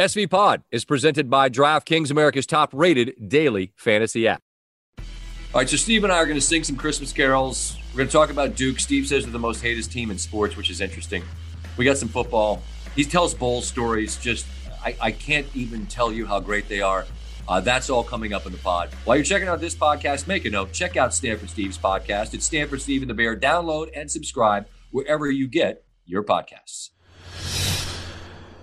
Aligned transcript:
SV 0.00 0.30
Pod 0.30 0.62
is 0.70 0.86
presented 0.86 1.28
by 1.28 1.50
DraftKings, 1.50 2.10
America's 2.10 2.46
top 2.46 2.70
rated 2.72 3.12
daily 3.28 3.74
fantasy 3.76 4.26
app. 4.26 4.40
All 4.96 5.04
right, 5.60 5.68
so 5.68 5.76
Steve 5.76 6.04
and 6.04 6.12
I 6.12 6.16
are 6.16 6.24
going 6.24 6.38
to 6.38 6.40
sing 6.40 6.64
some 6.64 6.74
Christmas 6.74 7.12
carols. 7.12 7.76
We're 7.92 7.98
going 7.98 8.08
to 8.08 8.12
talk 8.12 8.30
about 8.30 8.56
Duke. 8.56 8.80
Steve 8.80 9.06
says 9.06 9.24
they're 9.24 9.32
the 9.32 9.38
most 9.38 9.60
hated 9.60 9.90
team 9.90 10.10
in 10.10 10.16
sports, 10.16 10.56
which 10.56 10.70
is 10.70 10.80
interesting. 10.80 11.22
We 11.76 11.84
got 11.84 11.98
some 11.98 12.08
football. 12.08 12.62
He 12.96 13.04
tells 13.04 13.34
bowl 13.34 13.60
stories. 13.60 14.16
Just, 14.16 14.46
I, 14.82 14.96
I 15.02 15.12
can't 15.12 15.46
even 15.54 15.84
tell 15.84 16.10
you 16.10 16.24
how 16.24 16.40
great 16.40 16.66
they 16.66 16.80
are. 16.80 17.04
Uh, 17.46 17.60
that's 17.60 17.90
all 17.90 18.02
coming 18.02 18.32
up 18.32 18.46
in 18.46 18.52
the 18.52 18.58
pod. 18.58 18.88
While 19.04 19.18
you're 19.18 19.24
checking 19.24 19.48
out 19.48 19.60
this 19.60 19.74
podcast, 19.74 20.26
make 20.26 20.46
a 20.46 20.50
note. 20.50 20.72
Check 20.72 20.96
out 20.96 21.12
Stanford 21.12 21.50
Steve's 21.50 21.76
podcast. 21.76 22.32
It's 22.32 22.46
Stanford 22.46 22.80
Steve 22.80 23.02
and 23.02 23.10
the 23.10 23.14
Bear. 23.14 23.36
Download 23.36 23.90
and 23.94 24.10
subscribe 24.10 24.66
wherever 24.92 25.30
you 25.30 25.46
get 25.46 25.84
your 26.06 26.22
podcasts. 26.22 26.88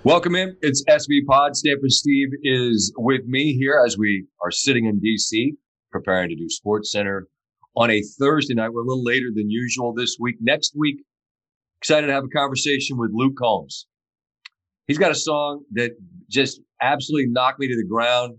Welcome 0.07 0.35
in. 0.35 0.55
It's 0.61 0.85
SV 0.85 1.25
Pod. 1.27 1.57
Stanford 1.57 1.91
Steve 1.91 2.29
is 2.41 2.93
with 2.95 3.25
me 3.25 3.57
here 3.57 3.83
as 3.85 3.97
we 3.97 4.25
are 4.41 4.51
sitting 4.51 4.85
in 4.85 5.01
DC 5.01 5.49
preparing 5.91 6.29
to 6.29 6.35
do 6.37 6.47
Sports 6.47 6.93
Center 6.93 7.27
on 7.75 7.91
a 7.91 8.01
Thursday 8.17 8.53
night. 8.53 8.71
We're 8.71 8.83
a 8.83 8.85
little 8.85 9.03
later 9.03 9.31
than 9.35 9.49
usual 9.49 9.93
this 9.93 10.15
week. 10.17 10.37
Next 10.39 10.71
week, 10.77 11.03
excited 11.81 12.07
to 12.07 12.13
have 12.13 12.23
a 12.23 12.29
conversation 12.29 12.97
with 12.97 13.11
Luke 13.13 13.33
Combs. 13.37 13.85
He's 14.87 14.97
got 14.97 15.11
a 15.11 15.15
song 15.15 15.65
that 15.73 15.91
just 16.29 16.61
absolutely 16.81 17.29
knocked 17.29 17.59
me 17.59 17.67
to 17.67 17.75
the 17.75 17.85
ground. 17.85 18.37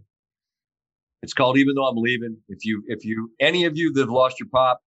It's 1.23 1.35
called 1.35 1.59
Even 1.59 1.75
Though 1.75 1.85
I'm 1.85 1.99
Leaving. 1.99 2.39
If 2.49 2.65
you, 2.65 2.83
if 2.87 3.05
you, 3.05 3.31
any 3.41 3.67
of 3.67 3.77
you 3.77 3.93
that 3.93 4.01
have 4.01 4.09
lost 4.09 4.41
your 4.41 4.49
pop, 4.51 4.81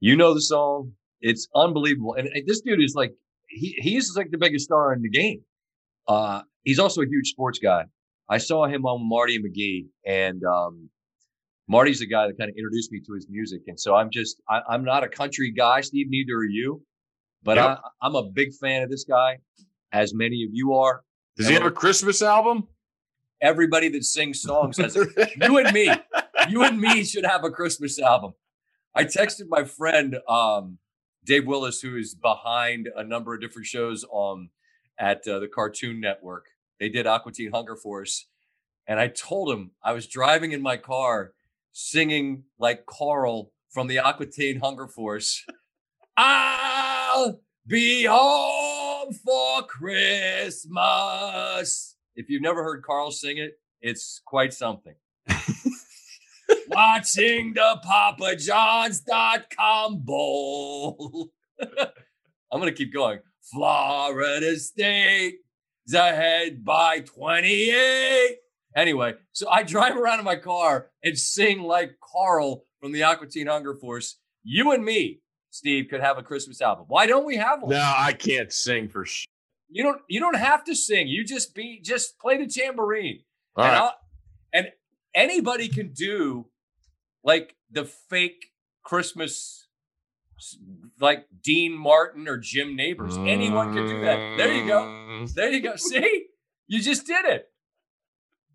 you 0.00 0.16
know 0.16 0.34
the 0.34 0.42
song. 0.42 0.92
It's 1.22 1.48
unbelievable. 1.54 2.14
And, 2.18 2.28
this 2.46 2.60
dude 2.60 2.82
is 2.82 2.94
like, 2.94 3.14
he, 3.48 3.74
he's 3.78 4.14
like 4.14 4.30
the 4.30 4.36
biggest 4.36 4.66
star 4.66 4.92
in 4.92 5.00
the 5.00 5.08
game. 5.08 5.40
Uh, 6.08 6.42
he's 6.64 6.78
also 6.78 7.02
a 7.02 7.06
huge 7.06 7.28
sports 7.28 7.58
guy. 7.58 7.84
I 8.28 8.38
saw 8.38 8.66
him 8.66 8.84
on 8.86 9.08
Marty 9.08 9.38
McGee, 9.38 9.86
and 10.04 10.42
um, 10.44 10.90
Marty's 11.68 12.00
the 12.00 12.06
guy 12.06 12.26
that 12.26 12.38
kind 12.38 12.50
of 12.50 12.56
introduced 12.56 12.90
me 12.90 13.00
to 13.06 13.14
his 13.14 13.26
music. 13.30 13.62
And 13.66 13.78
so 13.78 13.94
I'm 13.94 14.10
just, 14.10 14.40
I, 14.48 14.74
am 14.74 14.84
not 14.84 15.04
a 15.04 15.08
country 15.08 15.50
guy, 15.50 15.82
Steve. 15.82 16.06
Neither 16.08 16.34
are 16.34 16.44
you, 16.44 16.82
but 17.42 17.56
yep. 17.56 17.78
I, 18.02 18.06
am 18.06 18.14
a 18.14 18.24
big 18.24 18.54
fan 18.54 18.82
of 18.82 18.90
this 18.90 19.04
guy, 19.04 19.38
as 19.92 20.14
many 20.14 20.44
of 20.44 20.50
you 20.52 20.74
are. 20.74 21.02
Does 21.36 21.46
he 21.46 21.54
have 21.54 21.64
a 21.64 21.70
Christmas 21.70 22.20
album? 22.20 22.66
Everybody 23.40 23.88
that 23.90 24.04
sings 24.04 24.42
songs 24.42 24.78
has. 24.78 24.96
you 25.42 25.58
and 25.58 25.72
me, 25.72 25.90
you 26.48 26.64
and 26.64 26.80
me 26.80 27.04
should 27.04 27.24
have 27.24 27.44
a 27.44 27.50
Christmas 27.50 28.00
album. 28.00 28.32
I 28.94 29.04
texted 29.04 29.44
my 29.48 29.62
friend 29.62 30.16
um, 30.28 30.78
Dave 31.24 31.46
Willis, 31.46 31.80
who 31.80 31.96
is 31.96 32.16
behind 32.16 32.88
a 32.96 33.04
number 33.04 33.34
of 33.34 33.40
different 33.40 33.66
shows 33.66 34.04
on 34.10 34.50
at 34.98 35.26
uh, 35.26 35.38
the 35.38 35.48
Cartoon 35.48 36.00
Network. 36.00 36.46
They 36.80 36.88
did 36.88 37.06
Aqua 37.06 37.32
Teen 37.32 37.52
Hunger 37.52 37.76
Force. 37.76 38.26
And 38.86 38.98
I 38.98 39.08
told 39.08 39.52
him 39.52 39.72
I 39.82 39.92
was 39.92 40.06
driving 40.06 40.52
in 40.52 40.62
my 40.62 40.76
car 40.76 41.32
singing 41.72 42.44
like 42.58 42.86
Carl 42.86 43.52
from 43.70 43.86
the 43.86 43.98
Aqua 43.98 44.26
Teen 44.26 44.60
Hunger 44.60 44.88
Force. 44.88 45.44
I'll 46.16 47.40
be 47.66 48.04
home 48.04 49.12
for 49.12 49.62
Christmas. 49.66 50.76
If 52.16 52.28
you've 52.28 52.42
never 52.42 52.64
heard 52.64 52.82
Carl 52.82 53.12
sing 53.12 53.38
it, 53.38 53.58
it's 53.80 54.20
quite 54.24 54.52
something. 54.52 54.94
Watching 56.68 57.54
the 57.54 57.80
PapaJohns.com 57.84 59.98
bowl. 59.98 61.30
I'm 61.60 62.60
going 62.60 62.64
to 62.64 62.72
keep 62.72 62.92
going. 62.92 63.20
Florida 63.52 64.58
State 64.58 65.36
is 65.86 65.94
ahead 65.94 66.64
by 66.64 67.00
28. 67.00 68.36
Anyway, 68.76 69.14
so 69.32 69.48
I 69.48 69.62
drive 69.62 69.96
around 69.96 70.18
in 70.18 70.24
my 70.24 70.36
car 70.36 70.90
and 71.02 71.18
sing 71.18 71.62
like 71.62 71.98
Carl 72.00 72.64
from 72.80 72.92
the 72.92 73.02
Aqua 73.02 73.26
Teen 73.26 73.46
Hunger 73.46 73.74
Force. 73.74 74.16
You 74.44 74.72
and 74.72 74.84
me, 74.84 75.20
Steve, 75.50 75.86
could 75.88 76.00
have 76.00 76.18
a 76.18 76.22
Christmas 76.22 76.60
album. 76.60 76.84
Why 76.88 77.06
don't 77.06 77.24
we 77.24 77.36
have 77.36 77.62
one? 77.62 77.70
No, 77.70 77.94
I 77.96 78.12
can't 78.12 78.52
sing 78.52 78.88
for 78.88 79.04
sure. 79.04 79.26
You 79.70 79.82
don't. 79.82 80.00
You 80.08 80.20
don't 80.20 80.36
have 80.36 80.64
to 80.64 80.74
sing. 80.74 81.08
You 81.08 81.24
just 81.24 81.54
be. 81.54 81.80
Just 81.82 82.18
play 82.18 82.38
the 82.38 82.46
tambourine. 82.46 83.20
All 83.56 83.64
and, 83.64 83.74
right. 83.74 83.92
and 84.52 84.66
anybody 85.14 85.68
can 85.68 85.92
do 85.92 86.46
like 87.24 87.54
the 87.70 87.84
fake 87.84 88.52
Christmas 88.82 89.67
like 91.00 91.26
Dean 91.42 91.72
Martin 91.72 92.28
or 92.28 92.36
Jim 92.36 92.76
Nabors. 92.76 93.16
Anyone 93.16 93.74
can 93.74 93.86
do 93.86 94.00
that. 94.02 94.36
There 94.36 94.52
you 94.52 94.66
go. 94.66 94.82
Mm. 94.82 95.34
There 95.34 95.50
you 95.50 95.60
go. 95.60 95.76
See? 95.76 96.26
You 96.66 96.80
just 96.80 97.06
did 97.06 97.24
it. 97.24 97.46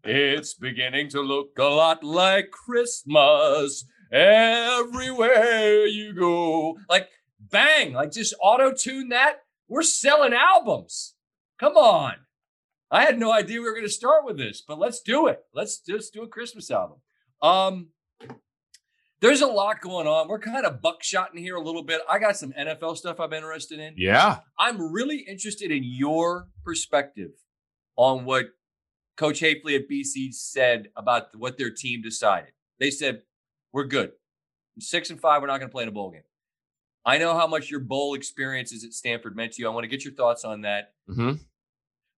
It's 0.03 0.53
beginning 0.53 1.09
to 1.09 1.21
look 1.21 1.57
a 1.57 1.63
lot 1.63 2.03
like 2.03 2.51
Christmas 2.51 3.85
everywhere 4.11 5.85
you 5.85 6.13
go. 6.13 6.77
Like, 6.89 7.09
bang, 7.39 7.93
like 7.93 8.11
just 8.11 8.35
auto 8.41 8.73
tune 8.73 9.09
that. 9.09 9.37
We're 9.67 9.83
selling 9.83 10.33
albums. 10.33 11.15
Come 11.59 11.77
on. 11.77 12.15
I 12.91 13.03
had 13.03 13.17
no 13.17 13.31
idea 13.31 13.59
we 13.59 13.65
were 13.65 13.73
going 13.73 13.85
to 13.85 13.89
start 13.89 14.25
with 14.25 14.37
this, 14.37 14.61
but 14.61 14.77
let's 14.77 15.01
do 15.01 15.27
it. 15.27 15.39
Let's 15.55 15.79
just 15.79 16.13
do 16.13 16.21
a 16.21 16.27
Christmas 16.27 16.69
album. 16.69 16.99
Um, 17.41 17.87
there's 19.23 19.39
a 19.39 19.47
lot 19.47 19.79
going 19.79 20.05
on. 20.05 20.27
We're 20.27 20.37
kind 20.37 20.65
of 20.65 20.81
buckshotting 20.81 21.39
here 21.39 21.55
a 21.55 21.61
little 21.61 21.81
bit. 21.81 22.01
I 22.09 22.19
got 22.19 22.35
some 22.35 22.51
NFL 22.51 22.97
stuff 22.97 23.21
I'm 23.21 23.31
interested 23.31 23.79
in. 23.79 23.93
Yeah. 23.95 24.39
I'm 24.59 24.91
really 24.91 25.19
interested 25.19 25.71
in 25.71 25.81
your 25.85 26.49
perspective 26.65 27.31
on 27.95 28.25
what 28.25 28.47
Coach 29.15 29.39
Hafley 29.39 29.77
at 29.77 29.89
BC 29.89 30.33
said 30.33 30.89
about 30.97 31.27
what 31.37 31.57
their 31.57 31.71
team 31.71 32.01
decided. 32.01 32.49
They 32.81 32.91
said, 32.91 33.21
we're 33.71 33.85
good. 33.85 34.11
Six 34.79 35.09
and 35.09 35.21
five, 35.21 35.41
we're 35.41 35.47
not 35.47 35.59
going 35.59 35.69
to 35.69 35.73
play 35.73 35.83
in 35.83 35.89
a 35.89 35.93
bowl 35.93 36.11
game. 36.11 36.23
I 37.05 37.17
know 37.17 37.33
how 37.33 37.47
much 37.47 37.71
your 37.71 37.79
bowl 37.79 38.15
experiences 38.15 38.83
at 38.83 38.91
Stanford 38.91 39.37
meant 39.37 39.53
to 39.53 39.61
you. 39.61 39.69
I 39.69 39.73
want 39.73 39.85
to 39.85 39.89
get 39.89 40.03
your 40.03 40.13
thoughts 40.13 40.43
on 40.43 40.61
that. 40.63 40.95
Mm-hmm. 41.09 41.33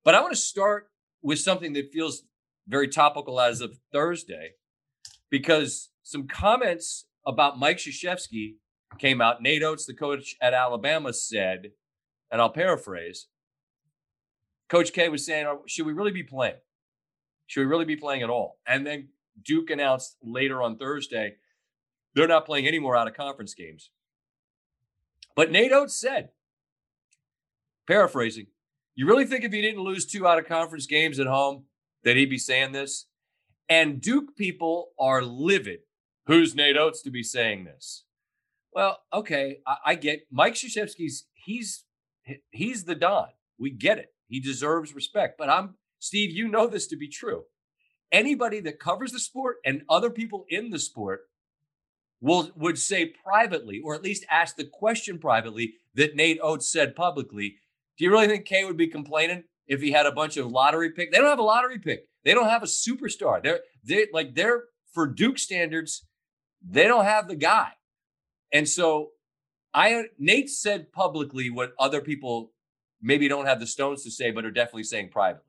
But 0.03 0.15
I 0.15 0.21
want 0.21 0.33
to 0.33 0.39
start 0.39 0.87
with 1.21 1.37
something 1.37 1.73
that 1.73 1.91
feels 1.93 2.23
very 2.67 2.87
topical 2.87 3.39
as 3.39 3.61
of 3.61 3.77
Thursday, 3.91 4.53
because 5.29 5.89
some 6.05 6.27
comments 6.27 7.07
about 7.25 7.57
Mike 7.57 7.77
Krzyzewski 7.77 8.57
came 8.99 9.21
out. 9.21 9.41
Nate 9.41 9.63
Oates, 9.63 9.87
the 9.87 9.93
coach 9.95 10.35
at 10.39 10.53
Alabama, 10.53 11.11
said, 11.11 11.71
and 12.31 12.39
I'll 12.39 12.51
paraphrase 12.51 13.27
Coach 14.69 14.93
K 14.93 15.09
was 15.09 15.25
saying, 15.25 15.47
oh, 15.47 15.63
should 15.65 15.87
we 15.87 15.93
really 15.93 16.11
be 16.11 16.21
playing? 16.21 16.57
Should 17.47 17.61
we 17.61 17.65
really 17.65 17.85
be 17.85 17.95
playing 17.95 18.21
at 18.21 18.29
all? 18.29 18.59
And 18.67 18.85
then 18.85 19.09
Duke 19.43 19.71
announced 19.71 20.17
later 20.23 20.61
on 20.61 20.77
Thursday 20.77 21.37
they're 22.13 22.27
not 22.27 22.45
playing 22.45 22.67
any 22.67 22.79
more 22.79 22.95
out 22.95 23.07
of 23.07 23.15
conference 23.15 23.55
games. 23.55 23.89
But 25.35 25.51
Nate 25.51 25.71
Oates 25.71 25.99
said, 25.99 26.29
paraphrasing, 27.87 28.47
you 28.93 29.07
really 29.07 29.25
think 29.25 29.43
if 29.43 29.51
he 29.51 29.61
didn't 29.61 29.83
lose 29.83 30.05
two 30.05 30.27
out 30.27 30.37
of 30.37 30.47
conference 30.47 30.85
games 30.85 31.19
at 31.19 31.27
home 31.27 31.63
that 32.03 32.15
he'd 32.15 32.29
be 32.29 32.37
saying 32.37 32.73
this? 32.73 33.07
And 33.67 33.99
Duke 33.99 34.35
people 34.37 34.91
are 34.99 35.23
livid 35.23 35.79
Who's 36.27 36.55
Nate 36.55 36.77
Oates 36.77 37.01
to 37.03 37.11
be 37.11 37.23
saying 37.23 37.65
this? 37.65 38.05
Well, 38.73 38.99
okay, 39.13 39.59
I, 39.65 39.77
I 39.85 39.95
get 39.95 40.27
Mike 40.31 40.55
Krzyzewski's 40.55 41.25
he's 41.33 41.85
he's 42.51 42.85
the 42.85 42.95
Don. 42.95 43.27
We 43.59 43.69
get 43.69 43.99
it. 43.99 44.13
He 44.27 44.39
deserves 44.39 44.95
respect. 44.95 45.37
But 45.37 45.49
I'm 45.49 45.75
Steve, 45.99 46.31
you 46.31 46.47
know 46.47 46.67
this 46.67 46.87
to 46.87 46.97
be 46.97 47.07
true. 47.07 47.43
Anybody 48.11 48.59
that 48.61 48.79
covers 48.79 49.11
the 49.11 49.19
sport 49.19 49.57
and 49.65 49.83
other 49.89 50.09
people 50.09 50.45
in 50.49 50.71
the 50.71 50.79
sport 50.79 51.21
will 52.21 52.51
would 52.55 52.77
say 52.77 53.05
privately, 53.05 53.81
or 53.83 53.93
at 53.93 54.03
least 54.03 54.25
ask 54.29 54.55
the 54.55 54.65
question 54.65 55.19
privately 55.19 55.75
that 55.93 56.15
Nate 56.15 56.39
Oates 56.41 56.67
said 56.67 56.95
publicly. 56.95 57.57
Do 57.97 58.03
you 58.03 58.11
really 58.11 58.27
think 58.27 58.45
K 58.45 58.65
would 58.65 58.77
be 58.77 58.87
complaining 58.87 59.43
if 59.67 59.81
he 59.81 59.91
had 59.91 60.05
a 60.05 60.11
bunch 60.11 60.37
of 60.37 60.51
lottery 60.51 60.91
pick? 60.91 61.11
They 61.11 61.19
don't 61.19 61.29
have 61.29 61.39
a 61.39 61.43
lottery 61.43 61.79
pick. 61.79 62.07
They 62.23 62.33
don't 62.33 62.49
have 62.49 62.63
a 62.63 62.67
superstar. 62.67 63.41
They're 63.41 63.59
they 63.83 64.07
like 64.11 64.35
they're 64.35 64.63
for 64.91 65.07
Duke 65.07 65.37
standards, 65.37 66.05
they 66.67 66.87
don't 66.87 67.05
have 67.05 67.27
the 67.27 67.35
guy. 67.35 67.71
And 68.51 68.67
so 68.67 69.11
I 69.73 70.05
Nate 70.17 70.49
said 70.49 70.91
publicly 70.91 71.49
what 71.49 71.73
other 71.79 72.01
people 72.01 72.51
maybe 73.01 73.27
don't 73.27 73.45
have 73.45 73.59
the 73.59 73.67
stones 73.67 74.03
to 74.03 74.11
say, 74.11 74.31
but 74.31 74.45
are 74.45 74.51
definitely 74.51 74.83
saying 74.83 75.09
privately. 75.09 75.43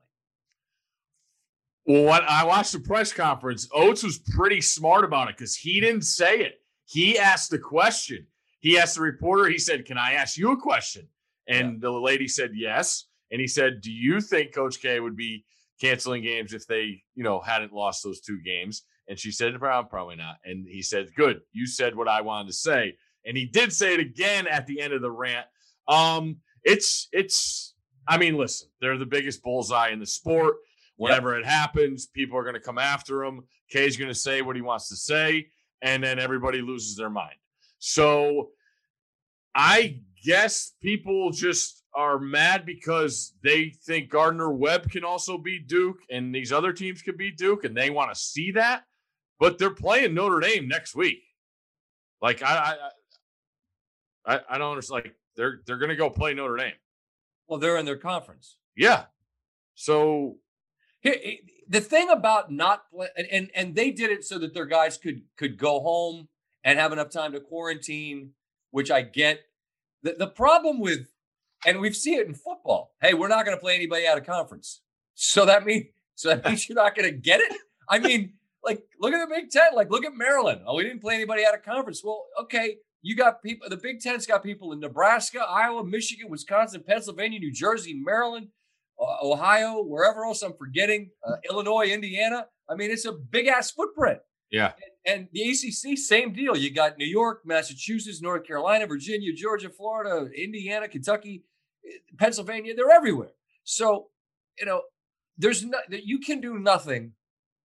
Well, 1.85 2.03
what 2.03 2.23
I 2.23 2.43
watched 2.43 2.73
the 2.73 2.79
press 2.79 3.13
conference, 3.13 3.69
Oates 3.73 4.03
was 4.03 4.19
pretty 4.19 4.59
smart 4.59 5.05
about 5.05 5.29
it 5.29 5.37
because 5.37 5.55
he 5.55 5.79
didn't 5.79 6.01
say 6.01 6.39
it. 6.39 6.61
He 6.85 7.17
asked 7.17 7.49
the 7.49 7.59
question. 7.59 8.27
He 8.59 8.77
asked 8.77 8.95
the 8.95 9.01
reporter, 9.01 9.47
he 9.47 9.57
said, 9.57 9.85
Can 9.85 9.97
I 9.97 10.13
ask 10.13 10.37
you 10.37 10.51
a 10.51 10.57
question? 10.57 11.07
And 11.47 11.73
yeah. 11.73 11.77
the 11.79 11.91
lady 11.91 12.27
said 12.27 12.51
yes. 12.53 13.05
And 13.31 13.39
he 13.39 13.47
said, 13.47 13.81
Do 13.81 13.91
you 13.91 14.19
think 14.19 14.53
Coach 14.53 14.81
K 14.81 14.99
would 14.99 15.15
be 15.15 15.45
canceling 15.79 16.23
games 16.23 16.53
if 16.53 16.67
they, 16.67 17.03
you 17.15 17.23
know, 17.23 17.39
hadn't 17.39 17.71
lost 17.71 18.03
those 18.03 18.19
two 18.19 18.41
games? 18.41 18.83
And 19.07 19.17
she 19.17 19.31
said, 19.31 19.57
probably 19.59 20.15
not. 20.15 20.37
And 20.43 20.67
he 20.67 20.81
said, 20.81 21.13
Good, 21.15 21.41
you 21.53 21.65
said 21.65 21.95
what 21.95 22.07
I 22.07 22.21
wanted 22.21 22.47
to 22.47 22.53
say. 22.53 22.95
And 23.25 23.37
he 23.37 23.45
did 23.45 23.73
say 23.73 23.93
it 23.93 23.99
again 23.99 24.47
at 24.47 24.67
the 24.67 24.81
end 24.81 24.93
of 24.93 25.01
the 25.01 25.11
rant. 25.11 25.45
Um, 25.87 26.37
it's 26.63 27.07
it's 27.11 27.73
I 28.07 28.17
mean, 28.17 28.37
listen, 28.37 28.69
they're 28.81 28.97
the 28.97 29.05
biggest 29.05 29.43
bullseye 29.43 29.89
in 29.89 29.99
the 29.99 30.05
sport. 30.05 30.55
Whenever 30.95 31.37
it 31.37 31.45
happens, 31.45 32.07
people 32.07 32.37
are 32.37 32.43
going 32.43 32.55
to 32.55 32.59
come 32.59 32.79
after 32.79 33.23
him. 33.23 33.41
K's 33.69 33.97
going 33.97 34.09
to 34.09 34.15
say 34.15 34.41
what 34.41 34.55
he 34.55 34.61
wants 34.61 34.89
to 34.89 34.95
say, 34.95 35.47
and 35.81 36.03
then 36.03 36.19
everybody 36.19 36.61
loses 36.61 36.95
their 36.95 37.09
mind. 37.09 37.35
So 37.79 38.49
I 39.53 39.99
guess 40.23 40.73
people 40.81 41.31
just 41.31 41.83
are 41.93 42.19
mad 42.19 42.65
because 42.65 43.33
they 43.43 43.73
think 43.85 44.09
Gardner 44.09 44.51
Webb 44.51 44.89
can 44.89 45.03
also 45.03 45.37
beat 45.37 45.67
Duke 45.67 45.97
and 46.11 46.33
these 46.33 46.51
other 46.51 46.71
teams 46.71 47.01
can 47.01 47.17
beat 47.17 47.37
Duke 47.37 47.63
and 47.63 47.75
they 47.75 47.89
want 47.89 48.13
to 48.13 48.19
see 48.19 48.51
that. 48.51 48.83
But 49.39 49.57
they're 49.57 49.69
playing 49.69 50.13
Notre 50.13 50.39
Dame 50.39 50.67
next 50.67 50.95
week. 50.95 51.23
Like 52.21 52.41
I 52.41 52.75
I 54.25 54.35
I, 54.35 54.39
I 54.49 54.57
don't 54.57 54.71
understand. 54.71 55.05
Like 55.05 55.15
they're 55.35 55.61
they're 55.65 55.77
gonna 55.77 55.95
go 55.95 56.09
play 56.09 56.33
Notre 56.33 56.57
Dame. 56.57 56.73
Well, 57.47 57.59
they're 57.59 57.77
in 57.77 57.85
their 57.85 57.97
conference. 57.97 58.57
Yeah. 58.75 59.05
So 59.75 60.37
the 61.03 61.81
thing 61.81 62.09
about 62.09 62.51
not 62.51 62.89
play, 62.89 63.07
and, 63.15 63.27
and 63.31 63.49
and 63.53 63.75
they 63.75 63.91
did 63.91 64.11
it 64.11 64.23
so 64.23 64.39
that 64.39 64.53
their 64.53 64.65
guys 64.65 64.97
could 64.97 65.21
could 65.37 65.57
go 65.57 65.79
home 65.79 66.27
and 66.63 66.79
have 66.79 66.91
enough 66.91 67.09
time 67.09 67.31
to 67.33 67.39
quarantine, 67.39 68.31
which 68.71 68.91
I 68.91 69.01
get. 69.01 69.41
The, 70.03 70.13
the 70.13 70.27
problem 70.27 70.79
with, 70.79 71.07
and 71.65 71.79
we've 71.79 71.95
seen 71.95 72.19
it 72.19 72.27
in 72.27 72.33
football. 72.33 72.93
Hey, 73.01 73.13
we're 73.13 73.29
not 73.29 73.45
going 73.45 73.57
to 73.57 73.61
play 73.61 73.75
anybody 73.75 74.05
out 74.05 74.17
of 74.17 74.25
conference. 74.25 74.81
So 75.15 75.45
that 75.45 75.65
means 75.65 75.85
so 76.15 76.29
that 76.29 76.45
means 76.45 76.67
you're 76.69 76.75
not 76.75 76.95
going 76.95 77.09
to 77.09 77.17
get 77.17 77.39
it. 77.39 77.53
I 77.89 77.99
mean, 77.99 78.33
like 78.63 78.83
look 78.99 79.13
at 79.13 79.27
the 79.27 79.33
Big 79.33 79.49
Ten. 79.49 79.75
Like 79.75 79.89
look 79.89 80.05
at 80.05 80.15
Maryland. 80.15 80.61
Oh, 80.65 80.75
we 80.75 80.83
didn't 80.83 81.01
play 81.01 81.15
anybody 81.15 81.45
out 81.45 81.55
of 81.55 81.63
conference. 81.63 82.01
Well, 82.03 82.25
okay, 82.41 82.77
you 83.01 83.15
got 83.15 83.41
people. 83.41 83.69
The 83.69 83.77
Big 83.77 83.99
Ten's 83.99 84.25
got 84.25 84.43
people 84.43 84.71
in 84.73 84.79
Nebraska, 84.79 85.39
Iowa, 85.39 85.83
Michigan, 85.85 86.29
Wisconsin, 86.29 86.83
Pennsylvania, 86.85 87.39
New 87.39 87.53
Jersey, 87.53 87.93
Maryland, 88.03 88.47
uh, 88.99 89.17
Ohio, 89.21 89.83
wherever 89.83 90.25
else 90.25 90.41
I'm 90.41 90.53
forgetting, 90.57 91.11
uh, 91.25 91.35
Illinois, 91.49 91.87
Indiana. 91.87 92.47
I 92.69 92.75
mean, 92.75 92.91
it's 92.91 93.05
a 93.05 93.13
big 93.13 93.47
ass 93.47 93.71
footprint. 93.71 94.19
yeah. 94.51 94.73
And 95.05 95.29
the 95.31 95.41
ACC, 95.49 95.97
same 95.97 96.33
deal. 96.33 96.57
You 96.57 96.69
got 96.73 96.97
New 96.97 97.05
York, 97.05 97.43
Massachusetts, 97.45 98.21
North 98.21 98.45
Carolina, 98.45 98.85
Virginia, 98.87 99.31
Georgia, 99.31 99.69
Florida, 99.69 100.29
Indiana, 100.35 100.89
Kentucky, 100.89 101.45
eh, 101.85 101.99
Pennsylvania. 102.17 102.75
They're 102.75 102.91
everywhere. 102.91 103.31
So, 103.63 104.07
you 104.59 104.65
know, 104.65 104.81
there's 105.37 105.63
no, 105.63 105.77
you 105.89 106.19
can 106.19 106.41
do 106.41 106.59
nothing 106.59 107.13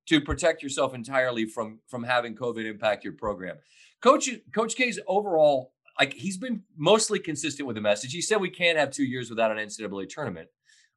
to 0.09 0.21
protect 0.21 0.63
yourself 0.63 0.95
entirely 0.95 1.47
from 1.47 1.81
from 1.89 2.05
having 2.05 2.35
COVID 2.35 2.65
impact 2.65 3.05
your 3.05 3.13
program. 3.15 3.57
Coach 4.01 4.29
Coach 4.55 4.75
K's 4.75 4.99
overall, 5.07 5.73
like 5.99 6.15
he's 6.15 6.37
been 6.37 6.63
mostly 6.77 7.19
consistent 7.19 7.67
with 7.67 7.77
the 7.77 7.83
message. 7.83 8.13
He 8.13 8.21
said 8.21 8.41
we 8.41 8.51
can't 8.51 8.79
have 8.79 8.91
two 8.91 9.05
years 9.05 9.31
without 9.31 9.51
an 9.51 9.59
NCAA 9.59 10.09
tournament. 10.09 10.49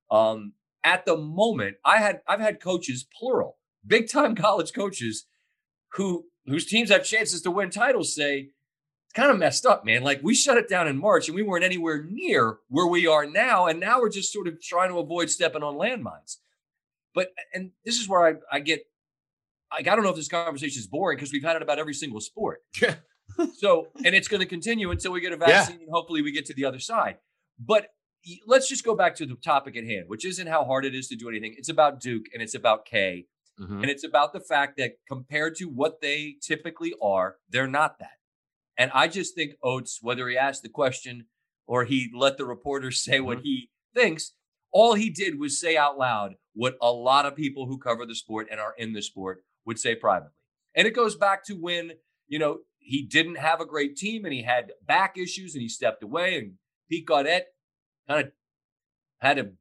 Um, 0.09 0.53
at 0.83 1.05
the 1.05 1.17
moment, 1.17 1.77
I 1.85 1.97
had 1.97 2.21
I've 2.27 2.39
had 2.39 2.61
coaches, 2.61 3.05
plural, 3.17 3.57
big 3.85 4.09
time 4.09 4.35
college 4.35 4.73
coaches, 4.73 5.25
who 5.93 6.25
whose 6.45 6.65
teams 6.65 6.89
have 6.89 7.05
chances 7.05 7.41
to 7.43 7.51
win 7.51 7.69
titles 7.69 8.15
say 8.15 8.49
kind 9.13 9.31
of 9.31 9.39
messed 9.39 9.65
up, 9.65 9.85
man. 9.85 10.03
Like 10.03 10.19
we 10.21 10.35
shut 10.35 10.57
it 10.57 10.67
down 10.67 10.87
in 10.87 10.97
March 10.97 11.27
and 11.27 11.35
we 11.35 11.41
weren't 11.41 11.63
anywhere 11.63 12.05
near 12.09 12.57
where 12.67 12.87
we 12.87 13.07
are 13.07 13.25
now, 13.25 13.67
and 13.67 13.79
now 13.79 13.99
we're 13.99 14.09
just 14.09 14.33
sort 14.33 14.47
of 14.47 14.61
trying 14.61 14.89
to 14.89 14.99
avoid 14.99 15.29
stepping 15.29 15.63
on 15.63 15.75
landmines. 15.75 16.37
But 17.13 17.29
and 17.53 17.71
this 17.85 17.99
is 17.99 18.09
where 18.09 18.27
I, 18.27 18.33
I 18.57 18.59
get 18.59 18.85
like 19.77 19.87
I 19.87 19.95
don't 19.95 20.03
know 20.03 20.09
if 20.11 20.15
this 20.15 20.27
conversation 20.27 20.79
is 20.79 20.87
boring 20.87 21.17
because 21.17 21.31
we've 21.31 21.43
had 21.43 21.55
it 21.55 21.61
about 21.61 21.79
every 21.79 21.93
single 21.93 22.19
sport. 22.21 22.59
so 23.57 23.87
and 24.03 24.13
it's 24.15 24.27
going 24.27 24.39
to 24.41 24.45
continue 24.45 24.91
until 24.91 25.11
we 25.11 25.21
get 25.21 25.33
a 25.33 25.37
vaccine 25.37 25.79
and 25.81 25.89
hopefully 25.91 26.21
we 26.21 26.31
get 26.31 26.45
to 26.47 26.53
the 26.53 26.65
other 26.65 26.79
side. 26.79 27.17
But 27.59 27.87
let's 28.47 28.67
just 28.67 28.83
go 28.83 28.95
back 28.95 29.15
to 29.15 29.25
the 29.25 29.35
topic 29.35 29.75
at 29.77 29.83
hand, 29.85 30.05
which 30.07 30.25
isn't 30.25 30.47
how 30.47 30.63
hard 30.65 30.85
it 30.85 30.95
is 30.95 31.07
to 31.09 31.15
do 31.15 31.29
anything. 31.29 31.55
It's 31.57 31.69
about 31.69 31.99
Duke 31.99 32.25
and 32.33 32.41
it's 32.41 32.55
about 32.55 32.85
K 32.85 33.25
Mhm. 33.59 33.81
and 33.83 33.85
it's 33.89 34.03
about 34.03 34.33
the 34.33 34.41
fact 34.41 34.75
that 34.77 34.95
compared 35.07 35.55
to 35.55 35.65
what 35.69 36.01
they 36.01 36.35
typically 36.41 36.93
are, 37.01 37.37
they're 37.47 37.67
not 37.67 37.99
that. 37.99 38.17
And 38.77 38.91
I 38.93 39.07
just 39.07 39.33
think 39.33 39.53
Oates, 39.63 39.99
whether 40.01 40.27
he 40.27 40.37
asked 40.37 40.61
the 40.63 40.67
question 40.69 41.27
or 41.65 41.85
he 41.85 42.11
let 42.13 42.37
the 42.37 42.45
reporter 42.45 42.91
say 43.05 43.21
what 43.21 43.39
he 43.43 43.69
thinks, 43.93 44.33
all 44.73 44.95
he 44.95 45.09
did 45.09 45.39
was 45.39 45.57
say 45.57 45.77
out 45.77 45.97
loud 45.97 46.35
what 46.53 46.77
a 46.81 46.91
lot 46.91 47.25
of 47.25 47.33
people 47.35 47.65
who 47.67 47.77
cover 47.77 48.05
the 48.05 48.13
sport 48.15 48.47
and 48.51 48.59
are 48.59 48.73
in 48.77 48.91
the 48.91 49.01
sport 49.01 49.45
would 49.65 49.79
say 49.79 49.95
privately. 49.95 50.31
And 50.75 50.87
it 50.87 50.95
goes 50.95 51.15
back 51.15 51.45
to 51.45 51.53
when, 51.53 51.93
you 52.27 52.39
know, 52.39 52.59
he 52.79 53.01
didn't 53.01 53.37
have 53.37 53.61
a 53.61 53.65
great 53.65 53.95
team 53.95 54.25
and 54.25 54.33
he 54.33 54.43
had 54.43 54.71
back 54.85 55.17
issues 55.17 55.55
and 55.55 55.61
he 55.61 55.69
stepped 55.69 56.03
away 56.03 56.37
and 56.37 56.53
Pete 56.89 57.05
Gaudet 57.05 57.47
kind 58.07 58.27
of 58.27 58.31
had 59.19 59.37
to 59.37 59.51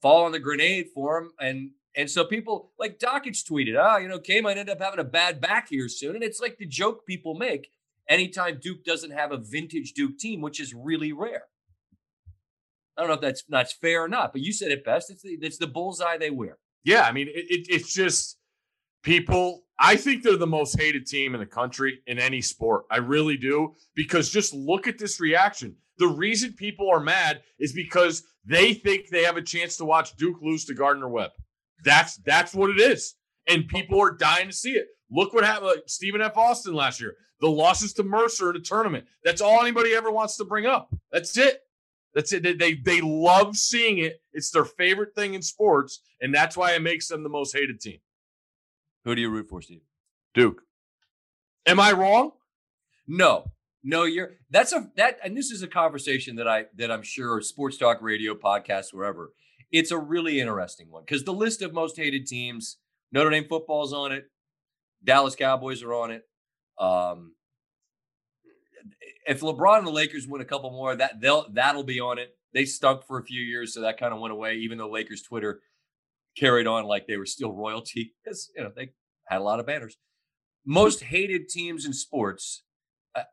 fall 0.00 0.24
on 0.24 0.32
the 0.32 0.38
grenade 0.38 0.86
for 0.94 1.18
him. 1.18 1.32
And 1.38 1.70
and 1.96 2.08
so 2.08 2.24
people 2.24 2.70
like 2.78 2.98
Dockage 2.98 3.44
tweeted, 3.44 3.76
ah, 3.78 3.96
you 3.98 4.08
know, 4.08 4.18
K 4.18 4.40
might 4.40 4.56
end 4.56 4.70
up 4.70 4.80
having 4.80 5.00
a 5.00 5.04
bad 5.04 5.40
back 5.40 5.68
here 5.68 5.88
soon. 5.88 6.14
And 6.14 6.24
it's 6.24 6.40
like 6.40 6.56
the 6.56 6.66
joke 6.66 7.04
people 7.04 7.34
make 7.34 7.70
anytime 8.08 8.60
Duke 8.62 8.84
doesn't 8.84 9.10
have 9.10 9.32
a 9.32 9.38
vintage 9.38 9.92
Duke 9.92 10.18
team, 10.18 10.40
which 10.40 10.60
is 10.60 10.72
really 10.72 11.12
rare. 11.12 11.44
I 12.96 13.02
don't 13.02 13.08
know 13.08 13.14
if 13.14 13.20
that's 13.20 13.44
that's 13.48 13.72
fair 13.72 14.04
or 14.04 14.08
not, 14.08 14.32
but 14.32 14.42
you 14.42 14.52
said 14.52 14.70
it 14.70 14.84
best. 14.84 15.10
It's 15.10 15.22
the 15.22 15.38
it's 15.40 15.58
the 15.58 15.66
bullseye 15.66 16.18
they 16.18 16.30
wear. 16.30 16.58
Yeah, 16.84 17.02
I 17.02 17.12
mean, 17.12 17.28
it, 17.28 17.44
it, 17.48 17.66
it's 17.68 17.92
just 17.92 18.36
people. 19.02 19.64
I 19.78 19.96
think 19.96 20.22
they're 20.22 20.36
the 20.36 20.46
most 20.46 20.78
hated 20.78 21.06
team 21.06 21.34
in 21.34 21.40
the 21.40 21.46
country 21.46 22.00
in 22.06 22.18
any 22.18 22.42
sport. 22.42 22.84
I 22.90 22.98
really 22.98 23.36
do 23.36 23.74
because 23.94 24.30
just 24.30 24.52
look 24.52 24.86
at 24.86 24.98
this 24.98 25.20
reaction. 25.20 25.76
The 25.98 26.08
reason 26.08 26.52
people 26.52 26.90
are 26.90 27.00
mad 27.00 27.42
is 27.58 27.72
because 27.72 28.24
they 28.44 28.74
think 28.74 29.08
they 29.08 29.24
have 29.24 29.36
a 29.36 29.42
chance 29.42 29.76
to 29.78 29.84
watch 29.84 30.16
Duke 30.16 30.38
lose 30.42 30.64
to 30.66 30.74
Gardner 30.74 31.08
Webb. 31.08 31.30
That's 31.84 32.16
that's 32.18 32.54
what 32.54 32.70
it 32.70 32.80
is, 32.80 33.14
and 33.48 33.68
people 33.68 34.00
are 34.00 34.16
dying 34.16 34.48
to 34.48 34.54
see 34.54 34.72
it. 34.72 34.86
Look 35.10 35.32
what 35.34 35.44
happened, 35.44 35.66
like 35.66 35.82
Stephen 35.86 36.22
F. 36.22 36.36
Austin 36.36 36.74
last 36.74 37.00
year. 37.00 37.16
The 37.40 37.48
losses 37.48 37.94
to 37.94 38.02
Mercer 38.02 38.50
in 38.50 38.56
a 38.56 38.60
tournament. 38.60 39.06
That's 39.24 39.40
all 39.40 39.62
anybody 39.62 39.94
ever 39.94 40.10
wants 40.10 40.36
to 40.36 40.44
bring 40.44 40.66
up. 40.66 40.94
That's 41.10 41.36
it. 41.38 41.60
That's 42.14 42.32
it. 42.32 42.42
They, 42.42 42.52
they 42.52 42.74
they 42.74 43.00
love 43.00 43.56
seeing 43.56 43.98
it. 43.98 44.20
It's 44.32 44.50
their 44.50 44.64
favorite 44.64 45.14
thing 45.14 45.34
in 45.34 45.42
sports, 45.42 46.00
and 46.20 46.34
that's 46.34 46.56
why 46.56 46.72
it 46.72 46.82
makes 46.82 47.08
them 47.08 47.22
the 47.22 47.28
most 47.28 47.54
hated 47.54 47.80
team. 47.80 47.98
Who 49.04 49.14
do 49.14 49.20
you 49.20 49.30
root 49.30 49.48
for, 49.48 49.62
Steve? 49.62 49.82
Duke. 50.34 50.62
Am 51.66 51.80
I 51.80 51.92
wrong? 51.92 52.32
No, 53.06 53.52
no, 53.82 54.04
you're 54.04 54.32
that's 54.50 54.72
a 54.72 54.90
that 54.96 55.18
and 55.24 55.36
this 55.36 55.50
is 55.50 55.62
a 55.62 55.66
conversation 55.66 56.36
that 56.36 56.46
I 56.46 56.66
that 56.76 56.90
I'm 56.90 57.02
sure 57.02 57.40
sports 57.40 57.76
talk 57.76 58.00
radio, 58.00 58.34
podcasts, 58.34 58.92
wherever. 58.92 59.32
It's 59.72 59.90
a 59.90 59.98
really 59.98 60.40
interesting 60.40 60.90
one 60.90 61.02
because 61.04 61.24
the 61.24 61.32
list 61.32 61.62
of 61.62 61.72
most 61.72 61.96
hated 61.96 62.26
teams, 62.26 62.78
Notre 63.12 63.30
Dame 63.30 63.46
football's 63.48 63.92
on 63.92 64.12
it, 64.12 64.24
Dallas 65.02 65.34
Cowboys 65.34 65.82
are 65.82 65.94
on 65.94 66.10
it. 66.10 66.22
Um 66.78 67.34
if 69.26 69.40
LeBron 69.40 69.78
and 69.78 69.86
the 69.86 69.92
Lakers 69.92 70.26
win 70.26 70.40
a 70.40 70.46
couple 70.46 70.70
more, 70.70 70.96
that 70.96 71.20
they'll 71.20 71.46
that'll 71.52 71.84
be 71.84 72.00
on 72.00 72.18
it. 72.18 72.36
They 72.52 72.64
stunk 72.64 73.04
for 73.06 73.18
a 73.18 73.24
few 73.24 73.40
years, 73.40 73.74
so 73.74 73.82
that 73.82 73.98
kind 73.98 74.12
of 74.12 74.20
went 74.20 74.32
away, 74.32 74.56
even 74.56 74.78
though 74.78 74.90
Lakers 74.90 75.22
Twitter 75.22 75.60
carried 76.36 76.66
on 76.66 76.84
like 76.84 77.06
they 77.06 77.16
were 77.16 77.26
still 77.26 77.52
royalty 77.52 78.14
because 78.22 78.50
you 78.56 78.62
know 78.62 78.72
they 78.74 78.90
had 79.34 79.40
a 79.40 79.44
lot 79.44 79.60
of 79.60 79.66
banners. 79.66 79.96
Most 80.66 81.02
hated 81.02 81.48
teams 81.48 81.86
in 81.86 81.92
sports. 81.92 82.62
I, 83.16 83.24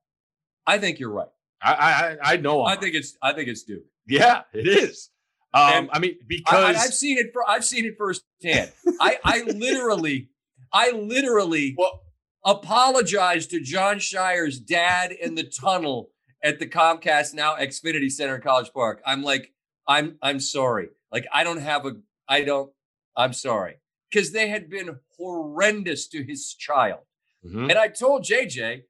I 0.65 0.77
think 0.77 0.99
you're 0.99 1.11
right. 1.11 1.27
I 1.61 2.17
I, 2.23 2.33
I 2.33 2.37
know. 2.37 2.61
I'm 2.61 2.67
I 2.67 2.71
right. 2.71 2.81
think 2.81 2.95
it's 2.95 3.17
I 3.21 3.33
think 3.33 3.47
it's 3.49 3.63
Duke. 3.63 3.83
yeah, 4.07 4.43
it 4.53 4.67
is. 4.67 5.09
Um, 5.53 5.89
I 5.91 5.99
mean, 5.99 6.17
because 6.27 6.75
I- 6.75 6.79
I've 6.83 6.93
seen 6.93 7.17
it 7.17 7.31
for 7.33 7.49
I've 7.49 7.65
seen 7.65 7.85
it 7.85 7.95
firsthand. 7.97 8.71
I 9.01 9.17
I 9.23 9.41
literally 9.55 10.29
I 10.71 10.91
literally 10.91 11.75
well, 11.77 12.01
apologized 12.45 13.49
to 13.51 13.59
Jon 13.59 13.97
Scheyer's 13.97 14.59
dad 14.59 15.11
in 15.11 15.35
the 15.35 15.43
tunnel 15.43 16.11
at 16.43 16.59
the 16.59 16.67
Comcast 16.67 17.33
now 17.33 17.55
Xfinity 17.55 18.11
Center 18.11 18.35
in 18.35 18.41
College 18.41 18.71
Park. 18.73 19.01
I'm 19.05 19.23
like, 19.23 19.51
I'm 19.87 20.17
I'm 20.21 20.39
sorry. 20.39 20.89
Like 21.11 21.25
I 21.33 21.43
don't 21.43 21.61
have 21.61 21.85
a 21.85 21.93
I 22.27 22.43
don't 22.43 22.71
I'm 23.15 23.33
sorry. 23.33 23.77
Because 24.09 24.31
they 24.31 24.47
had 24.49 24.69
been 24.69 24.99
horrendous 25.17 26.07
to 26.09 26.23
his 26.23 26.53
child. 26.53 27.01
Mhm. 27.45 27.69
And 27.69 27.73
I 27.77 27.87
told 27.89 28.23
JJ, 28.23 28.83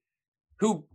who 0.60 0.88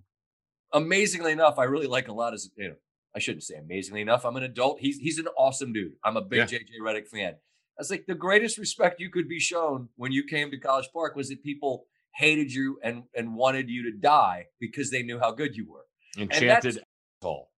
amazingly 0.73 1.33
enough, 1.33 1.59
I 1.59 1.65
really 1.65 1.87
like 1.87 2.09
a 2.09 2.13
lot 2.13 2.33
as 2.35 2.51
you 2.57 2.69
know, 2.71 2.77
I 3.15 3.19
shouldn't 3.19 3.43
say 3.45 3.57
amazingly 3.57 4.01
enough. 4.01 4.25
I'm 4.25 4.37
an 4.37 4.43
adult. 4.43 4.81
He's 4.81 4.99
he's 4.99 5.19
an 5.19 5.27
awesome 5.37 5.73
dude. 5.73 5.95
I'm 6.05 6.17
a 6.17 6.23
big 6.23 6.39
Yeah. 6.51 6.59
JJ 6.59 6.79
Redick 6.81 7.09
fan. 7.09 7.35
I 7.35 7.81
was 7.81 7.91
like, 7.91 8.07
the 8.07 8.15
greatest 8.15 8.59
respect 8.59 9.01
you 9.01 9.11
could 9.11 9.29
be 9.29 9.41
shown 9.41 9.89
when 9.97 10.13
you 10.13 10.25
came 10.25 10.51
to 10.51 10.59
College 10.59 10.89
Park 10.93 11.17
was 11.17 11.29
that 11.31 11.43
people 11.43 11.87
hated 12.15 12.53
you 12.53 12.79
and 12.83 13.05
and 13.15 13.35
wanted 13.35 13.69
you 13.71 13.91
to 13.91 13.99
die 13.99 14.49
because 14.61 14.91
they 14.91 15.03
knew 15.03 15.19
how 15.19 15.33
good 15.33 15.57
you 15.57 15.71
were. 15.71 15.87
enchanted 16.19 16.85
asshole. 17.23 17.51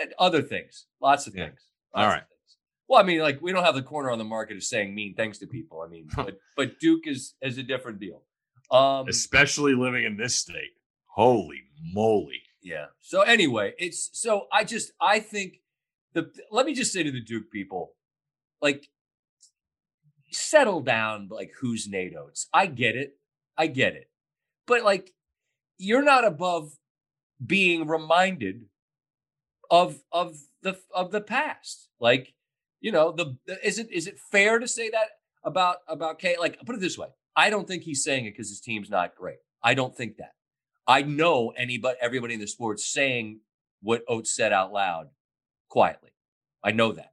And 0.00 0.12
other 0.18 0.42
things, 0.42 0.86
lots 1.00 1.28
of 1.28 1.36
Yeah. 1.36 1.46
things. 1.46 1.60
All 1.94 2.02
lots 2.02 2.16
of 2.16 2.20
right. 2.22 2.35
Well, 2.88 3.00
I 3.00 3.02
mean, 3.02 3.20
like 3.20 3.40
we 3.42 3.52
don't 3.52 3.64
have 3.64 3.74
the 3.74 3.82
corner 3.82 4.10
on 4.10 4.18
the 4.18 4.24
market 4.24 4.56
of 4.56 4.62
saying 4.62 4.94
mean 4.94 5.14
things 5.14 5.38
to 5.38 5.46
people. 5.46 5.82
I 5.82 5.88
mean, 5.88 6.08
but 6.16 6.38
but 6.56 6.78
Duke 6.80 7.06
is 7.06 7.34
is 7.42 7.58
a 7.58 7.62
different 7.62 8.00
deal. 8.00 8.22
Um, 8.70 9.08
Especially 9.08 9.74
living 9.74 10.04
in 10.04 10.16
this 10.16 10.34
state. 10.34 10.74
Holy 11.14 11.62
moly! 11.94 12.42
Yeah. 12.62 12.86
So 13.00 13.22
anyway, 13.22 13.74
it's 13.78 14.10
so 14.12 14.46
I 14.52 14.64
just 14.64 14.92
I 15.00 15.20
think 15.20 15.60
the 16.14 16.30
let 16.50 16.66
me 16.66 16.74
just 16.74 16.92
say 16.92 17.02
to 17.02 17.10
the 17.10 17.22
Duke 17.22 17.50
people, 17.50 17.94
like 18.60 18.88
settle 20.36 20.80
down. 20.80 21.28
Like, 21.30 21.52
who's 21.60 21.88
Nate 21.88 22.14
Oates? 22.16 22.48
I 22.52 22.66
get 22.66 22.96
it. 22.96 23.18
I 23.56 23.66
get 23.66 23.94
it. 23.94 24.10
But 24.66 24.84
like, 24.84 25.12
you're 25.78 26.04
not 26.04 26.24
above 26.24 26.72
being 27.44 27.86
reminded 27.86 28.66
of 29.70 30.02
of 30.12 30.36
the 30.62 30.78
of 30.94 31.10
the 31.10 31.20
past. 31.20 31.88
Like, 32.00 32.34
you 32.80 32.92
know, 32.92 33.12
the, 33.12 33.36
is 33.64 33.78
it 33.78 33.90
is 33.90 34.06
it 34.06 34.18
fair 34.18 34.58
to 34.58 34.68
say 34.68 34.90
that 34.90 35.08
about 35.44 35.78
about 35.88 36.18
K? 36.18 36.36
Like, 36.38 36.58
put 36.64 36.74
it 36.74 36.80
this 36.80 36.98
way: 36.98 37.08
I 37.34 37.50
don't 37.50 37.66
think 37.66 37.82
he's 37.82 38.02
saying 38.04 38.26
it 38.26 38.32
because 38.32 38.48
his 38.48 38.60
team's 38.60 38.90
not 38.90 39.14
great. 39.14 39.38
I 39.62 39.74
don't 39.74 39.96
think 39.96 40.16
that. 40.18 40.32
I 40.86 41.02
know 41.02 41.52
anybody, 41.56 41.96
everybody 42.00 42.34
in 42.34 42.40
the 42.40 42.46
sports 42.46 42.86
saying 42.92 43.40
what 43.82 44.02
Oates 44.08 44.34
said 44.34 44.52
out 44.52 44.72
loud 44.72 45.08
quietly. 45.68 46.10
I 46.62 46.72
know 46.72 46.92
that. 46.92 47.12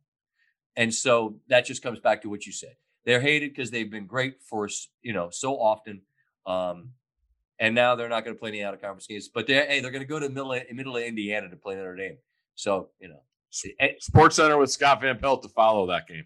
And 0.75 0.93
so 0.93 1.36
that 1.50 1.65
just 1.65 1.82
comes 1.82 2.00
back 2.00 2.22
to 2.22 2.29
what 2.29 2.46
you 2.46 2.51
said. 2.51 2.75
They're 3.05 3.22
hated 3.22 3.51
because 3.51 3.72
they've 3.72 3.89
been 3.89 4.08
great 4.08 4.41
for 4.41 4.70
you 5.01 5.13
know 5.13 5.29
so 5.29 5.55
often, 5.55 6.01
um, 6.46 6.91
and 7.60 7.75
now 7.75 7.96
they're 7.96 8.10
not 8.10 8.24
going 8.24 8.36
to 8.36 8.39
play 8.39 8.50
any 8.50 8.63
out 8.63 8.74
of 8.74 8.82
conference 8.82 9.08
games. 9.08 9.29
But 9.34 9.46
they're 9.46 9.65
hey, 9.65 9.82
they're 9.82 9.91
going 9.91 10.03
to 10.03 10.08
go 10.08 10.20
to 10.20 10.29
middle 10.29 10.58
middle 10.72 10.98
of 10.98 11.03
Indiana 11.03 11.50
to 11.50 11.55
play 11.55 11.75
Notre 11.75 11.96
Dame. 11.96 12.17
So 12.55 12.89
you 13.00 13.10
know, 13.10 13.22
Sports 14.00 14.36
Center 14.36 14.57
with 14.57 14.72
Scott 14.72 15.01
Van 15.01 15.17
Pelt 15.19 15.43
to 15.43 15.50
follow 15.50 15.88
that 15.88 16.07
game. 16.07 16.25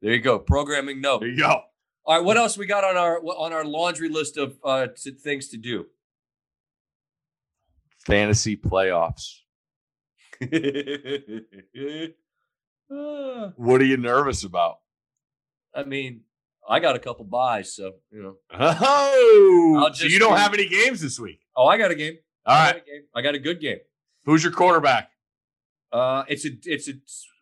There 0.00 0.12
you 0.12 0.20
go. 0.20 0.38
Programming 0.38 1.00
note. 1.00 1.20
There 1.20 1.28
you 1.28 1.38
go. 1.38 1.62
All 2.04 2.16
right, 2.16 2.24
what 2.24 2.36
else 2.36 2.58
we 2.58 2.66
got 2.66 2.82
on 2.84 2.96
our 2.96 3.20
on 3.20 3.52
our 3.52 3.64
laundry 3.64 4.08
list 4.08 4.36
of 4.36 4.56
uh, 4.64 4.88
t- 4.96 5.12
things 5.12 5.48
to 5.48 5.56
do? 5.56 5.86
Fantasy 8.06 8.56
playoffs. 8.56 9.38
What 13.56 13.80
are 13.80 13.84
you 13.86 13.96
nervous 13.96 14.44
about? 14.44 14.76
I 15.74 15.84
mean, 15.84 16.22
I 16.68 16.78
got 16.78 16.94
a 16.94 16.98
couple 16.98 17.24
buys, 17.24 17.74
so 17.74 17.92
you 18.10 18.22
know. 18.22 18.36
Oh, 18.52 19.90
so 19.94 20.06
you 20.06 20.18
don't 20.18 20.36
have 20.36 20.52
any 20.52 20.68
games 20.68 21.00
this 21.00 21.18
week. 21.18 21.40
Oh, 21.56 21.66
I 21.66 21.78
got 21.78 21.90
a 21.90 21.94
game. 21.94 22.18
All 22.44 22.54
I 22.54 22.58
right. 22.66 22.72
got 22.72 22.76
a 22.82 22.84
game. 22.84 23.02
I 23.14 23.22
got 23.22 23.34
a 23.34 23.38
good 23.38 23.60
game. 23.60 23.78
Who's 24.26 24.42
your 24.44 24.52
quarterback? 24.52 25.08
Uh, 25.92 26.24
it's 26.28 26.44
a 26.46 26.50
it's 26.64 26.88
a 26.88 26.92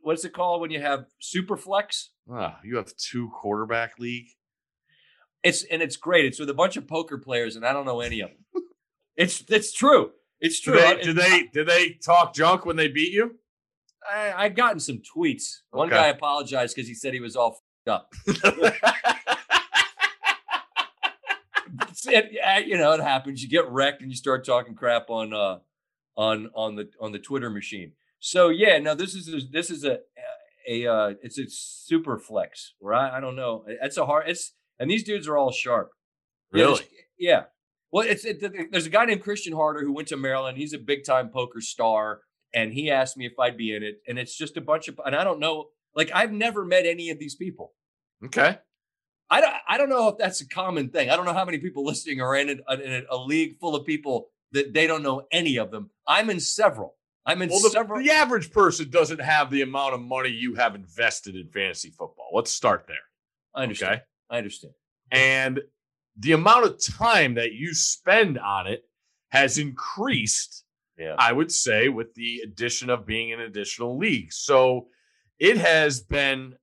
what's 0.01 0.25
it 0.25 0.33
called 0.33 0.61
when 0.61 0.71
you 0.71 0.81
have 0.81 1.05
super 1.21 1.57
flex? 1.57 2.11
Ah, 2.33 2.59
you 2.65 2.77
have 2.77 2.95
two 2.97 3.31
quarterback 3.31 3.99
league. 3.99 4.27
It's 5.43 5.63
and 5.65 5.81
it's 5.83 5.97
great. 5.97 6.25
It's 6.25 6.39
with 6.41 6.51
a 6.51 6.55
bunch 6.55 6.77
of 6.77 6.87
poker 6.89 7.17
players, 7.19 7.57
and 7.57 7.65
I 7.65 7.73
don't 7.73 7.87
know 7.87 8.01
any 8.01 8.21
of 8.21 8.31
them. 8.31 8.63
it's 9.17 9.45
it's 9.49 9.73
true. 9.73 10.11
It's 10.41 10.61
Do 10.61 10.73
true. 10.73 10.81
they, 10.81 11.01
do 11.03 11.13
they 11.13 11.43
do 11.53 11.65
they 11.65 11.91
talk 12.05 12.35
junk 12.35 12.67
when 12.67 12.77
they 12.77 12.89
beat 12.89 13.13
you? 13.13 13.37
I, 14.11 14.33
I've 14.33 14.55
gotten 14.55 14.81
some 14.81 14.99
tweets. 15.17 15.59
One 15.71 15.89
Okay. 15.89 15.97
guy 15.97 16.07
apologized 16.09 16.75
because 16.75 16.89
he 16.89 16.95
said 16.95 17.13
he 17.15 17.21
was 17.21 17.37
all 17.37 17.59
fed 17.85 17.93
up. 17.93 18.13
It- 22.07 22.67
you 22.67 22.79
know, 22.79 22.93
it 22.93 23.01
happens. 23.01 23.43
You 23.43 23.49
get 23.49 23.69
wrecked 23.71 24.01
and 24.03 24.11
you 24.11 24.17
start 24.17 24.45
talking 24.45 24.75
crap 24.75 25.11
on 25.11 25.33
uh 25.35 25.59
on 26.17 26.51
on 26.55 26.77
the 26.77 26.91
on 27.01 27.13
the 27.13 27.19
Twitter 27.19 27.51
machine. 27.51 27.93
So 28.19 28.49
yeah, 28.49 28.79
no, 28.79 28.95
this 28.95 29.15
is 29.15 29.29
a, 29.33 29.41
this 29.51 29.71
is 29.71 29.85
a 29.85 29.99
a 30.69 30.87
uh 30.87 31.15
it's 31.23 31.39
a 31.39 31.45
super 31.49 32.19
flex, 32.19 32.75
right? 32.81 33.11
I 33.11 33.21
don't 33.21 33.37
know. 33.37 33.65
It's 33.67 33.97
a 33.97 34.07
hard. 34.07 34.29
It's 34.29 34.55
and 34.79 34.91
these 34.91 35.05
dudes 35.05 35.27
are 35.29 35.37
all 35.39 35.53
sharp. 35.53 35.91
Yeah, 36.53 36.63
really? 36.65 36.75
there's- 36.75 36.91
Yeah. 37.19 37.43
Well, 37.93 38.07
it's 38.07 38.25
it, 38.25 38.41
there's 38.71 38.87
a 38.87 38.91
guy 38.91 39.05
named 39.05 39.23
Christian 39.23 39.53
Harder 39.53 39.81
who 39.81 39.93
went 39.93 40.09
to 40.09 40.17
Maryland. 40.17 40.59
He's 40.59 40.73
a 40.73 40.79
big 40.79 41.05
time 41.05 41.29
poker 41.31 41.61
star, 41.61 42.21
and 42.55 42.73
he 42.73 42.89
asked 42.91 43.17
me 43.17 43.27
if 43.27 43.33
I'd 43.39 43.57
be 43.57 43.75
in 43.75 43.83
it. 43.83 43.97
And 44.07 44.17
it's 44.19 44.37
just 44.37 44.57
a 44.57 44.61
bunch 44.61 44.87
of 44.89 45.01
and 45.05 45.17
I 45.17 45.25
don't 45.25 45.41
know. 45.41 45.67
Like 45.95 46.11
I've 46.15 46.31
never 46.31 46.65
met 46.65 46.87
any 46.87 47.11
of 47.11 47.19
these 47.19 47.35
people. 47.35 47.73
Okay. 48.25 48.59
I 49.29 49.41
don't. 49.41 49.55
I 49.69 49.79
don't 49.79 49.89
know 49.89 50.09
if 50.09 50.19
that's 50.19 50.41
a 50.41 50.49
common 50.49 50.91
thing. 50.91 51.09
I 51.11 51.17
don't 51.17 51.25
know 51.25 51.33
how 51.33 51.45
many 51.45 51.59
people 51.59 51.85
listening 51.85 52.21
are 52.21 52.35
in, 52.37 52.49
it, 52.49 52.61
in 52.85 53.07
a 53.11 53.17
league 53.17 53.59
full 53.61 53.75
of 53.75 53.85
people 53.87 54.29
that 54.53 54.73
they 54.75 54.87
don't 54.87 55.03
know 55.03 55.23
any 55.31 55.57
of 55.57 55.71
them. 55.71 55.91
I'm 56.07 56.31
in 56.31 56.41
several. 56.41 56.97
I'm 57.27 57.43
in 57.43 57.51
Well, 57.51 57.61
the, 57.61 57.71
several. 57.71 58.03
the 58.03 58.11
average 58.11 58.51
person 58.51 58.91
doesn't 58.91 59.21
have 59.21 59.51
the 59.51 59.63
amount 59.63 59.95
of 59.95 60.01
money 60.01 60.31
you 60.31 60.55
have 60.55 60.75
invested 60.75 61.37
in 61.37 61.49
fantasy 61.49 61.91
football. 61.91 62.31
Let's 62.33 62.53
start 62.53 62.87
there. 62.89 62.97
I 63.55 63.63
understand. 63.65 63.93
Okay. 63.95 64.03
I 64.31 64.39
understand. 64.39 64.75
And 65.13 65.61
the 66.17 66.33
amount 66.33 66.67
of 66.67 66.83
time 66.83 67.35
that 67.35 67.53
you 67.53 67.75
spend 67.75 68.39
on 68.39 68.67
it 68.67 68.83
has 69.31 69.59
increased, 69.59 70.65
Yeah. 70.99 71.15
I 71.19 71.33
would 71.33 71.53
say, 71.53 71.89
with 71.89 72.15
the 72.15 72.41
addition 72.45 72.91
of 72.91 73.07
being 73.07 73.31
in 73.31 73.41
additional 73.41 73.97
leagues. 73.99 74.37
So 74.37 74.89
it 75.39 75.57
has 75.59 76.01
been, 76.01 76.55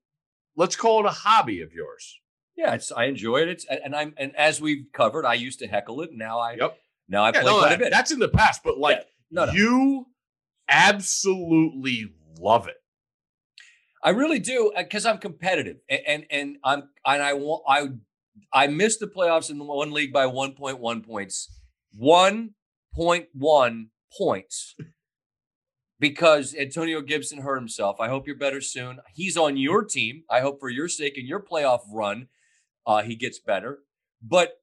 let's 0.56 0.76
call 0.76 1.00
it 1.02 1.06
a 1.08 1.12
hobby 1.12 1.62
of 1.62 1.72
yours. 1.74 2.20
Yeah. 2.56 2.74
It's. 2.74 2.92
I 2.92 3.06
enjoy 3.06 3.38
it. 3.44 3.50
It's 3.50 3.66
and 3.66 3.96
I'm 3.96 4.14
and 4.18 4.36
as 4.36 4.60
we've 4.60 4.86
covered, 4.92 5.26
I 5.26 5.36
used 5.36 5.60
to 5.60 5.68
heckle 5.68 6.02
it. 6.02 6.10
Now 6.14 6.40
I. 6.40 6.54
Yep. 6.54 6.78
Now 7.10 7.24
I 7.24 7.28
Yeah, 7.34 7.42
play 7.42 7.52
no, 7.52 7.60
quite 7.60 7.74
a 7.74 7.78
bit. 7.78 7.92
that's 7.92 8.12
in 8.12 8.20
the 8.20 8.28
past, 8.30 8.62
but 8.64 8.78
like 8.78 9.06
no, 9.32 9.46
no. 9.46 9.52
you 9.52 10.08
absolutely 10.70 12.12
love 12.40 12.68
it. 12.68 12.76
I 14.04 14.12
really 14.12 14.40
do 14.40 14.72
because 14.78 15.06
I'm 15.06 15.18
competitive 15.18 15.78
and, 15.90 16.02
and 16.08 16.26
and 16.30 16.58
I'm 16.64 16.90
and 17.06 17.22
I 17.22 17.34
want 17.34 17.64
I 17.68 17.88
I 18.54 18.68
missed 18.68 19.00
the 19.00 19.08
playoffs 19.08 19.50
in 19.50 19.58
one 19.60 19.92
league 19.92 20.14
by 20.14 20.26
1.1 20.26 21.06
points. 21.06 21.50
1.1 22.00 23.88
points 24.16 24.76
because 26.00 26.56
Antonio 26.56 27.02
Gibson 27.02 27.40
hurt 27.42 27.58
himself. 27.58 28.00
I 28.00 28.08
hope 28.08 28.28
you're 28.28 28.38
better 28.38 28.62
soon. 28.62 29.00
He's 29.14 29.36
on 29.36 29.58
your 29.58 29.84
team. 29.84 30.24
I 30.30 30.42
hope 30.42 30.60
for 30.60 30.70
your 30.70 30.88
sake 30.88 31.18
and 31.18 31.28
your 31.28 31.42
playoff 31.42 31.82
run, 31.92 32.28
uh, 32.86 33.02
he 33.02 33.16
gets 33.16 33.40
better. 33.40 33.80
But 34.22 34.60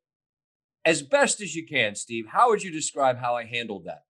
as 0.85 1.03
best 1.03 1.41
as 1.41 1.55
you 1.55 1.67
can, 1.67 1.95
Steve, 1.95 2.27
how 2.29 2.49
would 2.51 2.63
you 2.63 2.71
describe 2.71 3.19
how 3.19 3.35
I 3.37 3.45
handled 3.45 3.85
that? 3.87 4.03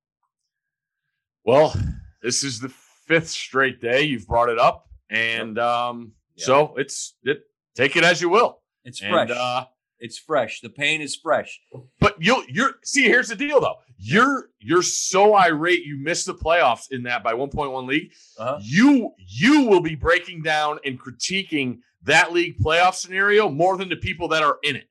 Well, 1.45 1.75
this 2.23 2.43
is 2.43 2.61
the 2.61 2.71
fifth 3.07 3.29
straight 3.29 3.81
day 3.81 4.03
you've 4.03 4.27
brought 4.27 4.49
it 4.49 4.59
up, 4.59 4.89
and 5.11 5.59
um, 5.59 6.13
Yeah. 6.37 6.45
so 6.47 6.75
it's 6.77 7.15
it. 7.23 7.43
Take 7.75 7.97
it 7.97 8.05
as 8.05 8.21
you 8.21 8.29
will. 8.29 8.63
It's 8.85 9.03
And, 9.03 9.11
fresh. 9.13 9.31
uh, 9.31 9.65
it's 9.99 10.19
fresh. 10.19 10.61
The 10.61 10.71
pain 10.71 11.01
is 11.01 11.17
fresh. 11.17 11.61
but 12.01 12.17
you'll 12.19 12.45
you're 12.49 12.75
see. 12.85 13.05
Here's 13.05 13.29
the 13.29 13.37
deal, 13.37 13.61
though. 13.61 13.77
You're 13.99 14.49
you're 14.59 14.83
so 14.83 15.35
irate 15.35 15.85
you 15.85 15.97
missed 15.99 16.27
the 16.27 16.35
playoffs 16.35 16.91
in 16.91 17.03
that 17.05 17.23
by 17.23 17.33
1.1 17.35 17.87
league. 17.87 18.13
Uh-huh. 18.39 18.59
You 18.63 19.13
you 19.19 19.63
will 19.67 19.81
be 19.81 19.95
breaking 19.95 20.43
down 20.43 20.79
and 20.85 20.99
critiquing 21.01 21.79
that 22.03 22.33
league 22.33 22.59
playoff 22.59 22.95
scenario 22.95 23.49
more 23.51 23.77
than 23.77 23.89
the 23.89 23.97
people 23.97 24.29
that 24.29 24.43
are 24.43 24.59
in 24.63 24.77
it. 24.77 24.89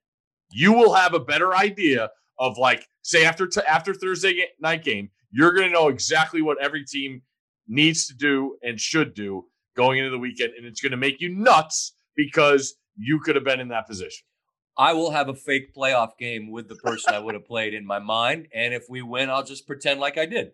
You 0.55 0.73
will 0.73 0.93
have 0.93 1.13
a 1.13 1.19
better 1.19 1.55
idea 1.55 2.11
of 2.37 2.57
like 2.57 2.87
say 3.01 3.25
after 3.25 3.47
t- 3.47 3.61
after 3.67 3.93
Thursday 3.93 4.45
night 4.59 4.83
game, 4.83 5.09
you're 5.31 5.53
going 5.53 5.67
to 5.67 5.73
know 5.73 5.87
exactly 5.87 6.41
what 6.41 6.61
every 6.61 6.85
team 6.85 7.23
needs 7.67 8.07
to 8.07 8.13
do 8.13 8.57
and 8.61 8.79
should 8.79 9.13
do 9.13 9.45
going 9.75 9.97
into 9.97 10.11
the 10.11 10.19
weekend, 10.19 10.53
and 10.55 10.65
it's 10.65 10.81
going 10.81 10.91
to 10.91 10.97
make 10.97 11.19
you 11.19 11.29
nuts 11.29 11.95
because 12.15 12.75
you 12.95 13.19
could 13.19 13.35
have 13.35 13.43
been 13.43 13.59
in 13.59 13.69
that 13.69 13.87
position. 13.87 14.23
I 14.77 14.93
will 14.93 15.11
have 15.11 15.29
a 15.29 15.33
fake 15.33 15.73
playoff 15.75 16.17
game 16.19 16.51
with 16.51 16.67
the 16.67 16.75
person 16.75 17.13
I 17.13 17.19
would 17.19 17.33
have 17.33 17.45
played 17.45 17.73
in 17.73 17.85
my 17.85 17.99
mind, 17.99 18.47
and 18.53 18.73
if 18.73 18.85
we 18.89 19.01
win, 19.01 19.29
I'll 19.29 19.43
just 19.43 19.65
pretend 19.65 19.99
like 19.99 20.17
I 20.17 20.25
did. 20.25 20.51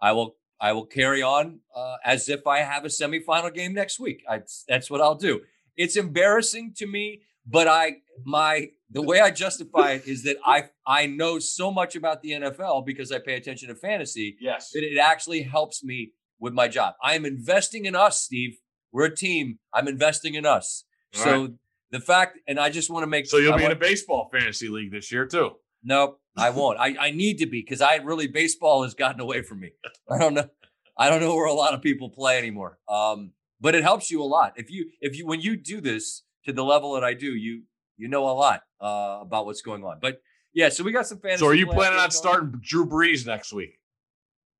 I 0.00 0.12
will. 0.12 0.36
I 0.60 0.72
will 0.72 0.86
carry 0.86 1.22
on 1.22 1.60
uh, 1.72 1.98
as 2.04 2.28
if 2.28 2.44
I 2.44 2.58
have 2.62 2.84
a 2.84 2.88
semifinal 2.88 3.54
game 3.54 3.74
next 3.74 4.00
week. 4.00 4.24
I, 4.28 4.40
that's 4.66 4.90
what 4.90 5.00
I'll 5.00 5.14
do. 5.14 5.42
It's 5.76 5.96
embarrassing 5.96 6.74
to 6.78 6.86
me, 6.88 7.20
but 7.46 7.68
I 7.68 7.98
my 8.24 8.68
the 8.90 9.02
way 9.02 9.20
I 9.20 9.30
justify 9.30 9.92
it 9.92 10.06
is 10.06 10.22
that 10.24 10.36
I 10.44 10.64
I 10.86 11.06
know 11.06 11.38
so 11.38 11.70
much 11.70 11.96
about 11.96 12.22
the 12.22 12.32
NFL 12.32 12.86
because 12.86 13.12
I 13.12 13.18
pay 13.18 13.34
attention 13.34 13.68
to 13.68 13.74
fantasy 13.74 14.36
Yes. 14.40 14.70
that 14.72 14.82
it 14.82 14.98
actually 14.98 15.42
helps 15.42 15.84
me 15.84 16.12
with 16.40 16.52
my 16.52 16.68
job. 16.68 16.94
I 17.02 17.14
am 17.14 17.24
investing 17.24 17.84
in 17.84 17.94
us, 17.94 18.20
Steve. 18.22 18.58
We're 18.92 19.06
a 19.06 19.14
team. 19.14 19.58
I'm 19.74 19.88
investing 19.88 20.34
in 20.34 20.46
us. 20.46 20.84
All 21.16 21.22
so 21.24 21.48
the 21.90 22.00
fact, 22.00 22.38
and 22.46 22.58
I 22.58 22.70
just 22.70 22.90
want 22.90 23.02
to 23.02 23.06
make 23.06 23.26
So 23.26 23.38
you'll 23.38 23.54
I 23.54 23.58
be 23.58 23.64
in 23.64 23.72
a 23.72 23.76
baseball 23.76 24.28
fantasy 24.32 24.68
league 24.68 24.92
this 24.92 25.10
year 25.12 25.26
too. 25.26 25.52
Nope, 25.84 26.20
I 26.36 26.50
won't. 26.50 26.78
I, 26.78 26.96
I 26.98 27.10
need 27.12 27.38
to 27.38 27.46
be 27.46 27.60
because 27.60 27.80
I 27.80 27.96
really 27.96 28.26
baseball 28.26 28.82
has 28.82 28.94
gotten 28.94 29.20
away 29.20 29.42
from 29.42 29.60
me. 29.60 29.72
I 30.10 30.18
don't 30.18 30.34
know. 30.34 30.48
I 30.96 31.08
don't 31.08 31.20
know 31.20 31.34
where 31.34 31.46
a 31.46 31.52
lot 31.52 31.74
of 31.74 31.82
people 31.82 32.10
play 32.10 32.38
anymore. 32.38 32.78
Um, 32.88 33.32
but 33.60 33.74
it 33.74 33.82
helps 33.82 34.10
you 34.10 34.22
a 34.22 34.24
lot 34.24 34.54
if 34.56 34.70
you 34.70 34.90
if 35.00 35.16
you 35.16 35.26
when 35.26 35.40
you 35.40 35.56
do 35.56 35.80
this 35.80 36.22
to 36.44 36.52
the 36.52 36.64
level 36.64 36.94
that 36.94 37.04
I 37.04 37.14
do, 37.14 37.26
you 37.26 37.62
you 37.98 38.08
know 38.08 38.28
a 38.28 38.32
lot 38.32 38.62
uh, 38.80 39.18
about 39.20 39.44
what's 39.44 39.60
going 39.60 39.84
on. 39.84 39.98
But 40.00 40.22
yeah, 40.54 40.70
so 40.70 40.82
we 40.84 40.92
got 40.92 41.06
some 41.06 41.18
fans. 41.18 41.40
So 41.40 41.46
are 41.48 41.54
you 41.54 41.66
planning 41.66 41.98
on 41.98 42.10
starting 42.10 42.58
Drew 42.62 42.86
Brees 42.86 43.26
next 43.26 43.52
week? 43.52 43.78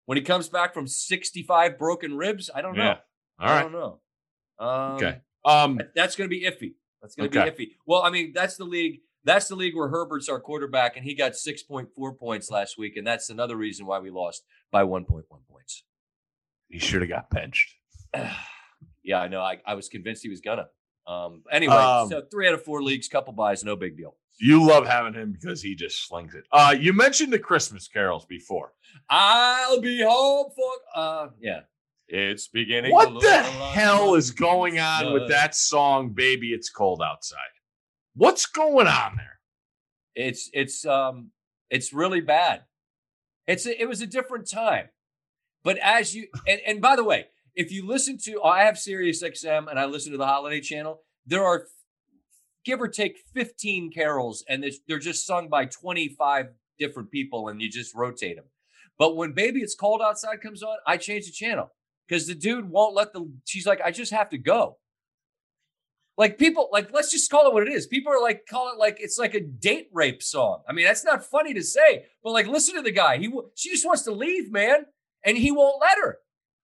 when 0.05 0.17
he 0.17 0.25
comes 0.25 0.49
back 0.49 0.73
from 0.73 0.87
65 0.87 1.79
broken 1.79 2.17
ribs? 2.17 2.49
I 2.55 2.63
don't 2.63 2.79
know. 2.79 2.93
All 2.93 2.99
I 3.39 3.55
right. 3.57 3.63
don't 3.63 3.73
know. 3.73 4.01
Um, 4.59 4.93
Okay. 4.97 5.19
Um. 5.45 5.81
That's 5.95 6.17
going 6.17 6.29
to 6.31 6.35
be 6.35 6.45
iffy. 6.45 6.75
That's 7.03 7.15
going 7.15 7.31
to 7.31 7.39
Okay. 7.41 7.51
be 7.51 7.67
iffy. 7.67 7.71
Well, 7.87 8.03
I 8.03 8.11
mean, 8.11 8.33
that's 8.35 8.57
the 8.57 8.65
league. 8.65 9.01
That's 9.25 9.49
the 9.49 9.55
league 9.57 9.77
where 9.77 9.89
Herbert's 9.89 10.29
our 10.31 10.41
quarterback, 10.41 10.97
and 10.97 11.05
he 11.05 11.15
got 11.15 11.37
six 11.37 11.63
point 11.63 11.91
four 11.95 12.15
points 12.15 12.51
last 12.51 12.79
week, 12.79 12.97
and 12.97 13.07
that's 13.07 13.29
another 13.29 13.57
reason 13.57 13.85
why 13.85 13.99
we 13.99 14.09
lost 14.11 14.45
by 14.71 14.83
one 14.85 15.05
point 15.05 15.27
one 15.29 15.43
points. 15.51 15.85
He 16.69 16.79
should 16.79 17.03
have 17.03 17.11
got 17.11 17.29
benched. 17.31 17.75
yeah, 19.05 19.21
I 19.21 19.29
know. 19.29 19.41
I, 19.43 19.59
I 19.67 19.75
was 19.75 19.89
convinced 19.89 20.23
he 20.23 20.29
was 20.31 20.41
gonna. 20.41 20.69
Um, 21.09 21.43
anyway, 21.51 21.75
Um, 21.75 22.09
so 22.09 22.23
three 22.31 22.47
out 22.47 22.55
of 22.55 22.63
four 22.63 22.83
leagues, 22.83 23.09
couple 23.09 23.33
buys, 23.33 23.65
no 23.65 23.75
big 23.77 23.97
deal. 23.97 24.15
You 24.41 24.65
love 24.65 24.87
having 24.87 25.15
him 25.15 25.33
because 25.33 25.61
he 25.63 25.75
just 25.75 26.07
slings 26.07 26.35
it. 26.35 26.45
Uh, 26.53 26.75
you 26.79 26.93
mentioned 26.93 27.33
the 27.33 27.39
Christmas 27.41 27.89
carols 27.89 28.25
before. 28.27 28.73
I'll 29.11 29.81
be 29.81 30.03
home 30.03 30.51
for 30.55 30.73
uh 30.95 31.29
yeah. 31.41 31.61
It's 32.07 32.49
beginning. 32.49 32.93
What 32.93 33.21
the 33.21 33.43
hell 33.43 34.15
is 34.15 34.31
going 34.31 34.79
on 34.79 35.13
with 35.13 35.29
that 35.29 35.55
song, 35.55 36.11
Baby 36.11 36.53
It's 36.53 36.71
Cold 36.71 37.03
Outside? 37.05 37.39
What's 38.15 38.47
going 38.47 38.87
on 38.87 39.17
there? 39.17 39.41
It's 40.15 40.51
it's 40.53 40.85
um 40.87 41.31
it's 41.71 41.93
really 41.93 42.21
bad. 42.21 42.63
It's 43.47 43.67
a, 43.67 43.81
it 43.81 43.89
was 43.89 44.01
a 44.03 44.07
different 44.07 44.49
time. 44.49 44.89
But 45.65 45.79
as 45.79 46.15
you 46.15 46.29
and, 46.47 46.61
and 46.67 46.81
by 46.81 46.97
the 46.97 47.05
way, 47.05 47.27
if 47.59 47.73
you 47.73 47.85
listen 47.85 48.17
to 48.17 48.41
oh, 48.43 48.49
I 48.49 48.63
have 48.63 48.79
Sirius 48.79 49.23
XM 49.23 49.69
and 49.69 49.79
I 49.81 49.85
listen 49.85 50.13
to 50.13 50.19
the 50.19 50.27
holiday 50.27 50.61
channel, 50.61 51.03
there 51.27 51.45
are 51.45 51.67
give 52.65 52.81
or 52.81 52.87
take 52.87 53.19
15 53.35 53.91
carols 53.93 54.45
and 54.49 54.65
they're- 54.87 54.99
just 55.01 55.27
sung 55.27 55.49
by 55.49 55.65
25 55.67 56.51
different 56.79 57.11
people 57.11 57.49
and 57.49 57.61
you 57.61 57.69
just 57.69 57.95
rotate 57.97 58.37
them. 58.37 58.45
But 58.97 59.17
when 59.17 59.33
Baby 59.33 59.61
It's 59.61 59.75
Cold 59.75 60.01
Outside 60.01 60.41
comes 60.41 60.63
on, 60.63 60.77
I 60.87 60.97
change 60.99 61.27
the 61.27 61.33
channel 61.33 61.73
because 62.07 62.29
the 62.29 62.35
dude 62.35 62.71
won't 62.71 62.95
let 62.95 63.13
the 63.13 63.29
she's 63.45 63.67
like, 63.67 63.81
I 63.81 63.91
just 63.91 64.13
have 64.13 64.31
to 64.31 64.39
go. 64.39 64.79
Like 66.17 66.39
people, 66.39 66.69
like 66.73 66.93
let's 66.93 67.11
just 67.11 67.31
call 67.31 67.49
it 67.49 67.55
what 67.55 67.67
it 67.67 67.73
is. 67.73 67.89
People 67.89 68.13
are 68.13 68.23
like 68.23 68.47
call 68.49 68.73
it 68.73 68.79
like 68.79 68.99
it's 69.01 69.19
like 69.19 69.35
a 69.35 69.41
date 69.41 69.89
rape 69.93 70.23
song. 70.23 70.63
I 70.69 70.73
mean, 70.73 70.87
that's 70.87 71.05
not 71.05 71.25
funny 71.25 71.55
to 71.55 71.63
say, 71.63 72.07
but 72.23 72.31
like 72.31 72.47
listen 72.47 72.77
to 72.77 72.83
the 72.83 72.93
guy. 72.93 73.19
He 73.19 73.33
she 73.57 73.71
just 73.71 73.87
wants 73.87 74.03
to 74.03 74.13
leave, 74.13 74.53
man, 74.53 74.87
and 75.25 75.37
he 75.37 75.51
won't 75.51 75.81
let 75.81 75.99
her. 75.99 76.19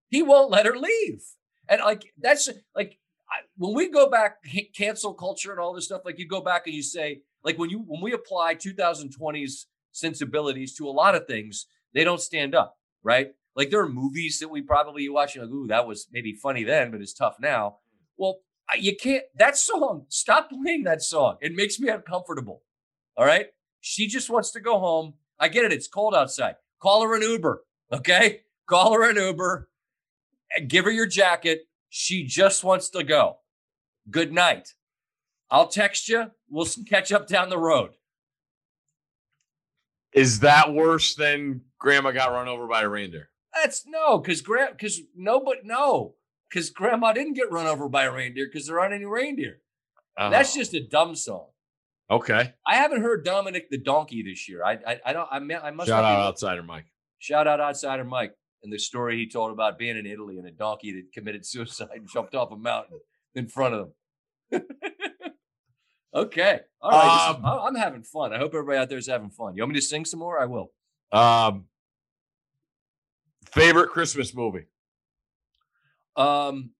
He 0.08 0.22
won't 0.22 0.50
let 0.50 0.66
her 0.66 0.76
leave. 0.76 1.22
And 1.68 1.80
like 1.82 2.12
that's 2.18 2.48
like 2.74 2.98
I, 3.30 3.44
when 3.56 3.74
we 3.74 3.90
go 3.90 4.08
back 4.08 4.38
cancel 4.74 5.14
culture 5.14 5.50
and 5.50 5.60
all 5.60 5.74
this 5.74 5.84
stuff. 5.84 6.02
Like 6.04 6.18
you 6.18 6.26
go 6.26 6.40
back 6.40 6.66
and 6.66 6.74
you 6.74 6.82
say 6.82 7.22
like 7.44 7.58
when 7.58 7.70
you 7.70 7.84
when 7.86 8.00
we 8.00 8.12
apply 8.12 8.54
2020's 8.54 9.66
sensibilities 9.92 10.74
to 10.76 10.88
a 10.88 10.90
lot 10.90 11.14
of 11.14 11.26
things, 11.26 11.66
they 11.92 12.04
don't 12.04 12.20
stand 12.20 12.54
up, 12.54 12.76
right? 13.02 13.32
Like 13.54 13.70
there 13.70 13.80
are 13.80 13.88
movies 13.88 14.38
that 14.38 14.48
we 14.48 14.62
probably 14.62 15.08
watch 15.08 15.36
and 15.36 15.44
like, 15.44 15.52
ooh, 15.52 15.66
that 15.66 15.86
was 15.86 16.06
maybe 16.12 16.32
funny 16.32 16.64
then, 16.64 16.90
but 16.90 17.00
it's 17.00 17.12
tough 17.12 17.36
now. 17.40 17.78
Well, 18.16 18.38
you 18.76 18.96
can't 18.96 19.24
that 19.34 19.56
song 19.56 20.04
stop 20.08 20.50
playing 20.50 20.84
that 20.84 21.02
song 21.02 21.36
it 21.40 21.54
makes 21.54 21.80
me 21.80 21.88
uncomfortable 21.88 22.62
all 23.16 23.24
right 23.24 23.46
she 23.80 24.06
just 24.06 24.28
wants 24.28 24.50
to 24.50 24.60
go 24.60 24.78
home 24.78 25.14
i 25.40 25.48
get 25.48 25.64
it 25.64 25.72
it's 25.72 25.88
cold 25.88 26.14
outside 26.14 26.56
call 26.80 27.02
her 27.02 27.14
an 27.14 27.22
uber 27.22 27.64
okay 27.92 28.42
call 28.68 28.92
her 28.92 29.08
an 29.08 29.16
uber 29.16 29.68
give 30.66 30.84
her 30.84 30.90
your 30.90 31.06
jacket 31.06 31.62
she 31.90 32.24
just 32.24 32.64
wants 32.64 32.90
to 32.90 33.02
go 33.02 33.38
good 34.10 34.32
night 34.32 34.74
i'll 35.50 35.68
text 35.68 36.08
you 36.08 36.30
we'll 36.50 36.66
catch 36.88 37.12
up 37.12 37.26
down 37.26 37.48
the 37.48 37.58
road 37.58 37.90
Is 40.12 40.40
that 40.40 40.72
worse 40.72 41.14
than 41.14 41.62
Grandma 41.78 42.10
got 42.12 42.32
run 42.32 42.48
over 42.48 42.66
by 42.66 42.82
a 42.82 42.88
reindeer? 42.88 43.28
that's 43.54 43.86
no 43.86 44.18
because 44.18 44.40
grand 44.42 44.72
because 44.76 45.00
nobody 45.16 45.60
no 45.64 46.14
because 46.48 46.70
grandma 46.70 47.12
didn't 47.12 47.34
get 47.34 47.50
run 47.50 47.66
over 47.66 47.88
by 47.88 48.04
a 48.04 48.12
reindeer 48.12 48.46
because 48.46 48.66
there 48.66 48.78
aren't 48.80 48.94
any 48.94 49.04
reindeer 49.04 49.60
oh. 50.18 50.30
that's 50.30 50.54
Oh, 50.56 50.60
just 50.60 50.74
a 50.74 50.80
dumb 50.80 51.14
song 51.16 51.46
okay. 52.10 52.54
I 52.66 52.76
haven't 52.76 53.02
heard 53.02 53.24
Dominic 53.24 53.68
the 53.70 53.78
donkey 53.78 54.22
this 54.22 54.48
year. 54.48 54.64
I 54.64 54.78
I, 54.86 55.00
I 55.06 55.12
don't. 55.12 55.28
I, 55.30 55.38
mean, 55.40 55.58
I 55.62 55.70
must 55.70 55.88
Shout 55.88 56.04
out 56.04 56.20
outsider 56.20 56.62
Mike. 56.62 56.86
Shout 57.18 57.46
out 57.46 57.60
outsider 57.60 58.04
Mike 58.04 58.34
and 58.62 58.72
the 58.72 58.78
story 58.78 59.16
he 59.16 59.28
told 59.28 59.52
about 59.52 59.78
being 59.78 59.96
in 59.96 60.06
Italy 60.06 60.38
and 60.38 60.46
a 60.46 60.50
donkey 60.50 60.92
that 60.92 61.12
committed 61.12 61.44
suicide 61.46 61.88
and 61.94 62.08
jumped 62.08 62.34
off 62.34 62.50
a 62.50 62.56
mountain 62.56 62.98
in 63.34 63.46
front 63.48 63.74
of 63.74 63.90
them. 64.50 64.62
okay, 66.14 66.60
all 66.80 66.90
right. 66.90 67.30
is- 67.30 67.36
Um, 67.36 67.44
I- 67.44 67.66
I'm 67.66 67.74
having 67.74 68.02
fun. 68.02 68.32
I 68.32 68.38
hope 68.38 68.52
everybody 68.54 68.78
out 68.78 68.88
there 68.88 68.98
is 68.98 69.06
having 69.06 69.30
fun. 69.30 69.54
You 69.56 69.62
want 69.62 69.72
me 69.74 69.80
to 69.80 69.86
sing 69.86 70.04
some 70.04 70.20
more? 70.20 70.40
I 70.40 70.46
will. 70.46 70.72
Um, 71.12 71.66
favorite 73.50 73.90
Christmas 73.90 74.34
movie? 74.34 74.66
Um, 76.16 76.70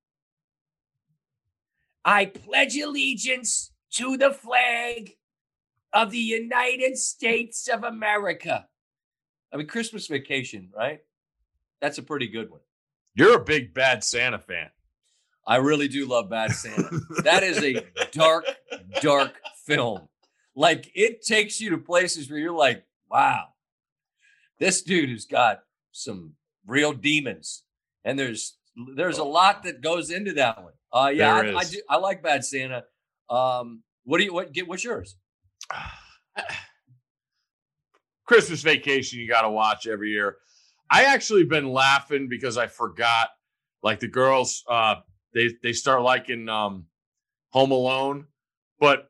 I 2.04 2.26
pledge 2.26 2.76
allegiance 2.76 3.70
to 3.92 4.16
the 4.16 4.32
flag 4.32 5.12
of 5.92 6.10
the 6.10 6.18
United 6.18 6.98
States 6.98 7.68
of 7.68 7.84
America. 7.84 8.66
I 9.52 9.56
mean, 9.56 9.66
Christmas 9.66 10.06
Vacation, 10.08 10.70
right? 10.76 11.00
That's 11.80 11.98
a 11.98 12.02
pretty 12.02 12.28
good 12.28 12.50
one. 12.50 12.60
You're 13.14 13.36
a 13.36 13.44
big 13.44 13.74
Bad 13.74 14.04
Santa 14.04 14.38
fan. 14.38 14.70
I 15.46 15.56
really 15.56 15.88
do 15.88 16.06
love 16.06 16.28
Bad 16.28 16.52
Santa. 16.52 17.00
that 17.24 17.42
is 17.42 17.62
a 17.62 17.82
dark, 18.12 18.44
dark 19.00 19.40
film. 19.64 20.08
Like 20.54 20.90
it 20.94 21.22
takes 21.22 21.60
you 21.60 21.70
to 21.70 21.78
places 21.78 22.30
where 22.30 22.38
you're 22.38 22.52
like, 22.52 22.84
wow, 23.10 23.48
this 24.58 24.82
dude 24.82 25.10
has 25.10 25.24
got 25.24 25.60
some 25.92 26.34
real 26.66 26.92
demons. 26.92 27.62
And 28.04 28.18
there's 28.18 28.56
there's 28.94 29.18
a 29.18 29.24
lot 29.24 29.62
that 29.64 29.80
goes 29.80 30.10
into 30.10 30.34
that 30.34 30.62
one. 30.62 30.72
Uh 30.92 31.10
yeah, 31.14 31.34
I, 31.34 31.56
I 31.56 31.64
do 31.64 31.80
I 31.88 31.96
like 31.96 32.22
Bad 32.22 32.44
Santa. 32.44 32.84
Um 33.30 33.82
what 34.04 34.18
do 34.18 34.24
you 34.24 34.32
what 34.32 34.52
get 34.52 34.68
what's 34.68 34.84
yours? 34.84 35.16
Christmas 38.26 38.60
Vacation, 38.60 39.18
you 39.18 39.26
got 39.26 39.42
to 39.42 39.50
watch 39.50 39.86
every 39.86 40.10
year. 40.10 40.36
I 40.90 41.04
actually 41.04 41.44
been 41.44 41.68
laughing 41.68 42.28
because 42.28 42.56
I 42.56 42.66
forgot. 42.66 43.28
Like 43.82 44.00
the 44.00 44.08
girls, 44.08 44.64
uh, 44.68 44.96
they 45.34 45.50
they 45.62 45.72
start 45.72 46.02
liking 46.02 46.48
um, 46.48 46.86
Home 47.50 47.70
Alone, 47.70 48.26
but 48.80 49.08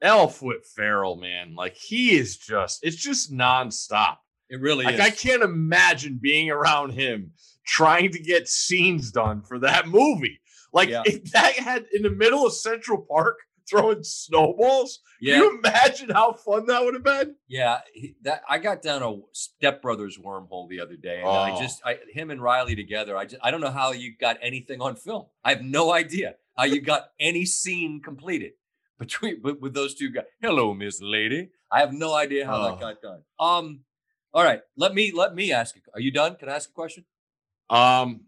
Elf 0.00 0.40
with 0.40 0.64
Ferrell, 0.74 1.16
man, 1.16 1.54
like 1.54 1.76
he 1.76 2.12
is 2.16 2.38
just 2.38 2.80
it's 2.82 2.96
just 2.96 3.30
nonstop. 3.32 4.16
It 4.48 4.60
really 4.60 4.84
Like 4.86 4.94
is. 4.94 5.00
I 5.00 5.10
can't 5.10 5.42
imagine 5.42 6.18
being 6.20 6.50
around 6.50 6.92
him 6.92 7.32
trying 7.66 8.10
to 8.12 8.18
get 8.18 8.48
scenes 8.48 9.12
done 9.12 9.42
for 9.42 9.58
that 9.60 9.86
movie. 9.86 10.40
Like 10.72 10.88
Yeah. 10.88 11.02
if 11.04 11.30
that 11.32 11.52
had 11.54 11.84
in 11.92 12.02
the 12.02 12.10
middle 12.10 12.46
of 12.46 12.54
Central 12.54 13.04
Park 13.08 13.36
throwing 13.70 14.02
snowballs. 14.02 15.00
yeah. 15.20 15.34
Can 15.36 15.42
you 15.44 15.58
imagine 15.58 16.10
how 16.10 16.32
fun 16.32 16.66
that 16.66 16.82
would 16.84 16.94
have 16.94 17.04
been? 17.04 17.36
Yeah, 17.48 17.80
he, 17.94 18.16
that 18.22 18.42
I 18.48 18.58
got 18.58 18.82
down 18.82 19.02
a 19.02 19.16
Step 19.32 19.80
Brothers 19.82 20.18
wormhole 20.18 20.68
the 20.68 20.80
other 20.80 20.96
day, 20.96 21.20
and 21.20 21.28
I 21.28 21.52
Oh. 21.56 21.60
just 21.60 21.80
I, 21.84 21.98
him 22.12 22.30
and 22.30 22.42
Reilly 22.42 22.74
together. 22.74 23.16
I 23.16 23.24
just 23.24 23.40
I 23.42 23.50
don't 23.50 23.60
know 23.60 23.70
how 23.70 23.92
you 23.92 24.14
got 24.18 24.36
anything 24.42 24.80
on 24.82 24.96
film. 24.96 25.26
I 25.44 25.50
have 25.54 25.62
no 25.62 25.92
idea 25.92 26.34
how 26.56 26.64
you 26.64 26.80
got 26.80 27.10
any 27.20 27.46
scene 27.46 28.02
completed 28.02 28.52
between 28.98 29.40
with, 29.42 29.58
with 29.60 29.72
those 29.74 29.94
two 29.94 30.10
guys. 30.10 30.24
Hello, 30.42 30.74
Miss 30.74 31.00
Lady. 31.00 31.50
I 31.72 31.80
have 31.80 31.92
no 31.92 32.12
idea 32.14 32.44
how 32.46 32.56
Oh. 32.60 32.64
that 32.70 32.80
got 32.80 33.00
done. 33.00 33.22
Um, 33.38 33.80
all 34.34 34.44
right, 34.44 34.60
let 34.76 34.94
me 34.94 35.12
let 35.14 35.34
me 35.34 35.52
ask. 35.52 35.76
you- 35.76 35.82
Are 35.94 36.00
you 36.00 36.10
done? 36.10 36.34
Can 36.36 36.48
I 36.48 36.56
ask 36.56 36.68
a 36.68 36.72
question? 36.72 37.04
Um, 37.68 38.22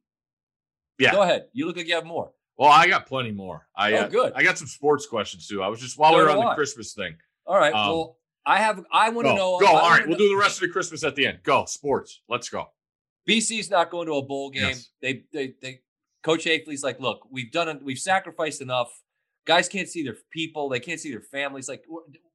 Yeah. 0.99 1.13
Go 1.13 1.23
ahead. 1.23 1.47
You 1.53 1.67
look 1.67 1.77
like 1.77 1.89
you 1.89 1.95
have 1.95 2.05
more. 2.07 2.33
Well, 2.57 2.71
I 2.71 2.87
got 2.87 3.07
plenty 3.07 3.33
more. 3.33 3.67
I 3.77 3.93
Oh, 3.93 3.97
uh, 3.97 4.09
good. 4.09 4.33
I 4.35 4.43
got 4.43 4.59
some 4.59 4.69
sports 4.69 5.07
questions 5.07 5.47
too. 5.47 5.63
I 5.63 5.69
was 5.69 5.81
just 5.81 5.99
while 5.99 6.13
So 6.13 6.19
we 6.19 6.23
were 6.25 6.31
on 6.31 6.45
the 6.45 6.55
Christmas 6.55 6.95
thing. 6.95 7.17
All 7.47 7.59
right. 7.59 7.73
Um, 7.75 7.89
well, 7.89 8.17
I 8.45 8.59
have. 8.59 8.85
I 8.93 9.11
want 9.11 9.27
to 9.27 9.35
know. 9.35 9.59
go. 9.59 9.67
All 9.67 9.91
we'll 9.91 10.09
know- 10.09 10.17
do 10.17 10.29
the 10.29 10.37
rest 10.37 10.63
of 10.63 10.69
the 10.69 10.73
Christmas 10.73 11.05
at 11.05 11.17
the 11.17 11.27
end. 11.27 11.39
Go 11.43 11.65
sports. 11.65 12.23
Let's 12.29 12.49
go. 12.49 12.69
BC's 13.29 13.71
not 13.71 13.91
going 13.91 14.07
to 14.09 14.15
a 14.15 14.23
bowl 14.23 14.51
game. 14.51 14.69
Yes. 14.69 14.89
They, 15.01 15.23
they, 15.33 15.55
they, 15.63 15.81
Coach 16.23 16.45
Hafley's 16.45 16.83
like, 16.83 17.01
look, 17.01 17.27
we've 17.31 17.53
done 17.53 17.69
it. 17.69 17.83
We've 17.83 17.99
sacrificed 17.99 18.61
enough. 18.61 18.89
Guys 19.47 19.69
can't 19.69 19.89
see 19.89 20.03
their 20.03 20.17
people. 20.31 20.69
They 20.69 20.81
can't 20.81 21.01
see 21.01 21.11
their 21.11 21.21
families. 21.21 21.69
Like, 21.69 21.85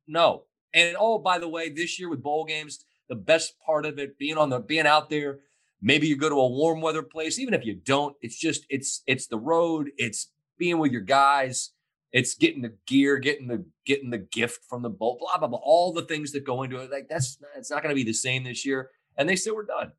no. 0.08 0.44
And 0.74 0.96
oh, 1.00 1.20
by 1.20 1.40
the 1.40 1.48
way, 1.48 1.70
this 1.70 2.00
year 2.00 2.10
with 2.10 2.24
bowl 2.24 2.46
games, 2.46 2.84
the 3.10 3.16
best 3.16 3.54
part 3.66 3.86
of 3.86 4.00
it 4.00 4.18
being 4.18 4.38
on 4.38 4.50
the 4.50 4.60
being 4.60 4.88
out 4.88 5.10
there. 5.10 5.40
Maybe 5.82 6.08
you 6.08 6.18
go 6.18 6.30
to 6.30 6.36
a 6.36 6.48
warm 6.48 6.82
weather 6.82 7.04
place. 7.04 7.40
Even 7.40 7.54
if 7.54 7.66
you 7.66 7.76
don't, 7.76 8.16
it's 8.22 8.38
just 8.38 8.66
it's 8.70 9.04
it's 9.06 9.28
the 9.28 9.38
road. 9.38 9.92
It's 9.98 10.32
being 10.58 10.80
with 10.80 10.92
your 10.92 11.02
guys. 11.02 11.72
It's 12.12 12.36
getting 12.36 12.62
the 12.62 12.74
gear, 12.88 13.18
getting 13.18 13.48
the 13.48 13.66
getting 13.86 14.10
the 14.10 14.18
gift 14.18 14.62
from 14.68 14.82
the 14.82 14.90
boat 14.90 15.20
Blah 15.20 15.38
blah 15.38 15.48
blah. 15.48 15.60
All 15.62 15.94
the 15.94 16.04
things 16.04 16.32
that 16.32 16.44
go 16.44 16.64
into 16.64 16.78
it. 16.78 16.92
Like 16.92 17.08
that's 17.10 17.38
it's 17.56 17.70
not 17.70 17.84
going 17.84 17.94
to 17.94 18.00
be 18.00 18.04
the 18.04 18.14
same 18.14 18.44
this 18.44 18.66
year. 18.66 18.90
And 19.18 19.28
they 19.28 19.36
said 19.36 19.54
we're 19.54 19.66
done. 19.66 19.92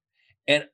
And 0.46 0.66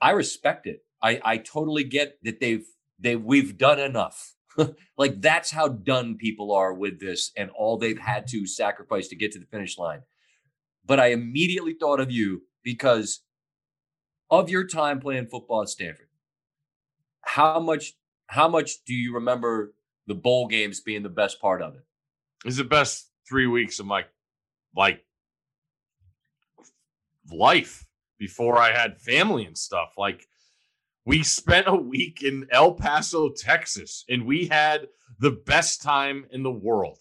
I 0.00 0.10
respect 0.10 0.66
it. 0.66 0.84
I 1.02 1.20
I 1.24 1.36
totally 1.36 1.84
get 1.84 2.18
that 2.24 2.40
they've 2.40 2.66
they 2.98 3.16
we've 3.16 3.56
done 3.58 3.78
enough. 3.78 4.34
like 4.98 5.20
that's 5.20 5.50
how 5.50 5.68
done 5.68 6.16
people 6.16 6.52
are 6.52 6.74
with 6.74 7.00
this 7.00 7.32
and 7.36 7.50
all 7.50 7.78
they've 7.78 7.96
mm-hmm. 7.96 8.04
had 8.04 8.26
to 8.28 8.46
sacrifice 8.46 9.08
to 9.08 9.16
get 9.16 9.32
to 9.32 9.38
the 9.38 9.46
finish 9.46 9.78
line. 9.78 10.02
But 10.84 11.00
I 11.00 11.08
immediately 11.08 11.74
thought 11.74 12.00
of 12.00 12.10
you 12.10 12.42
because 12.64 13.20
of 14.32 14.48
your 14.48 14.66
time 14.66 14.98
playing 14.98 15.26
football 15.26 15.62
at 15.62 15.68
Stanford. 15.68 16.08
How 17.20 17.60
much 17.60 17.92
how 18.26 18.48
much 18.48 18.82
do 18.84 18.94
you 18.94 19.14
remember 19.14 19.74
the 20.06 20.14
bowl 20.14 20.48
games 20.48 20.80
being 20.80 21.02
the 21.02 21.10
best 21.10 21.40
part 21.40 21.60
of 21.60 21.74
it? 21.74 21.82
Is 22.44 22.56
the 22.56 22.64
best 22.64 23.10
three 23.28 23.46
weeks 23.46 23.78
of 23.78 23.86
my 23.86 24.06
like 24.74 25.04
life 27.30 27.86
before 28.18 28.58
I 28.58 28.72
had 28.72 29.00
family 29.00 29.44
and 29.44 29.56
stuff. 29.56 29.92
Like 29.98 30.26
we 31.04 31.22
spent 31.22 31.68
a 31.68 31.74
week 31.74 32.22
in 32.22 32.46
El 32.50 32.72
Paso, 32.72 33.30
Texas, 33.30 34.04
and 34.08 34.24
we 34.24 34.46
had 34.46 34.88
the 35.18 35.30
best 35.30 35.82
time 35.82 36.26
in 36.30 36.42
the 36.42 36.50
world. 36.50 36.98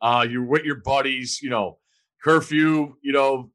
Uh, 0.00 0.26
you're 0.30 0.44
with 0.44 0.64
your 0.64 0.76
buddies, 0.76 1.42
you 1.42 1.50
know, 1.50 1.78
curfew, 2.22 2.94
you 3.02 3.12
know, 3.12 3.50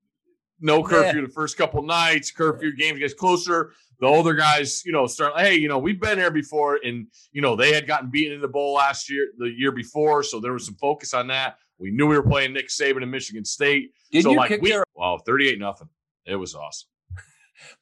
no 0.64 0.82
curfew 0.82 1.22
yeah. 1.22 1.28
the 1.28 1.34
first 1.34 1.58
couple 1.58 1.84
nights, 1.84 2.32
curfew 2.32 2.76
games 2.76 3.00
gets 3.00 3.14
closer. 3.14 3.74
The 4.00 4.08
older 4.08 4.34
guys, 4.34 4.84
you 4.86 4.92
know, 4.92 5.06
start, 5.06 5.34
hey, 5.38 5.56
you 5.56 5.68
know, 5.68 5.78
we've 5.78 6.00
been 6.00 6.18
here 6.18 6.32
before, 6.32 6.80
and 6.84 7.08
you 7.32 7.42
know, 7.42 7.56
they 7.56 7.74
had 7.74 7.86
gotten 7.86 8.10
beaten 8.10 8.34
in 8.34 8.42
the 8.42 8.48
bowl 8.48 8.74
last 8.74 9.10
year, 9.10 9.30
the 9.38 9.50
year 9.50 9.72
before, 9.72 10.24
so 10.24 10.40
there 10.40 10.54
was 10.54 10.66
some 10.66 10.76
focus 10.76 11.14
on 11.14 11.28
that. 11.28 11.58
We 11.78 11.92
knew 11.92 12.08
we 12.08 12.18
were 12.18 12.28
playing 12.28 12.54
Nick 12.54 12.70
Saban 12.70 13.04
in 13.04 13.12
Michigan 13.12 13.46
State. 13.46 13.92
Did 14.12 14.24
so 14.24 14.32
you 14.32 14.38
like 14.38 14.50
kick 14.50 14.62
we, 14.62 14.72
their- 14.72 14.86
wow, 14.96 15.20
38 15.26 15.60
nothing. 15.60 15.90
It 16.26 16.36
was 16.36 16.56
awesome. 16.56 16.90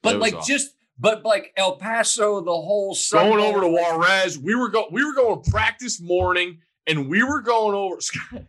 But 0.03 0.15
was 0.15 0.21
like 0.21 0.35
awesome. 0.35 0.53
just 0.53 0.75
but 0.99 1.25
like 1.25 1.51
El 1.57 1.77
Paso, 1.77 2.41
the 2.41 2.51
whole 2.51 2.93
Sun 2.93 3.29
going 3.29 3.43
over 3.43 3.61
to 3.61 3.67
Juarez. 3.67 4.37
We 4.37 4.53
were 4.53 4.69
going. 4.69 4.89
We 4.91 5.03
were 5.03 5.15
going 5.15 5.41
practice 5.43 5.99
morning, 5.99 6.59
and 6.85 7.09
we 7.09 7.23
were 7.23 7.41
going 7.41 7.73
over. 7.73 7.97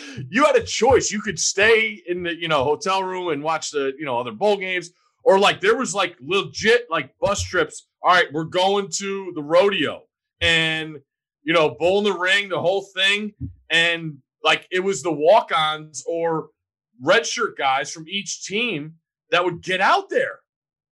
you 0.30 0.44
had 0.44 0.56
a 0.56 0.62
choice. 0.62 1.10
You 1.10 1.20
could 1.20 1.38
stay 1.38 2.02
in 2.06 2.22
the 2.22 2.34
you 2.34 2.48
know 2.48 2.64
hotel 2.64 3.02
room 3.02 3.28
and 3.28 3.42
watch 3.42 3.70
the 3.70 3.92
you 3.98 4.04
know 4.04 4.18
other 4.18 4.32
bowl 4.32 4.56
games, 4.56 4.90
or 5.24 5.38
like 5.38 5.60
there 5.60 5.76
was 5.76 5.94
like 5.94 6.16
legit 6.20 6.86
like 6.90 7.14
bus 7.20 7.42
trips. 7.42 7.86
All 8.02 8.12
right, 8.12 8.32
we're 8.32 8.44
going 8.44 8.88
to 8.98 9.32
the 9.34 9.42
rodeo, 9.42 10.02
and 10.40 10.98
you 11.42 11.52
know 11.52 11.76
bull 11.78 11.98
in 11.98 12.04
the 12.04 12.18
ring, 12.18 12.48
the 12.48 12.60
whole 12.60 12.82
thing, 12.94 13.32
and 13.70 14.18
like 14.42 14.66
it 14.70 14.80
was 14.80 15.02
the 15.02 15.12
walk-ons 15.12 16.04
or 16.06 16.48
redshirt 17.04 17.56
guys 17.56 17.90
from 17.90 18.08
each 18.08 18.44
team 18.44 18.94
that 19.30 19.44
would 19.44 19.62
get 19.62 19.80
out 19.80 20.08
there 20.10 20.40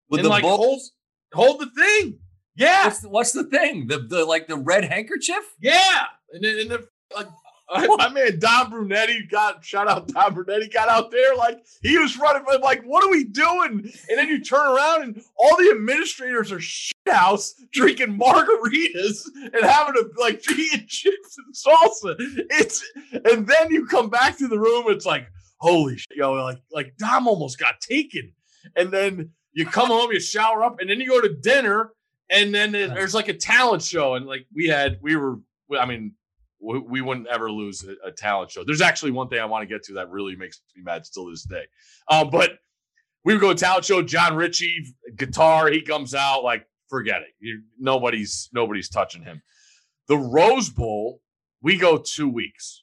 with 0.09 0.21
and, 0.21 0.27
the 0.27 0.31
like, 0.31 0.43
Bulls. 0.43 0.93
hold 1.33 1.61
the 1.61 1.71
thing. 1.71 2.19
Yeah, 2.57 2.85
What's 2.85 3.01
the, 3.01 3.09
what's 3.09 3.33
the 3.33 3.45
thing? 3.45 3.87
The 3.87 3.99
the 3.99 4.25
like 4.25 4.47
the 4.47 4.57
red 4.57 4.85
handkerchief? 4.85 5.55
Yeah, 5.61 6.05
and 6.33 6.45
then 6.45 6.59
and 6.59 6.71
the, 6.71 6.89
like, 7.15 7.29
my 7.73 8.09
man 8.09 8.39
Don 8.39 8.71
Brunetti 8.71 9.23
got 9.31 9.65
shout 9.65 9.89
out 9.89 10.09
Don 10.09 10.35
Brunetti 10.35 10.69
got 10.69 10.89
out 10.89 11.11
there 11.11 11.35
like 11.37 11.59
he 11.83 11.99
was 11.99 12.19
running 12.19 12.43
like 12.63 12.83
what 12.83 13.05
are 13.05 13.11
we 13.11 13.25
doing? 13.25 13.81
And 14.09 14.19
then 14.19 14.29
you 14.29 14.41
turn 14.43 14.67
around 14.77 15.03
and 15.03 15.23
all 15.39 15.57
the 15.57 15.71
administrators 15.71 16.51
are 16.53 16.61
shit 16.61 16.93
house 17.09 17.55
drinking 17.73 18.19
margaritas 18.19 19.23
and 19.35 19.65
having 19.65 19.95
to 19.95 20.09
like 20.19 20.43
eating 20.59 20.87
chips 20.89 21.37
and 21.39 21.55
salsa. 21.55 22.15
It's 22.51 22.85
and 23.13 23.47
then 23.47 23.71
you 23.71 23.87
come 23.87 24.11
back 24.11 24.37
to 24.39 24.49
the 24.49 24.59
room. 24.59 24.85
It's 24.89 25.07
like 25.07 25.27
holy 25.59 25.97
shit, 25.97 26.17
yo, 26.17 26.33
like 26.33 26.59
like 26.73 26.97
Dom 26.99 27.29
almost 27.29 27.59
got 27.59 27.81
taken. 27.81 28.33
And 28.77 28.91
then 28.91 29.31
you 29.53 29.67
come 29.67 29.89
home, 29.89 30.13
you 30.13 30.21
shower 30.21 30.63
up, 30.63 30.81
and 30.81 30.89
then 30.91 31.01
you 31.01 31.09
go 31.09 31.21
to 31.21 31.35
dinner 31.35 31.93
and 32.31 32.55
then 32.55 32.71
there- 32.73 32.89
there's 32.89 33.15
like 33.15 33.29
a 33.29 33.35
talent 33.35 33.83
show 33.83 34.15
and 34.15 34.27
like 34.27 34.47
we 34.55 34.67
had 34.69 34.99
we 35.03 35.17
were 35.17 35.39
i 35.79 35.85
mean 35.87 36.13
we, 36.61 37.01
wouldn't 37.01 37.27
ever 37.29 37.51
lose 37.51 37.85
a, 37.85 38.09
a 38.09 38.13
talent 38.13 38.51
show. 38.51 38.65
There's 38.65 38.81
actually 38.81 39.13
one 39.13 39.29
thing 39.29 39.41
i 39.41 39.45
want 39.45 39.63
to 39.63 39.73
get 39.73 39.83
to 39.85 39.95
that 39.95 40.11
really 40.11 40.37
makes 40.37 40.61
me 40.77 40.83
mad 40.83 41.07
still 41.07 41.25
to 41.25 41.31
this 41.31 41.45
day. 41.45 41.65
Um 42.09 42.31
but 42.31 42.53
we 43.25 43.35
would 43.35 43.41
go 43.41 43.53
to 43.53 43.59
talent 43.59 43.85
show 43.85 44.03
jon 44.03 44.37
ritchie 44.37 44.95
guitar 45.17 45.71
he 45.71 45.83
comes 45.83 46.15
out 46.15 46.43
like 46.45 46.67
forget 46.89 47.23
it. 47.23 47.29
You, 47.39 47.63
nobody's 47.79 48.49
nobody's 48.53 48.89
touching 48.89 49.23
him. 49.23 49.43
The 50.09 50.19
rose 50.19 50.69
bowl 50.69 51.21
we 51.63 51.77
go 51.79 51.99
two 51.99 52.29
weeks. 52.29 52.83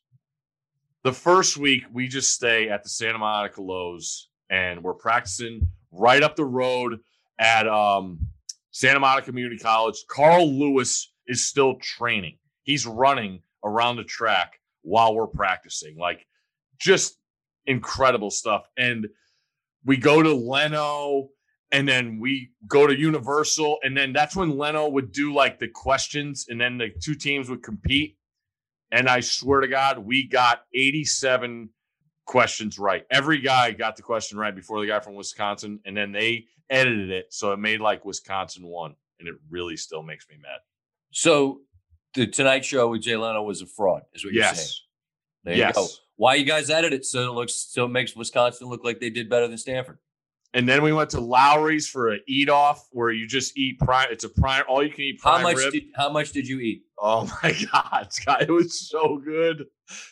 The 1.04 1.14
first 1.14 1.58
week 1.58 1.84
we 1.92 2.08
just 2.08 2.34
stay 2.34 2.70
at 2.70 2.84
the 2.84 2.90
santa 2.90 3.18
monica 3.18 3.62
loews 3.62 4.24
and 4.50 4.84
we're 4.84 4.94
practicing 4.94 5.68
right 5.92 6.24
up 6.24 6.36
the 6.36 6.46
road 6.46 7.00
at 7.40 7.68
um 7.68 8.20
Santa 8.78 9.00
Monica 9.00 9.26
Community 9.26 9.58
College. 9.58 10.06
Carl 10.08 10.48
Lewis 10.54 11.12
is 11.26 11.44
still 11.44 11.78
training. 11.82 12.38
He's 12.62 12.86
running 12.86 13.42
around 13.68 13.98
the 13.98 14.04
track 14.04 14.60
while 14.82 15.16
we're 15.16 15.28
practicing. 15.28 15.98
Like 15.98 16.26
just 16.80 17.18
incredible 17.66 18.32
stuff. 18.32 18.68
And 18.78 19.08
we 19.86 19.98
go 19.98 20.22
to 20.22 20.34
Leno 20.34 21.30
and 21.72 21.88
then 21.88 22.20
we 22.20 22.52
go 22.68 22.88
to 22.88 22.98
Universal. 22.98 23.80
And 23.84 23.96
then 23.96 24.14
that's 24.14 24.36
when 24.36 24.58
Leno 24.58 24.88
would 24.88 25.12
do 25.12 25.34
like 25.34 25.60
the 25.60 25.68
questions 25.68 26.48
and 26.50 26.60
then 26.60 26.78
the 26.78 26.90
two 27.02 27.16
teams 27.16 27.50
would 27.50 27.64
compete. 27.64 28.18
And 28.92 29.10
I 29.10 29.20
swear 29.20 29.62
to 29.62 29.68
God, 29.68 30.00
we 30.00 30.28
got 30.28 30.62
87 30.74 31.70
questions 32.26 32.80
right. 32.80 33.06
Every 33.12 33.40
guy 33.40 33.72
got 33.72 33.98
the 33.98 34.02
question 34.02 34.38
right 34.38 34.56
before 34.56 34.80
the 34.80 34.88
guy 34.88 35.02
from 35.02 35.16
Wisconsin. 35.16 35.80
And 35.86 35.96
then 35.96 36.12
they 36.12 36.46
edited 36.70 37.10
it 37.10 37.28
so 37.30 37.52
it 37.52 37.60
made 37.60 37.82
like 37.82 38.06
Wisconsin 38.06 38.66
won, 38.66 38.96
and 39.20 39.28
it 39.28 39.36
really 39.50 39.78
still 39.78 40.04
makes 40.04 40.28
me 40.30 40.36
mad. 40.42 40.60
So 41.12 41.62
the 42.14 42.28
Tonight 42.28 42.66
Show 42.66 42.90
with 42.90 43.02
Jay 43.02 43.16
Leno 43.16 43.44
was 43.44 43.62
a 43.62 43.66
fraud, 43.66 44.04
is 44.14 44.24
what 44.24 44.34
you're 44.34 44.44
saying. 44.44 44.56
Yes, 44.56 44.82
you 45.46 45.54
yes. 45.54 45.76
go. 45.76 45.88
Why 46.16 46.36
you 46.36 46.46
guys 46.46 46.70
edit 46.70 46.94
it 46.94 47.06
so 47.06 47.30
it 47.30 47.34
looks 47.34 47.54
so 47.54 47.86
it 47.86 47.90
makes 47.90 48.16
Wisconsin 48.16 48.68
look 48.68 48.84
like 48.84 49.00
they 49.00 49.10
did 49.10 49.30
better 49.30 49.48
than 49.48 49.58
Stanford? 49.58 50.00
And 50.54 50.68
then 50.68 50.82
we 50.82 50.94
went 50.94 51.12
to 51.12 51.20
Lawry's 51.20 51.88
for 51.88 52.14
a 52.14 52.18
eat 52.28 52.50
off 52.50 52.88
where 52.92 53.12
you 53.12 53.28
just 53.28 53.58
eat 53.58 53.80
prime. 53.80 54.08
It's 54.10 54.24
a 54.24 54.30
prime, 54.30 54.64
all 54.68 54.84
you 54.84 54.90
can 54.90 55.04
eat 55.04 55.20
prime 55.20 55.42
How 55.42 55.44
much 55.44 55.58
rib. 55.58 55.74
did 55.74 55.84
how 55.96 56.12
much 56.12 56.32
did 56.32 56.48
you 56.48 56.60
eat? 56.60 56.84
oh 57.00 57.26
my 57.44 57.56
god, 57.72 58.08
Scott, 58.12 58.42
it 58.44 58.52
was 58.52 58.80
so 58.88 59.18
good, 59.24 59.66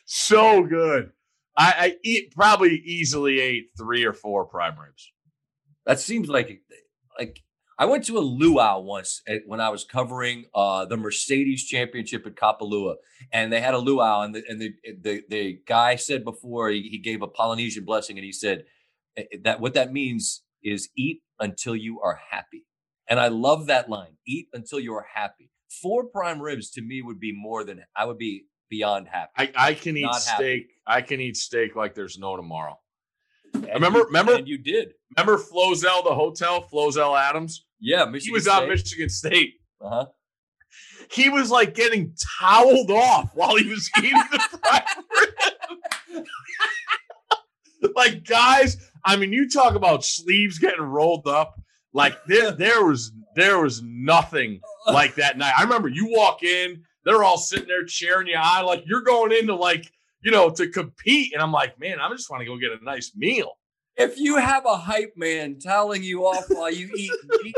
so 0.06 0.64
good. 0.64 1.12
I, 1.58 1.74
I 1.78 1.96
eat 2.04 2.36
probably 2.36 2.82
easily 2.86 3.40
ate 3.40 3.70
three 3.78 4.04
or 4.04 4.14
four 4.14 4.46
prime 4.46 4.78
ribs. 4.80 5.12
That 5.86 6.00
seems 6.00 6.28
like 6.28 6.62
like 7.18 7.42
I 7.78 7.86
went 7.86 8.06
to 8.06 8.18
a 8.18 8.20
luau 8.20 8.80
once 8.80 9.22
at, 9.28 9.42
when 9.46 9.60
I 9.60 9.70
was 9.70 9.84
covering 9.84 10.46
uh, 10.56 10.86
the 10.86 10.96
Mercedes 10.96 11.66
Championship 11.66 12.26
at 12.26 12.36
Kapalua, 12.36 12.96
and 13.34 13.52
they 13.52 13.60
had 13.60 13.74
a 13.74 13.80
luau, 13.80 14.22
and 14.22 14.34
the 14.34 14.44
and 14.48 14.62
the 14.62 14.74
the, 15.02 15.24
the 15.30 15.60
guy 15.68 15.96
said 15.96 16.24
before 16.24 16.70
he, 16.70 16.84
he 16.84 16.98
gave 16.98 17.22
a 17.22 17.28
Polynesian 17.28 17.84
blessing, 17.84 18.18
and 18.18 18.26
he 18.26 18.32
said 18.32 18.64
eh, 19.18 19.24
that 19.44 19.60
what 19.60 19.74
that 19.74 19.92
means 19.92 20.44
is 20.64 20.90
eat 20.98 21.22
until 21.40 21.76
you 21.76 22.00
are 22.02 22.20
happy, 22.30 22.66
and 23.10 23.20
I 23.20 23.28
love 23.28 23.68
that 23.68 23.90
line: 23.90 24.18
eat 24.26 24.48
until 24.54 24.80
you 24.80 24.94
are 24.94 25.06
happy. 25.14 25.50
Four 25.82 26.06
prime 26.06 26.42
ribs 26.42 26.70
to 26.72 26.82
me 26.82 27.02
would 27.02 27.20
be 27.20 27.34
more 27.34 27.66
than 27.66 27.84
I 27.96 28.06
would 28.06 28.18
be 28.18 28.46
beyond 28.70 29.08
happy. 29.10 29.32
I, 29.38 29.52
I 29.56 29.74
can 29.74 29.98
eat 29.98 30.04
Not 30.04 30.24
happy. 30.24 30.44
steak. 30.44 30.68
I 30.88 31.02
can 31.02 31.20
eat 31.20 31.36
steak 31.36 31.76
like 31.76 31.94
there's 31.94 32.18
no 32.18 32.38
tomorrow. 32.38 32.80
And 33.66 33.74
remember- 33.76 34.00
you- 34.00 34.06
remember- 34.06 34.34
and 34.36 34.48
you 34.48 34.58
did, 34.58 34.94
Remember 35.18 35.38
Flozell, 35.42 36.04
the 36.04 36.14
hotel, 36.14 36.68
Flozell 36.72 37.18
Adams? 37.20 37.66
yeah. 37.80 38.06
He 38.06 38.12
Michigan 38.12 38.34
was 38.34 38.48
out 38.48 38.60
State. 38.64 38.70
Michigan 38.70 39.10
State. 39.10 39.54
Uh-huh. 39.82 40.06
he 41.12 41.30
was 41.30 41.52
like 41.52 41.76
getting 41.76 42.16
toweled 42.40 42.90
off 42.92 43.30
while 43.36 43.56
he 43.56 43.70
was 43.70 43.90
eating 44.00 44.12
the 44.32 44.60
rib. 46.12 46.26
like 47.96 48.24
guys, 48.26 48.78
I 49.06 49.16
mean, 49.16 49.32
you 49.32 49.50
talk 49.50 49.76
about 49.76 50.04
sleeves 50.06 50.58
getting 50.60 50.82
rolled 50.82 51.28
up. 51.28 51.56
Like 51.94 52.16
there, 52.26 52.52
there 52.52 52.84
was 52.86 53.12
there 53.36 53.60
was 53.62 53.82
nothing 53.84 54.60
like 54.88 55.16
that 55.16 55.38
night. 55.38 55.54
I 55.58 55.64
remember 55.64 55.88
you 55.90 56.08
walk 56.10 56.42
in, 56.44 56.82
they're 57.04 57.24
all 57.24 57.38
sitting 57.38 57.68
there 57.68 57.86
cheering 57.86 58.28
you 58.28 58.38
on, 58.38 58.66
like 58.66 58.84
you're 58.86 59.02
going 59.04 59.32
into 59.32 59.56
like 59.56 59.92
you 60.26 60.32
know 60.32 60.50
to 60.50 60.68
compete, 60.68 61.34
and 61.34 61.42
I'm 61.42 61.52
like, 61.54 61.80
man, 61.80 62.00
I 62.02 62.10
just 62.10 62.30
want 62.30 62.42
to 62.42 62.46
go 62.46 62.58
get 62.58 62.72
a 62.72 62.84
nice 62.84 63.14
meal. 63.16 63.52
if 63.96 64.18
you 64.18 64.36
have 64.36 64.66
a 64.66 64.76
hype 64.76 65.14
man 65.16 65.58
telling 65.60 66.04
you 66.04 66.26
off 66.26 66.46
while 66.50 66.70
you 66.72 66.90
eat, 66.98 67.12
eat 67.46 67.56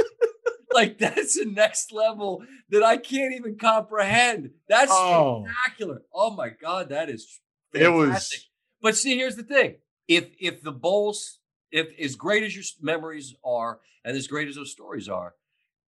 like 0.73 0.99
that's 0.99 1.39
the 1.39 1.45
next 1.45 1.91
level 1.91 2.43
that 2.69 2.83
I 2.83 2.97
can't 2.97 3.33
even 3.33 3.57
comprehend. 3.57 4.51
That's 4.67 4.91
Oh. 4.93 5.45
spectacular. 5.47 6.01
Oh 6.13 6.31
my 6.35 6.49
god, 6.49 6.89
that 6.89 7.09
is 7.09 7.39
It 7.73 7.87
was- 7.89 8.45
But 8.81 8.95
see, 8.95 9.15
here's 9.17 9.35
the 9.37 9.43
thing: 9.43 9.77
if 10.07 10.25
if 10.39 10.61
the 10.61 10.71
bowls, 10.73 11.39
if 11.71 11.87
as 11.99 12.15
great 12.15 12.43
as 12.43 12.53
your 12.55 12.65
memories 12.81 13.33
are, 13.43 13.79
and 14.05 14.15
as 14.15 14.27
great 14.27 14.47
as 14.49 14.55
those 14.55 14.71
stories 14.71 15.09
are, 15.09 15.33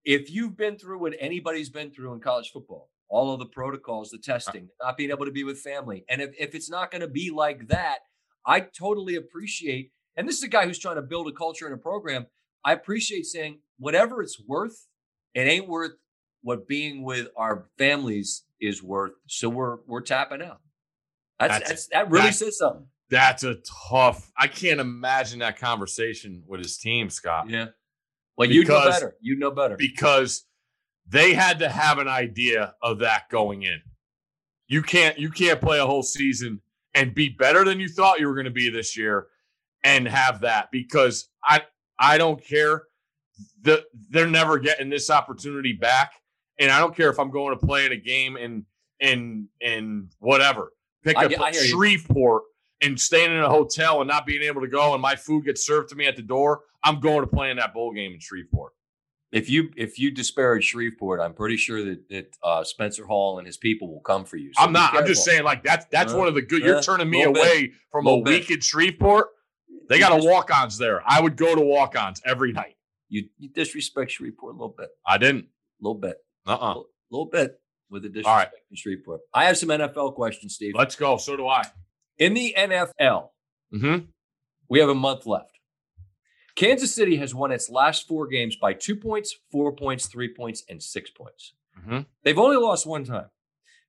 if 0.06 0.32
you've 0.32 0.56
been 0.56 0.78
through 0.78 1.00
what 1.00 1.14
anybody's 1.20 1.70
been 1.70 1.92
through 1.92 2.14
in 2.14 2.20
college 2.22 2.50
football, 2.52 2.90
all 3.10 3.34
of 3.34 3.40
the 3.40 3.46
protocols, 3.46 4.10
the 4.10 4.18
uh 4.18 4.22
testing, 4.22 4.68
not 4.82 4.98
being 4.98 5.10
able 5.12 5.26
to 5.26 5.32
be 5.32 5.44
with 5.44 5.60
family, 5.60 6.04
and 6.10 6.22
if, 6.22 6.32
if 6.40 6.56
it's 6.56 6.70
not 6.70 6.92
going 6.92 7.02
to 7.02 7.08
be 7.08 7.30
like 7.32 7.68
that, 7.70 8.00
I 8.46 8.62
totally 8.62 9.16
appreciate. 9.16 9.92
And 10.16 10.28
this 10.28 10.38
is 10.38 10.44
a 10.44 10.48
guy 10.48 10.66
who's 10.66 10.80
trying 10.80 10.96
to 10.96 11.02
build 11.02 11.28
a 11.28 11.32
culture 11.32 11.66
and 11.66 11.76
a 11.76 11.78
program. 11.78 12.26
I 12.66 12.74
appreciate 12.74 13.26
saying 13.26 13.60
whatever 13.78 14.22
it's 14.22 14.42
worth, 14.46 14.88
it 15.34 15.42
ain't 15.42 15.68
worth 15.68 15.92
what 16.42 16.68
being 16.68 17.04
with 17.04 17.28
our 17.38 17.68
families 17.78 18.44
is 18.60 18.82
worth. 18.82 19.14
So 19.28 19.48
we're 19.50 19.78
we're 19.86 20.02
tapping 20.02 20.42
out. 20.42 20.60
That's, 21.40 21.54
That's- 21.54 21.70
that's, 21.70 21.88
that 21.90 22.10
really 22.12 22.28
that- 22.28 22.36
says 22.36 22.58
something. 22.58 22.88
That's 23.10 23.44
a 23.46 23.56
tough. 23.90 24.30
I 24.38 24.48
can't 24.48 24.82
imagine 24.82 25.40
that 25.40 25.58
conversation 25.58 26.44
with 26.46 26.60
his 26.60 26.78
team, 26.78 27.10
Scott. 27.10 27.50
Yeah. 27.50 27.68
Well, 28.38 28.50
you 28.52 28.66
know 28.66 28.84
better. 28.84 29.16
You 29.22 29.38
know 29.38 29.52
better. 29.52 29.78
because 29.78 30.44
they 31.10 31.34
had 31.34 31.60
to 31.60 31.70
have 31.70 31.98
an 32.00 32.08
idea 32.08 32.76
of 32.82 33.00
that 33.00 33.30
going 33.30 33.64
in. 33.64 33.82
You 34.68 34.82
can't 34.82 35.18
you 35.18 35.30
can't 35.30 35.62
play 35.62 35.80
a 35.80 35.86
whole 35.86 36.04
season 36.04 36.62
and 36.94 37.16
be 37.16 37.30
better 37.30 37.64
than 37.64 37.80
you 37.80 37.88
thought 37.88 38.20
you 38.20 38.28
were 38.28 38.36
going 38.36 38.46
to 38.46 38.52
be 38.52 38.70
this 38.70 38.98
year 38.98 39.28
and 39.84 40.08
have 40.08 40.42
that 40.42 40.70
because 40.72 41.30
I 41.44 41.62
I 42.00 42.18
don't 42.18 42.44
care. 42.44 42.84
the, 43.62 43.86
they're 44.10 44.28
never 44.28 44.60
getting 44.60 44.90
this 44.90 45.10
opportunity 45.10 45.74
back. 45.74 46.14
And 46.60 46.72
I 46.72 46.80
don't 46.80 46.96
care 46.96 47.10
if 47.10 47.20
I'm 47.20 47.30
going 47.32 47.58
to 47.58 47.66
play 47.66 47.86
in 47.86 47.92
a 47.92 47.98
game 47.98 48.36
in 48.36 48.66
in 49.00 49.48
in 49.62 50.10
whatever. 50.20 50.72
Pick 51.04 51.18
up 51.18 51.32
Shreveport 51.54 52.44
and 52.82 53.00
staying 53.00 53.32
in 53.32 53.40
a 53.40 53.50
hotel 53.50 54.02
and 54.02 54.08
not 54.08 54.26
being 54.26 54.42
able 54.42 54.62
to 54.62 54.68
go, 54.68 54.94
and 54.94 55.02
my 55.02 55.16
food 55.16 55.46
gets 55.46 55.66
served 55.66 55.90
to 55.90 55.96
me 55.96 56.08
at 56.08 56.16
the 56.16 56.22
door. 56.22 56.62
I'm 56.84 57.00
going 57.00 57.22
to 57.22 57.28
play 57.28 57.52
in 57.52 57.58
that 57.58 57.74
bowl 57.74 57.94
game 57.94 58.14
in 58.14 58.20
Shreveport. 58.20 58.74
If 59.32 59.50
you 59.50 59.70
if 59.76 60.00
you 60.00 60.12
disparage 60.12 60.64
Shreveport, 60.66 61.20
I'm 61.20 61.34
pretty 61.34 61.58
sure 61.58 61.84
that, 61.84 62.08
that 62.10 62.38
uh, 62.44 62.64
Spencer 62.64 63.06
Hall 63.06 63.40
and 63.40 63.46
his 63.46 63.58
people 63.58 63.92
will 63.92 64.02
come 64.02 64.24
for 64.24 64.38
you. 64.38 64.54
So 64.54 64.64
I'm 64.64 64.72
not. 64.72 64.96
I'm 64.96 65.06
just 65.06 65.26
saying, 65.26 65.44
like 65.44 65.64
that's 65.64 65.86
that's 65.92 66.14
uh, 66.14 66.18
one 66.18 66.28
of 66.28 66.36
the 66.36 66.42
good. 66.42 66.64
You're 66.64 66.78
uh, 66.78 66.82
turning 66.82 67.10
me 67.10 67.24
away 67.24 67.68
bit, 67.68 67.72
from 67.92 68.08
a 68.08 68.16
week 68.16 68.50
in 68.52 68.62
Shreveport. 68.62 69.28
They 69.90 70.00
got 70.00 70.12
a 70.12 70.26
walk-ons 70.26 70.78
there. 70.78 71.02
I 71.06 71.22
would 71.22 71.36
go 71.36 71.56
to 71.56 71.62
walk-ons 71.62 72.22
every 72.26 72.52
night. 72.52 72.76
You, 73.10 73.28
you 73.38 73.50
disrespect 73.50 74.12
Shreveport 74.12 74.56
a 74.56 74.58
little 74.58 74.76
bit. 74.78 74.90
I 75.06 75.18
didn't. 75.18 75.46
A 75.46 75.48
little 75.82 76.00
bit. 76.00 76.18
Uh 76.46 76.54
uh-uh. 76.54 76.74
A 76.80 76.84
little 77.12 77.30
bit 77.30 77.60
with 77.90 78.04
the 78.04 78.10
disrespect 78.10 78.28
All 78.28 78.38
right. 78.38 78.50
in 78.70 78.76
Shreveport. 78.76 79.22
I 79.34 79.46
have 79.46 79.58
some 79.58 79.70
NFL 79.70 80.16
questions, 80.16 80.56
Steve. 80.56 80.74
Let's 80.76 80.96
go. 80.96 81.18
So 81.18 81.38
do 81.38 81.48
I. 81.48 81.64
In 82.18 82.34
the 82.34 82.54
NFL, 82.58 83.30
mm-hmm. 83.74 84.06
we 84.70 84.80
have 84.80 84.90
a 84.90 84.96
month 84.96 85.26
left. 85.26 85.57
Kansas 86.58 86.94
City 86.94 87.16
has 87.18 87.36
won 87.36 87.52
its 87.52 87.70
last 87.70 88.08
four 88.08 88.28
games 88.28 88.56
by 88.56 88.74
two 88.74 88.96
points, 88.96 89.38
four 89.52 89.72
points, 89.72 90.08
three 90.08 90.34
points, 90.34 90.64
and 90.68 90.82
six 90.82 91.12
points. 91.12 91.54
Mm-hmm. 91.80 92.00
They've 92.24 92.38
only 92.38 92.58
lost 92.58 92.88
one 92.88 93.06
time. 93.06 93.28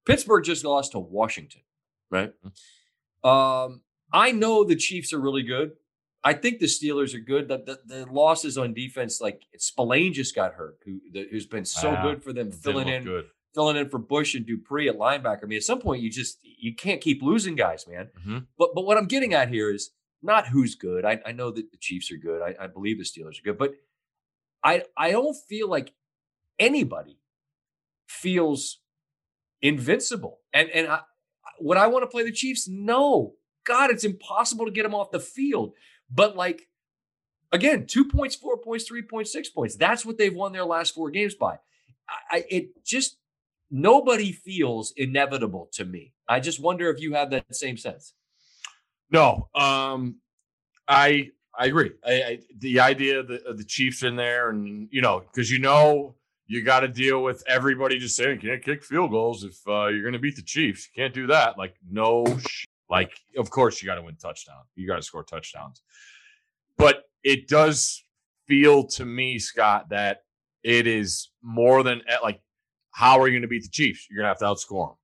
Pittsburgh 0.04 0.44
just 0.44 0.64
lost 0.64 0.92
to 0.92 0.98
Washington, 0.98 1.62
right? 2.10 2.32
Mm-hmm. 2.44 3.28
Um, 3.28 3.80
I 4.12 4.32
know 4.32 4.64
the 4.64 4.76
Chiefs 4.76 5.14
are 5.14 5.18
really 5.18 5.42
good. 5.42 5.72
I 6.22 6.34
think 6.34 6.58
the 6.58 6.66
Steelers 6.66 7.14
are 7.14 7.20
good. 7.20 7.48
The, 7.48 7.58
the, 7.58 8.04
the 8.04 8.12
losses 8.12 8.58
on 8.58 8.74
defense, 8.74 9.18
like 9.18 9.44
Spillane 9.56 10.12
just 10.12 10.34
got 10.34 10.52
hurt, 10.52 10.78
who 10.84 11.00
the, 11.10 11.26
who's 11.30 11.46
been 11.46 11.64
so 11.64 11.90
ah, 11.96 12.02
good 12.02 12.22
for 12.22 12.34
them, 12.34 12.52
filling 12.52 12.88
in 12.88 13.04
good 13.04 13.26
filling 13.54 13.76
in 13.76 13.88
for 13.88 13.98
Bush 13.98 14.34
and 14.34 14.46
Dupree 14.46 14.88
at 14.88 14.98
linebacker. 14.98 15.42
I 15.42 15.46
mean, 15.46 15.56
at 15.56 15.64
some 15.64 15.80
point 15.80 16.02
you 16.02 16.10
just 16.10 16.38
you 16.42 16.74
can't 16.74 17.00
keep 17.00 17.22
losing 17.22 17.56
guys, 17.56 17.86
man. 17.88 18.08
Mm-hmm. 18.20 18.38
But 18.58 18.74
but 18.74 18.84
what 18.84 18.98
I'm 18.98 19.06
getting 19.06 19.34
at 19.34 19.48
here 19.48 19.72
is 19.72 19.90
not 20.22 20.48
who's 20.48 20.74
good. 20.74 21.04
I, 21.04 21.20
I 21.24 21.32
know 21.32 21.50
that 21.50 21.70
the 21.70 21.76
Chiefs 21.78 22.10
are 22.10 22.16
good. 22.16 22.42
I, 22.42 22.64
I 22.64 22.66
believe 22.66 22.98
the 22.98 23.04
Steelers 23.04 23.38
are 23.40 23.44
good, 23.44 23.58
but 23.58 23.74
I 24.64 24.82
I 24.96 25.10
don't 25.10 25.36
feel 25.48 25.68
like 25.68 25.94
anybody 26.58 27.18
feels 28.08 28.80
invincible. 29.62 30.40
And 30.52 30.68
and 30.70 30.88
I, 30.88 31.00
would 31.60 31.78
I 31.78 31.86
want 31.86 32.02
to 32.02 32.08
play 32.08 32.24
the 32.24 32.32
Chiefs? 32.32 32.68
No. 32.68 33.34
God, 33.64 33.90
it's 33.90 34.04
impossible 34.04 34.64
to 34.64 34.70
get 34.70 34.84
them 34.84 34.94
off 34.94 35.10
the 35.10 35.20
field. 35.20 35.74
But 36.10 36.36
like 36.36 36.62
again, 37.52 37.86
two 37.86 38.04
points, 38.04 38.34
four 38.34 38.56
points, 38.58 38.84
three 38.84 39.02
points, 39.02 39.32
six 39.32 39.48
points. 39.48 39.76
That's 39.76 40.04
what 40.04 40.18
they've 40.18 40.34
won 40.34 40.52
their 40.52 40.64
last 40.64 40.94
four 40.94 41.10
games 41.10 41.34
by. 41.34 41.58
I, 42.30 42.44
it 42.48 42.84
just 42.84 43.18
nobody 43.70 44.32
feels 44.32 44.92
inevitable 44.96 45.68
to 45.74 45.84
me. 45.84 46.14
I 46.26 46.40
just 46.40 46.60
wonder 46.60 46.88
if 46.90 47.00
you 47.00 47.14
have 47.14 47.30
that 47.30 47.54
same 47.54 47.76
sense. 47.76 48.14
No, 49.10 49.48
um, 49.54 50.16
I 50.86 51.30
I 51.58 51.66
agree. 51.66 51.92
I, 52.06 52.12
I, 52.12 52.38
the 52.58 52.80
idea 52.80 53.20
of 53.20 53.28
the, 53.28 53.42
of 53.44 53.58
the 53.58 53.64
Chiefs 53.64 54.02
in 54.02 54.16
there, 54.16 54.50
and 54.50 54.88
you 54.90 55.00
know, 55.00 55.20
because 55.20 55.50
you 55.50 55.58
know 55.58 56.14
you 56.46 56.62
got 56.62 56.80
to 56.80 56.88
deal 56.88 57.22
with 57.22 57.42
everybody 57.46 57.98
just 57.98 58.16
saying 58.16 58.40
can't 58.40 58.62
kick 58.62 58.82
field 58.82 59.10
goals 59.10 59.44
if 59.44 59.56
uh, 59.66 59.86
you're 59.86 60.02
going 60.02 60.12
to 60.12 60.18
beat 60.18 60.36
the 60.36 60.42
Chiefs. 60.42 60.88
You 60.88 61.02
can't 61.02 61.14
do 61.14 61.26
that. 61.28 61.58
Like 61.58 61.74
no, 61.90 62.24
sh- 62.38 62.64
like 62.88 63.12
of 63.36 63.50
course 63.50 63.82
you 63.82 63.86
got 63.86 63.96
to 63.96 64.02
win 64.02 64.16
touchdown. 64.16 64.62
You 64.74 64.86
got 64.86 64.96
to 64.96 65.02
score 65.02 65.24
touchdowns. 65.24 65.82
But 66.76 67.04
it 67.24 67.48
does 67.48 68.04
feel 68.46 68.84
to 68.86 69.04
me, 69.04 69.38
Scott, 69.38 69.88
that 69.90 70.22
it 70.62 70.86
is 70.86 71.30
more 71.42 71.82
than 71.82 72.02
eh, 72.08 72.16
like 72.22 72.40
how 72.92 73.20
are 73.20 73.28
you 73.28 73.34
going 73.34 73.42
to 73.42 73.48
beat 73.48 73.62
the 73.62 73.68
Chiefs? 73.68 74.06
You're 74.10 74.18
going 74.18 74.24
to 74.24 74.28
have 74.28 74.38
to 74.38 74.44
outscore 74.44 74.88
them. 74.88 74.96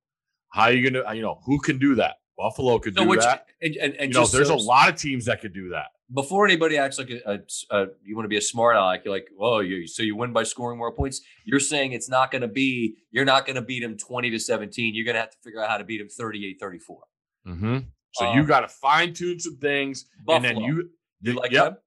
How 0.49 0.63
are 0.63 0.71
you 0.71 0.89
going 0.89 1.05
to, 1.05 1.15
you 1.15 1.21
know, 1.21 1.39
who 1.45 1.59
can 1.59 1.77
do 1.77 1.95
that? 1.95 2.15
Buffalo 2.37 2.79
could 2.79 2.95
do 2.95 3.07
which, 3.07 3.21
that. 3.21 3.47
And, 3.61 3.75
and, 3.75 3.93
and 3.95 4.13
you 4.13 4.19
know, 4.19 4.25
there's 4.25 4.49
so, 4.49 4.55
a 4.55 4.57
lot 4.57 4.89
of 4.89 4.95
teams 4.95 5.25
that 5.25 5.41
could 5.41 5.53
do 5.53 5.69
that. 5.69 5.87
Before 6.13 6.45
anybody 6.45 6.77
acts 6.77 6.99
like 6.99 7.09
a, 7.09 7.21
a, 7.25 7.39
a 7.75 7.87
you 8.03 8.15
want 8.15 8.25
to 8.25 8.29
be 8.29 8.37
a 8.37 8.41
smart 8.41 8.75
aleck, 8.75 9.05
you're 9.05 9.13
like, 9.13 9.27
oh, 9.39 9.59
you 9.59 9.87
so 9.87 10.03
you 10.03 10.15
win 10.15 10.33
by 10.33 10.43
scoring 10.43 10.77
more 10.77 10.91
points. 10.91 11.21
You're 11.45 11.59
saying 11.59 11.93
it's 11.93 12.09
not 12.09 12.31
going 12.31 12.41
to 12.41 12.47
be, 12.47 12.95
you're 13.11 13.25
not 13.25 13.45
going 13.45 13.55
to 13.55 13.61
beat 13.61 13.81
them 13.81 13.97
20 13.97 14.29
to 14.31 14.39
17. 14.39 14.93
You're 14.93 15.05
going 15.05 15.15
to 15.15 15.21
have 15.21 15.31
to 15.31 15.37
figure 15.43 15.63
out 15.63 15.69
how 15.69 15.77
to 15.77 15.83
beat 15.83 15.97
them 15.97 16.09
38 16.09 16.57
34. 16.59 16.99
Mm-hmm. 17.47 17.77
So 18.13 18.27
um, 18.27 18.37
you 18.37 18.45
got 18.45 18.61
to 18.61 18.67
fine 18.67 19.13
tune 19.13 19.39
some 19.39 19.57
things. 19.57 20.05
Buffalo. 20.25 20.35
And 20.35 20.57
then 20.57 20.63
you, 20.63 20.89
you 21.21 21.33
like 21.33 21.51
yep. 21.51 21.63
Them? 21.63 21.77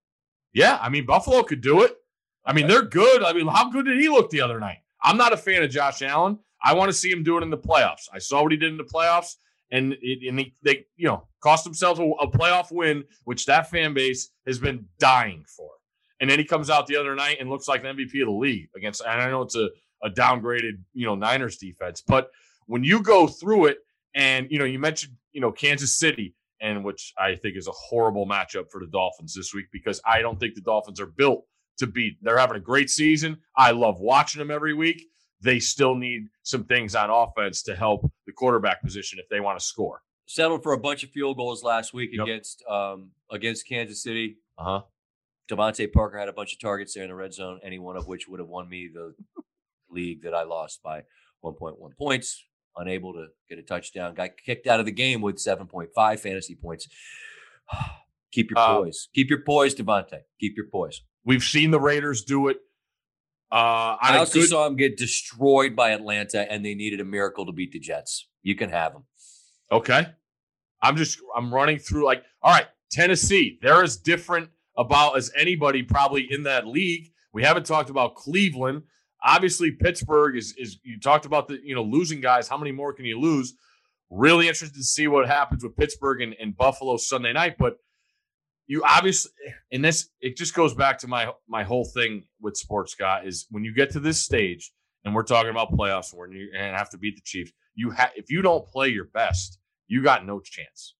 Yeah. 0.52 0.78
I 0.80 0.88
mean, 0.88 1.06
Buffalo 1.06 1.42
could 1.42 1.60
do 1.60 1.82
it. 1.82 1.96
I 2.44 2.52
mean, 2.52 2.66
they're 2.66 2.82
good. 2.82 3.22
I 3.22 3.32
mean, 3.34 3.46
how 3.46 3.70
good 3.70 3.84
did 3.84 3.98
he 3.98 4.08
look 4.08 4.30
the 4.30 4.40
other 4.40 4.58
night? 4.58 4.78
I'm 5.02 5.16
not 5.16 5.32
a 5.32 5.36
fan 5.36 5.62
of 5.62 5.70
Josh 5.70 6.02
Allen. 6.02 6.38
I 6.62 6.74
want 6.74 6.88
to 6.88 6.92
see 6.92 7.10
him 7.10 7.22
do 7.22 7.38
it 7.38 7.42
in 7.42 7.50
the 7.50 7.58
playoffs. 7.58 8.08
I 8.12 8.18
saw 8.18 8.42
what 8.42 8.52
he 8.52 8.58
did 8.58 8.70
in 8.70 8.78
the 8.78 8.84
playoffs, 8.84 9.36
and 9.70 9.94
it, 10.00 10.26
and 10.28 10.38
he, 10.38 10.54
they 10.62 10.86
you 10.96 11.06
know 11.06 11.26
cost 11.42 11.64
themselves 11.64 12.00
a, 12.00 12.04
a 12.04 12.30
playoff 12.30 12.70
win, 12.70 13.04
which 13.24 13.46
that 13.46 13.70
fan 13.70 13.94
base 13.94 14.30
has 14.46 14.58
been 14.58 14.86
dying 14.98 15.44
for. 15.46 15.70
And 16.20 16.28
then 16.28 16.38
he 16.38 16.44
comes 16.44 16.68
out 16.68 16.86
the 16.86 16.96
other 16.96 17.14
night 17.14 17.36
and 17.38 17.48
looks 17.48 17.68
like 17.68 17.84
an 17.84 17.96
MVP 17.96 18.20
of 18.20 18.26
the 18.26 18.32
league 18.32 18.68
against. 18.76 19.02
And 19.02 19.22
I 19.22 19.30
know 19.30 19.42
it's 19.42 19.54
a, 19.54 19.68
a 20.02 20.10
downgraded 20.10 20.78
you 20.92 21.06
know 21.06 21.14
Niners 21.14 21.58
defense, 21.58 22.02
but 22.06 22.30
when 22.66 22.84
you 22.84 23.02
go 23.02 23.26
through 23.26 23.66
it, 23.66 23.78
and 24.14 24.48
you 24.50 24.58
know 24.58 24.64
you 24.64 24.78
mentioned 24.78 25.14
you 25.32 25.40
know 25.40 25.52
Kansas 25.52 25.96
City, 25.96 26.34
and 26.60 26.84
which 26.84 27.12
I 27.18 27.34
think 27.36 27.56
is 27.56 27.68
a 27.68 27.72
horrible 27.72 28.26
matchup 28.26 28.70
for 28.70 28.80
the 28.80 28.90
Dolphins 28.90 29.34
this 29.34 29.54
week 29.54 29.66
because 29.72 30.00
I 30.04 30.20
don't 30.20 30.38
think 30.40 30.54
the 30.54 30.60
Dolphins 30.60 31.00
are 31.00 31.06
built 31.06 31.44
to 31.78 31.86
beat. 31.86 32.18
They're 32.22 32.38
having 32.38 32.56
a 32.56 32.60
great 32.60 32.90
season. 32.90 33.38
I 33.56 33.70
love 33.70 34.00
watching 34.00 34.40
them 34.40 34.50
every 34.50 34.74
week. 34.74 35.04
They 35.40 35.60
still 35.60 35.94
need 35.94 36.28
some 36.42 36.64
things 36.64 36.94
on 36.94 37.10
offense 37.10 37.62
to 37.64 37.76
help 37.76 38.10
the 38.26 38.32
quarterback 38.32 38.82
position 38.82 39.18
if 39.20 39.28
they 39.28 39.40
want 39.40 39.58
to 39.58 39.64
score. 39.64 40.02
Settled 40.26 40.62
for 40.62 40.72
a 40.72 40.78
bunch 40.78 41.04
of 41.04 41.10
field 41.10 41.36
goals 41.36 41.62
last 41.62 41.94
week 41.94 42.10
yep. 42.12 42.24
against 42.24 42.62
um, 42.68 43.10
against 43.30 43.66
Kansas 43.68 44.02
City. 44.02 44.38
Uh 44.58 44.64
huh. 44.64 44.82
DeVante 45.50 45.90
Parker 45.90 46.18
had 46.18 46.28
a 46.28 46.32
bunch 46.32 46.52
of 46.52 46.60
targets 46.60 46.94
there 46.94 47.04
in 47.04 47.08
the 47.08 47.14
red 47.14 47.32
zone, 47.32 47.60
any 47.62 47.78
one 47.78 47.96
of 47.96 48.06
which 48.06 48.28
would 48.28 48.40
have 48.40 48.48
won 48.48 48.68
me 48.68 48.90
the 48.92 49.14
league 49.90 50.22
that 50.22 50.34
I 50.34 50.42
lost 50.42 50.82
by 50.82 51.02
1.1 51.44 51.76
points. 51.96 52.44
Unable 52.76 53.12
to 53.14 53.26
get 53.48 53.58
a 53.58 53.62
touchdown. 53.62 54.14
Got 54.14 54.36
kicked 54.36 54.66
out 54.66 54.78
of 54.78 54.86
the 54.86 54.92
game 54.92 55.20
with 55.20 55.36
7.5 55.36 56.20
fantasy 56.20 56.54
points. 56.54 56.88
Keep 58.30 58.50
your 58.50 58.58
uh, 58.58 58.76
poise. 58.76 59.08
Keep 59.14 59.30
your 59.30 59.40
poise, 59.40 59.74
DeVante. 59.74 60.20
Keep 60.38 60.56
your 60.56 60.66
poise. 60.66 61.02
We've 61.24 61.42
seen 61.42 61.70
the 61.70 61.80
Raiders 61.80 62.22
do 62.22 62.48
it. 62.48 62.58
Uh, 63.50 63.96
I 64.00 64.18
also 64.18 64.40
good... 64.40 64.48
saw 64.48 64.64
them 64.64 64.76
get 64.76 64.96
destroyed 64.96 65.74
by 65.74 65.90
Atlanta, 65.90 66.50
and 66.50 66.64
they 66.64 66.74
needed 66.74 67.00
a 67.00 67.04
miracle 67.04 67.46
to 67.46 67.52
beat 67.52 67.72
the 67.72 67.78
Jets. 67.78 68.28
You 68.42 68.54
can 68.54 68.70
have 68.70 68.92
them. 68.92 69.04
Okay, 69.72 70.06
I'm 70.82 70.96
just 70.96 71.18
I'm 71.34 71.52
running 71.52 71.78
through 71.78 72.04
like 72.04 72.24
all 72.42 72.52
right, 72.52 72.66
Tennessee. 72.90 73.58
They're 73.62 73.82
as 73.82 73.96
different 73.96 74.50
about 74.76 75.16
as 75.16 75.30
anybody 75.36 75.82
probably 75.82 76.26
in 76.30 76.44
that 76.44 76.66
league. 76.66 77.10
We 77.32 77.42
haven't 77.42 77.66
talked 77.66 77.90
about 77.90 78.16
Cleveland. 78.16 78.82
Obviously, 79.24 79.72
Pittsburgh 79.72 80.36
is 80.36 80.54
is 80.58 80.78
you 80.82 81.00
talked 81.00 81.26
about 81.26 81.48
the 81.48 81.58
you 81.62 81.74
know 81.74 81.82
losing 81.82 82.20
guys. 82.20 82.48
How 82.48 82.58
many 82.58 82.72
more 82.72 82.92
can 82.92 83.06
you 83.06 83.18
lose? 83.18 83.54
Really 84.10 84.48
interested 84.48 84.76
to 84.76 84.84
see 84.84 85.06
what 85.06 85.26
happens 85.26 85.62
with 85.62 85.76
Pittsburgh 85.76 86.22
and, 86.22 86.34
and 86.40 86.56
Buffalo 86.56 86.96
Sunday 86.96 87.32
night, 87.32 87.56
but 87.58 87.76
you 88.68 88.82
obviously 88.84 89.32
and 89.72 89.84
this 89.84 90.10
it 90.20 90.36
just 90.36 90.54
goes 90.54 90.74
back 90.74 90.98
to 90.98 91.08
my 91.08 91.32
my 91.48 91.64
whole 91.64 91.84
thing 91.84 92.22
with 92.40 92.56
sports 92.56 92.92
scott 92.92 93.26
is 93.26 93.46
when 93.50 93.64
you 93.64 93.74
get 93.74 93.90
to 93.90 94.00
this 94.00 94.22
stage 94.22 94.70
and 95.04 95.14
we're 95.14 95.24
talking 95.24 95.50
about 95.50 95.72
playoffs 95.72 96.14
where 96.14 96.30
you 96.30 96.48
and 96.56 96.76
have 96.76 96.90
to 96.90 96.98
beat 96.98 97.16
the 97.16 97.22
chiefs 97.24 97.50
you 97.74 97.90
have 97.90 98.10
if 98.14 98.30
you 98.30 98.42
don't 98.42 98.66
play 98.66 98.88
your 98.88 99.06
best 99.06 99.58
you 99.88 100.02
got 100.02 100.24
no 100.24 100.38
chance. 100.38 100.94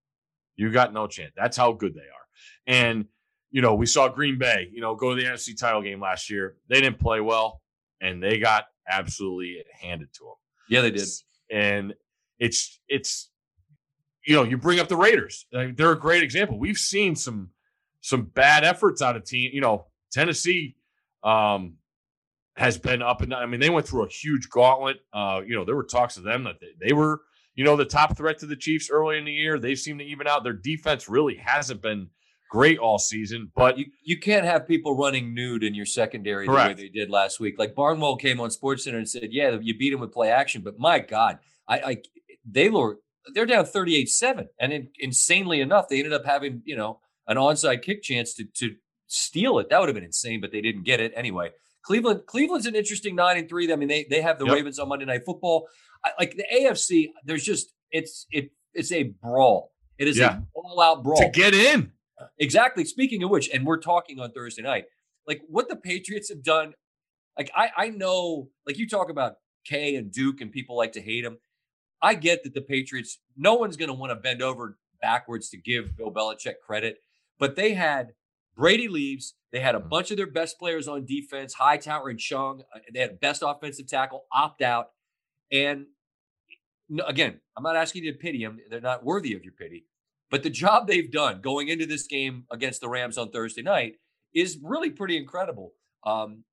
You 0.57 0.72
got 0.72 0.92
no 0.92 1.07
chance. 1.07 1.33
That's 1.37 1.57
how 1.57 1.72
good 1.72 1.94
they 1.94 2.00
are. 2.00 2.26
And 2.66 3.04
you 3.50 3.62
know 3.62 3.74
we 3.74 3.87
saw 3.87 4.09
green 4.09 4.37
bay 4.37 4.68
you 4.72 4.83
know 4.83 4.94
go 4.94 5.14
to 5.14 5.16
the 5.16 5.26
nfc 5.26 5.59
title 5.59 5.81
game 5.81 6.00
last 6.00 6.28
year. 6.28 6.57
They 6.68 6.81
didn't 6.81 6.98
play 6.98 7.20
well 7.20 7.62
and 8.00 8.22
they 8.22 8.38
got 8.38 8.64
absolutely 8.90 9.62
handed 9.81 10.12
to 10.14 10.24
them 10.24 10.35
yeah 10.68 10.81
they 10.81 10.90
did. 10.90 11.09
And 11.50 11.94
it's 12.38 12.81
it's 12.88 13.31
you 14.26 14.35
know 14.37 14.42
you 14.42 14.59
bring 14.59 14.81
up 14.81 14.88
the 14.88 14.96
raiders. 14.96 15.46
They're 15.50 15.92
a 15.92 15.98
great 15.98 16.22
example. 16.22 16.59
We've 16.59 16.76
seen 16.76 17.16
some 17.16 17.50
some 18.00 18.22
bad 18.22 18.64
efforts 18.64 19.02
out 19.02 19.16
of 19.16 19.24
team. 19.24 19.50
You 19.52 19.61
know, 19.61 19.87
Tennessee 20.12 20.76
um, 21.22 21.74
has 22.56 22.78
been 22.78 23.02
up 23.02 23.22
and 23.22 23.30
down. 23.30 23.42
I 23.42 23.46
mean, 23.46 23.61
they 23.61 23.70
went 23.70 23.87
through 23.87 24.04
a 24.04 24.08
huge 24.08 24.48
gauntlet. 24.50 24.98
Uh, 25.12 25.42
you 25.46 25.54
know, 25.54 25.64
there 25.64 25.76
were 25.76 25.84
talks 25.84 26.16
of 26.16 26.24
them 26.24 26.44
that 26.44 26.61
they, 26.61 26.88
they, 26.88 26.92
were, 26.92 27.22
you 27.54 27.64
know, 27.64 27.76
the 27.76 27.84
top 27.84 28.16
threat 28.16 28.38
to 28.38 28.46
the 28.46 28.56
Chiefs 28.56 28.90
early 28.90 29.18
in 29.18 29.24
the 29.24 29.32
year. 29.32 29.58
They 29.58 29.74
seem 29.74 29.98
to 29.98 30.04
even 30.04 30.26
out. 30.26 30.44
Their 30.44 30.52
defense 30.52 31.08
really 31.08 31.37
hasn't 31.37 31.82
been 31.82 32.08
great 32.50 32.78
all 32.78 32.98
season, 32.98 33.52
but 33.54 33.78
you, 33.78 33.87
you 34.02 34.18
can't 34.18 34.44
have 34.44 34.66
people 34.66 34.96
running 34.96 35.34
nude 35.34 35.62
in 35.62 35.74
your 35.74 35.84
secondary 35.87 36.46
correct. 36.46 36.76
the 36.76 36.82
way 36.82 36.88
they 36.88 36.98
did 36.98 37.11
last 37.11 37.40
week. 37.40 37.58
Like 37.58 37.74
Barnwell 37.74 38.16
came 38.16 38.40
on 38.40 38.50
Sports 38.50 38.84
Center 38.84 38.98
and 38.98 39.08
said, 39.08 39.28
"Yeah, 39.32 39.58
you 39.61 39.76
beat 39.76 39.92
him 39.92 40.00
with 40.00 40.12
play 40.12 40.30
action, 40.30 40.62
but 40.62 40.78
my 40.78 40.98
God, 40.98 41.38
I, 41.68 41.78
I 41.78 41.96
they 42.50 42.70
were 42.70 43.00
they're 43.34 43.46
down 43.46 43.64
38-7 43.64 44.46
and 44.58 44.72
in, 44.72 44.88
insanely 44.98 45.61
enough 45.61 45.88
they 45.88 45.98
ended 45.98 46.14
up 46.14 46.24
having 46.24 46.62
you 46.64 46.76
know 46.76 47.00
an 47.28 47.36
onside 47.36 47.82
kick 47.82 48.02
chance 48.02 48.34
to 48.34 48.44
to 48.56 48.74
steal 49.06 49.58
it. 49.58 49.70
That 49.70 49.78
would 49.80 49.88
have 49.88 49.94
been 49.94 50.04
insane, 50.04 50.40
but 50.40 50.50
they 50.52 50.60
didn't 50.60 50.82
get 50.84 51.00
it 51.00 51.12
anyway. 51.14 51.50
Cleveland, 51.82 52.22
Cleveland's 52.26 52.66
an 52.66 52.74
interesting 52.74 53.14
nine 53.14 53.38
and 53.38 53.48
three. 53.48 53.72
I 53.72 53.76
mean, 53.76 53.88
they 53.88 54.04
they 54.10 54.20
have 54.20 54.38
the 54.38 54.44
Yep. 54.46 54.54
Ravens 54.54 54.78
on 54.78 54.88
Monday 54.88 55.04
Night 55.06 55.22
Football. 55.24 55.68
I, 56.04 56.10
like 56.18 56.36
the 56.36 56.44
AFC, 56.52 57.06
there's 57.24 57.44
just 57.44 57.72
it's 57.90 58.26
it 58.30 58.50
it's 58.74 58.92
a 58.92 59.04
brawl. 59.04 59.72
It 59.98 60.08
is 60.08 60.18
Yeah. 60.18 60.38
a 60.38 60.42
all 60.54 60.80
out 60.80 61.02
brawl. 61.04 61.18
To 61.20 61.28
get 61.28 61.54
in. 61.54 61.92
Exactly. 62.38 62.84
Speaking 62.84 63.22
of 63.22 63.30
which, 63.30 63.48
and 63.48 63.64
we're 63.64 63.78
talking 63.78 64.18
on 64.20 64.32
Thursday 64.32 64.62
night, 64.62 64.84
like 65.26 65.40
what 65.48 65.68
the 65.68 65.76
Patriots 65.76 66.28
have 66.30 66.42
done. 66.42 66.74
Like 67.36 67.50
I, 67.54 67.70
I 67.76 67.88
know, 67.90 68.48
like 68.66 68.76
you 68.78 68.88
talk 68.88 69.10
about 69.10 69.34
K 69.64 69.94
and 69.94 70.10
Duke, 70.12 70.40
and 70.40 70.50
people 70.50 70.76
like 70.76 70.92
to 70.92 71.00
hate 71.00 71.24
him. 71.24 71.38
I 72.02 72.14
get 72.14 72.42
that 72.44 72.54
the 72.54 72.60
Patriots, 72.60 73.18
no 73.36 73.54
one's 73.54 73.76
going 73.76 73.88
to 73.88 73.94
want 73.94 74.10
to 74.10 74.16
bend 74.16 74.42
over 74.42 74.76
backwards 75.00 75.48
to 75.50 75.56
give 75.56 75.96
Bill 75.96 76.12
Belichick 76.12 76.54
credit, 76.64 76.98
but 77.38 77.57
they 77.57 77.74
had 77.74 78.14
Brady 78.55 78.88
leaves. 78.88 79.35
They 79.53 79.61
had 79.61 79.74
a 79.74 79.81
Mhm. 79.81 79.88
bunch 79.88 80.11
of 80.11 80.16
their 80.16 80.27
best 80.31 80.59
players 80.59 80.88
on 80.88 81.05
defense, 81.07 81.55
Hightower 81.55 82.09
and 82.11 82.18
Chung. 82.18 82.64
uh, 82.74 82.81
They 82.92 83.01
had 83.01 83.20
best 83.20 83.42
offensive 83.46 83.87
tackle 83.87 84.27
opt 84.33 84.62
out, 84.62 84.92
and 85.51 85.87
again, 87.07 87.40
I'm 87.57 87.62
not 87.62 87.77
asking 87.77 88.05
you 88.05 88.12
to 88.12 88.18
pity 88.18 88.42
them. 88.42 88.61
They're 88.70 88.81
not 88.81 89.05
worthy 89.05 89.35
of 89.35 89.44
your 89.44 89.53
pity. 89.53 89.87
But 90.31 90.42
the 90.42 90.51
job 90.51 90.87
they've 90.87 91.11
done 91.11 91.40
going 91.40 91.68
into 91.68 91.87
this 91.87 92.07
game 92.07 92.46
against 92.51 92.81
the 92.81 92.88
Rams 92.88 93.16
on 93.16 93.31
Thursday 93.31 93.62
night 93.62 93.98
is 94.35 94.59
really 94.62 94.90
pretty 94.90 95.16
incredible. 95.16 95.72
Um, 96.05 96.44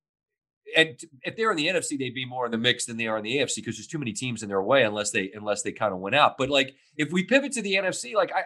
and 0.76 1.00
if 1.24 1.36
they're 1.36 1.52
in 1.52 1.58
the 1.58 1.67
NFC, 1.67 1.98
they'd 1.98 2.13
be 2.13 2.26
more 2.26 2.45
in 2.45 2.52
the 2.52 2.58
mix 2.58 2.86
than 2.86 2.98
they 2.98 3.08
are 3.08 3.17
in 3.17 3.24
the 3.24 3.38
AFC 3.38 3.58
because 3.62 3.78
there's 3.78 3.88
too 3.88 4.00
many 4.00 4.13
teams 4.13 4.43
in 4.43 4.50
their 4.50 4.62
way 4.62 4.84
unless 4.84 5.12
they 5.12 5.32
unless 5.34 5.62
they 5.62 5.71
kind 5.71 5.93
of 5.93 6.00
went 6.00 6.15
out. 6.15 6.38
But 6.38 6.50
like 6.50 6.76
if 6.98 7.12
we 7.12 7.24
pivot 7.24 7.52
to 7.54 7.62
the 7.62 7.76
NFC, 7.76 8.15
like 8.15 8.32
I 8.34 8.43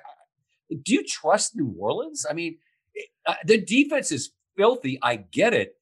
do 0.69 0.93
you 0.93 1.03
trust 1.03 1.55
New 1.55 1.73
Orleans? 1.77 2.25
I 2.29 2.33
mean, 2.33 2.57
it, 2.93 3.09
uh, 3.25 3.35
the 3.45 3.59
defense 3.59 4.11
is 4.11 4.31
filthy. 4.55 4.99
I 5.01 5.17
get 5.17 5.53
it, 5.53 5.75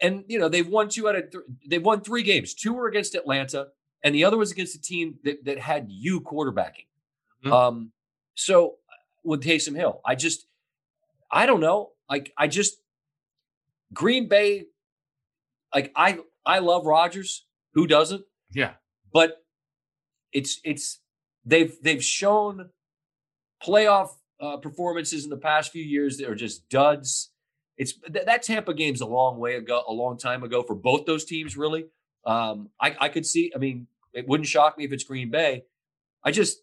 and 0.00 0.24
you 0.28 0.38
know 0.38 0.48
they've 0.48 0.66
won 0.68 0.88
two 0.88 1.08
out 1.08 1.16
of 1.16 1.30
th- 1.30 1.44
they've 1.68 1.82
won 1.82 2.00
three 2.00 2.22
games. 2.22 2.54
Two 2.54 2.72
were 2.72 2.88
against 2.88 3.14
Atlanta, 3.14 3.68
and 4.02 4.14
the 4.14 4.24
other 4.24 4.36
was 4.36 4.50
against 4.52 4.74
a 4.74 4.80
team 4.80 5.18
that 5.24 5.44
that 5.44 5.58
had 5.58 5.86
you 5.88 6.20
quarterbacking. 6.20 6.86
Mhm. 7.44 7.52
Um, 7.52 7.92
so 8.34 8.76
with 9.24 9.42
Taysom 9.42 9.76
Hill, 9.76 10.00
I 10.04 10.14
just 10.14 10.46
I 11.30 11.46
don't 11.46 11.60
know. 11.60 11.92
Like 12.08 12.32
I 12.36 12.48
just 12.48 12.76
Green 13.92 14.28
Bay, 14.28 14.66
like 15.74 15.92
I 15.94 16.18
I 16.44 16.58
love 16.58 16.86
Rodgers. 16.86 17.46
Who 17.74 17.86
doesn't? 17.86 18.24
Yeah. 18.52 18.74
But 19.12 19.44
it's 20.32 20.60
it's 20.64 21.00
they've 21.44 21.76
they've 21.82 22.02
shown 22.02 22.70
playoff 23.64 24.10
uh, 24.40 24.56
performances 24.56 25.24
in 25.24 25.30
the 25.30 25.36
past 25.36 25.72
few 25.72 25.84
years 25.84 26.18
that 26.18 26.28
are 26.28 26.34
just 26.34 26.68
duds. 26.68 27.30
It's 27.76 27.92
th- 27.92 28.26
that 28.26 28.42
Tampa 28.42 28.74
game's 28.74 29.00
a 29.00 29.06
long 29.06 29.38
way 29.38 29.56
ago, 29.56 29.82
a 29.86 29.92
long 29.92 30.18
time 30.18 30.42
ago 30.42 30.62
for 30.62 30.74
both 30.74 31.06
those 31.06 31.24
teams. 31.24 31.56
Really, 31.56 31.86
um, 32.24 32.70
I 32.80 32.96
I 33.00 33.08
could 33.08 33.26
see. 33.26 33.52
I 33.54 33.58
mean, 33.58 33.86
it 34.12 34.26
wouldn't 34.26 34.48
shock 34.48 34.76
me 34.78 34.84
if 34.84 34.92
it's 34.92 35.04
Green 35.04 35.30
Bay. 35.30 35.64
I 36.24 36.30
just 36.30 36.62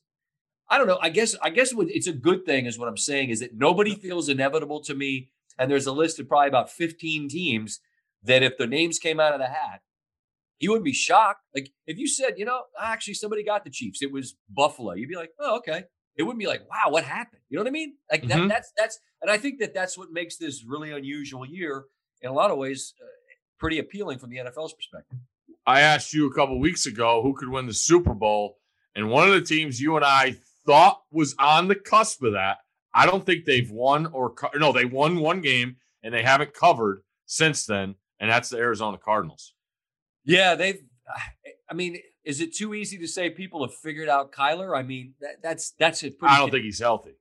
I 0.70 0.78
don't 0.78 0.88
know. 0.88 1.00
I 1.02 1.10
guess 1.10 1.36
I 1.42 1.50
guess 1.50 1.74
it's 1.78 2.08
a 2.08 2.14
good 2.14 2.46
thing 2.46 2.66
is 2.66 2.78
what 2.78 2.90
I'm 2.90 2.98
saying 2.98 3.30
is 3.30 3.40
that 3.40 3.56
nobody 3.56 3.96
feels 3.96 4.30
inevitable 4.30 4.82
to 4.82 4.94
me. 4.94 5.30
And 5.60 5.72
there's 5.72 5.88
a 5.88 5.92
list 5.92 6.20
of 6.20 6.28
probably 6.28 6.50
about 6.50 6.70
15 6.70 7.30
teams 7.30 7.80
that 8.24 8.44
if 8.44 8.58
the 8.58 8.68
names 8.68 9.00
came 9.00 9.20
out 9.20 9.34
of 9.34 9.40
the 9.40 9.48
hat, 9.48 9.82
you 10.60 10.70
wouldn't 10.70 10.86
be 10.86 10.94
shocked. 10.94 11.42
Like 11.56 11.72
if 11.88 11.98
you 11.98 12.08
said, 12.08 12.36
you 12.38 12.46
know, 12.46 12.64
actually 12.80 13.16
somebody 13.16 13.44
got 13.44 13.64
the 13.64 13.72
Chiefs, 13.72 14.02
it 14.02 14.12
was 14.12 14.36
Buffalo. 14.50 14.94
You'd 14.94 15.10
be 15.10 15.16
like, 15.16 15.32
oh, 15.40 15.58
okay. 15.58 15.86
It 16.18 16.24
wouldn't 16.24 16.40
be 16.40 16.48
like, 16.48 16.68
wow, 16.70 16.90
what 16.92 17.04
happened? 17.04 17.42
You 17.50 17.58
know 17.58 17.64
what 17.64 17.70
I 17.70 17.72
mean? 17.72 17.96
Like 18.12 18.28
that, 18.28 18.38
Mhm. 18.40 18.50
that's 18.50 18.72
that's, 18.78 19.00
and 19.22 19.30
I 19.30 19.38
think 19.38 19.60
that 19.60 19.74
that's 19.74 19.98
what 19.98 20.12
makes 20.12 20.38
this 20.38 20.64
really 20.66 20.92
unusual 20.92 21.46
year 21.46 21.86
in 22.22 22.30
a 22.30 22.34
lot 22.34 22.50
of 22.52 22.58
ways, 22.58 22.94
uh, 23.02 23.06
pretty 23.60 23.80
appealing 23.80 24.18
from 24.20 24.30
the 24.32 24.38
NFL's 24.38 24.74
perspective. 24.74 25.20
I 25.66 25.82
asked 25.82 26.14
you 26.14 26.26
a 26.30 26.34
couple 26.34 26.60
weeks 26.60 26.86
ago 26.86 27.22
who 27.22 27.34
could 27.36 27.50
win 27.50 27.68
the 27.68 27.74
Super 27.74 28.14
Bowl, 28.14 28.58
and 28.96 29.10
one 29.10 29.28
of 29.28 29.34
the 29.34 29.42
teams 29.42 29.80
you 29.80 29.96
and 29.96 30.06
I 30.06 30.38
thought 30.66 31.04
was 31.12 31.36
on 31.40 31.68
the 31.68 31.76
cusp 31.76 32.24
of 32.24 32.34
that. 32.34 32.58
I 32.94 33.06
don't 33.06 33.26
think 33.26 33.46
they've 33.46 33.70
won 33.70 34.08
or 34.08 34.34
co- 34.34 34.50
no, 34.58 34.72
they 34.72 34.86
won 34.86 35.20
one 35.20 35.42
game 35.42 35.78
and 36.04 36.14
they 36.14 36.24
haven't 36.24 36.54
covered 36.54 37.04
since 37.26 37.66
then, 37.66 37.96
and 38.20 38.30
that's 38.32 38.50
the 38.50 38.58
Arizona 38.58 38.98
Cardinals. 38.98 39.54
Yeah, 40.26 40.56
they've. 40.56 40.82
I 41.70 41.74
mean, 41.74 42.00
is 42.28 42.42
it 42.42 42.54
too 42.54 42.74
easy 42.74 42.98
to 42.98 43.08
say 43.08 43.30
people 43.30 43.66
have 43.66 43.74
figured 43.74 44.10
out 44.10 44.34
Kyler? 44.34 44.78
I 44.78 44.84
mean, 44.84 45.14
that, 45.22 45.42
that's 45.42 45.72
that's 45.80 46.04
it. 46.04 46.18
I 46.22 46.38
don't 46.38 46.52
think 46.52 46.66
he's 46.66 46.80
healthy. 46.80 47.14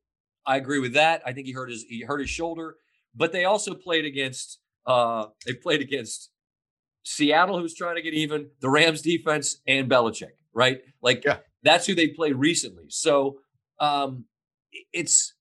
I 0.44 0.56
agree 0.56 0.80
with 0.80 0.94
that. 0.94 1.22
I 1.24 1.32
think 1.32 1.46
he 1.46 1.52
hurt 1.52 1.70
his 1.70 1.84
he 1.88 2.02
hurt 2.02 2.18
his 2.20 2.28
shoulder, 2.30 2.74
but 3.14 3.30
they 3.32 3.44
also 3.44 3.72
played 3.74 4.04
against 4.04 4.58
uh 4.84 5.26
they 5.46 5.54
played 5.54 5.80
against 5.80 6.30
Seattle, 7.04 7.60
who's 7.60 7.74
trying 7.74 7.94
to 7.94 8.02
get 8.02 8.14
even, 8.14 8.50
the 8.60 8.68
Rams 8.68 9.00
defense, 9.00 9.60
and 9.66 9.88
Belichick, 9.88 10.32
right? 10.52 10.80
Like 11.00 11.24
Yeah. 11.24 11.38
that's 11.62 11.86
who 11.86 11.94
they 11.94 12.08
played 12.08 12.34
recently. 12.34 12.86
So 12.88 13.38
um 13.78 14.24
it's 14.92 15.34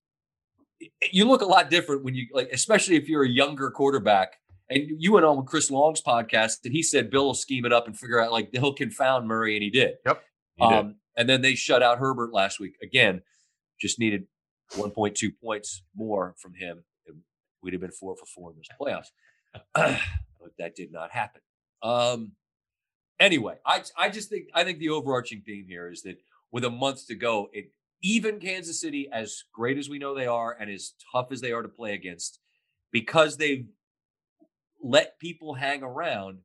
you 1.11 1.25
look 1.25 1.41
a 1.41 1.45
lot 1.45 1.71
different 1.71 2.03
when 2.03 2.13
you 2.13 2.27
like, 2.33 2.49
especially 2.53 2.97
if 2.97 3.09
you're 3.09 3.23
a 3.23 3.29
younger 3.29 3.71
quarterback. 3.71 4.37
And 4.69 4.83
you 4.97 5.13
went 5.13 5.25
on 5.25 5.37
with 5.37 5.45
Chris 5.45 5.69
Long's 5.69 6.01
podcast, 6.01 6.57
and 6.65 6.73
he 6.73 6.81
said 6.81 7.11
Bill 7.11 7.25
will 7.27 7.33
scheme 7.33 7.65
it 7.65 7.73
up 7.73 7.87
and 7.87 7.97
figure 7.97 8.19
out 8.19 8.31
like 8.31 8.49
he'll 8.51 8.73
confound 8.73 9.27
Murray, 9.27 9.55
and 9.55 9.63
he 9.63 9.69
did. 9.69 9.95
He 10.55 10.67
did. 10.67 10.73
Um, 10.73 10.95
and 11.15 11.29
then 11.29 11.41
they 11.41 11.55
shut 11.55 11.83
out 11.83 11.99
Herbert 11.99 12.33
last 12.33 12.59
week. 12.59 12.75
Again, 12.81 13.21
just 13.79 13.99
needed 13.99 14.25
1.2 14.71 15.31
points 15.41 15.83
more 15.95 16.35
from 16.39 16.53
him. 16.55 16.83
and 17.07 17.17
We'd 17.61 17.73
have 17.73 17.81
been 17.81 17.91
four 17.91 18.15
for 18.15 18.25
four 18.25 18.51
in 18.51 18.57
those 18.57 18.69
playoffs. 18.79 19.11
but 20.39 20.51
that 20.57 20.75
did 20.75 20.91
not 20.91 21.11
happen. 21.11 21.41
Um, 21.81 22.31
anyway, 23.19 23.55
I 23.65 23.83
I 23.97 24.09
just 24.09 24.29
think 24.29 24.47
I 24.53 24.63
think 24.63 24.79
the 24.79 24.89
overarching 24.89 25.43
theme 25.45 25.65
here 25.67 25.89
is 25.91 26.01
that 26.03 26.17
with 26.51 26.65
a 26.65 26.69
month 26.69 27.07
to 27.07 27.15
go, 27.15 27.49
it 27.53 27.71
even 28.01 28.39
Kansas 28.39 28.81
City, 28.81 29.09
as 29.11 29.43
great 29.53 29.77
as 29.77 29.89
we 29.89 29.99
know 29.99 30.13
they 30.13 30.27
are, 30.27 30.55
and 30.59 30.69
as 30.69 30.93
tough 31.11 31.31
as 31.31 31.41
they 31.41 31.51
are 31.51 31.61
to 31.61 31.69
play 31.69 31.93
against, 31.93 32.39
because 32.91 33.37
they've 33.37 33.65
let 34.85 35.19
people 35.19 35.55
hang 35.55 35.83
around. 35.83 36.39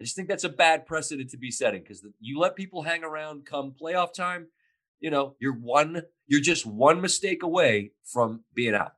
I 0.00 0.04
just 0.04 0.16
think 0.16 0.28
that's 0.28 0.44
a 0.44 0.48
bad 0.48 0.86
precedent 0.86 1.30
to 1.30 1.38
be 1.38 1.50
setting 1.50 1.82
because 1.82 2.04
you 2.20 2.38
let 2.38 2.56
people 2.56 2.82
hang 2.82 3.04
around 3.04 3.46
come 3.46 3.74
playoff 3.80 4.12
time, 4.12 4.48
you 5.00 5.10
know, 5.10 5.36
you're 5.38 5.54
one, 5.54 6.02
you're 6.26 6.40
just 6.40 6.66
one 6.66 7.00
mistake 7.00 7.42
away 7.42 7.92
from 8.04 8.44
being 8.54 8.74
out. 8.74 8.92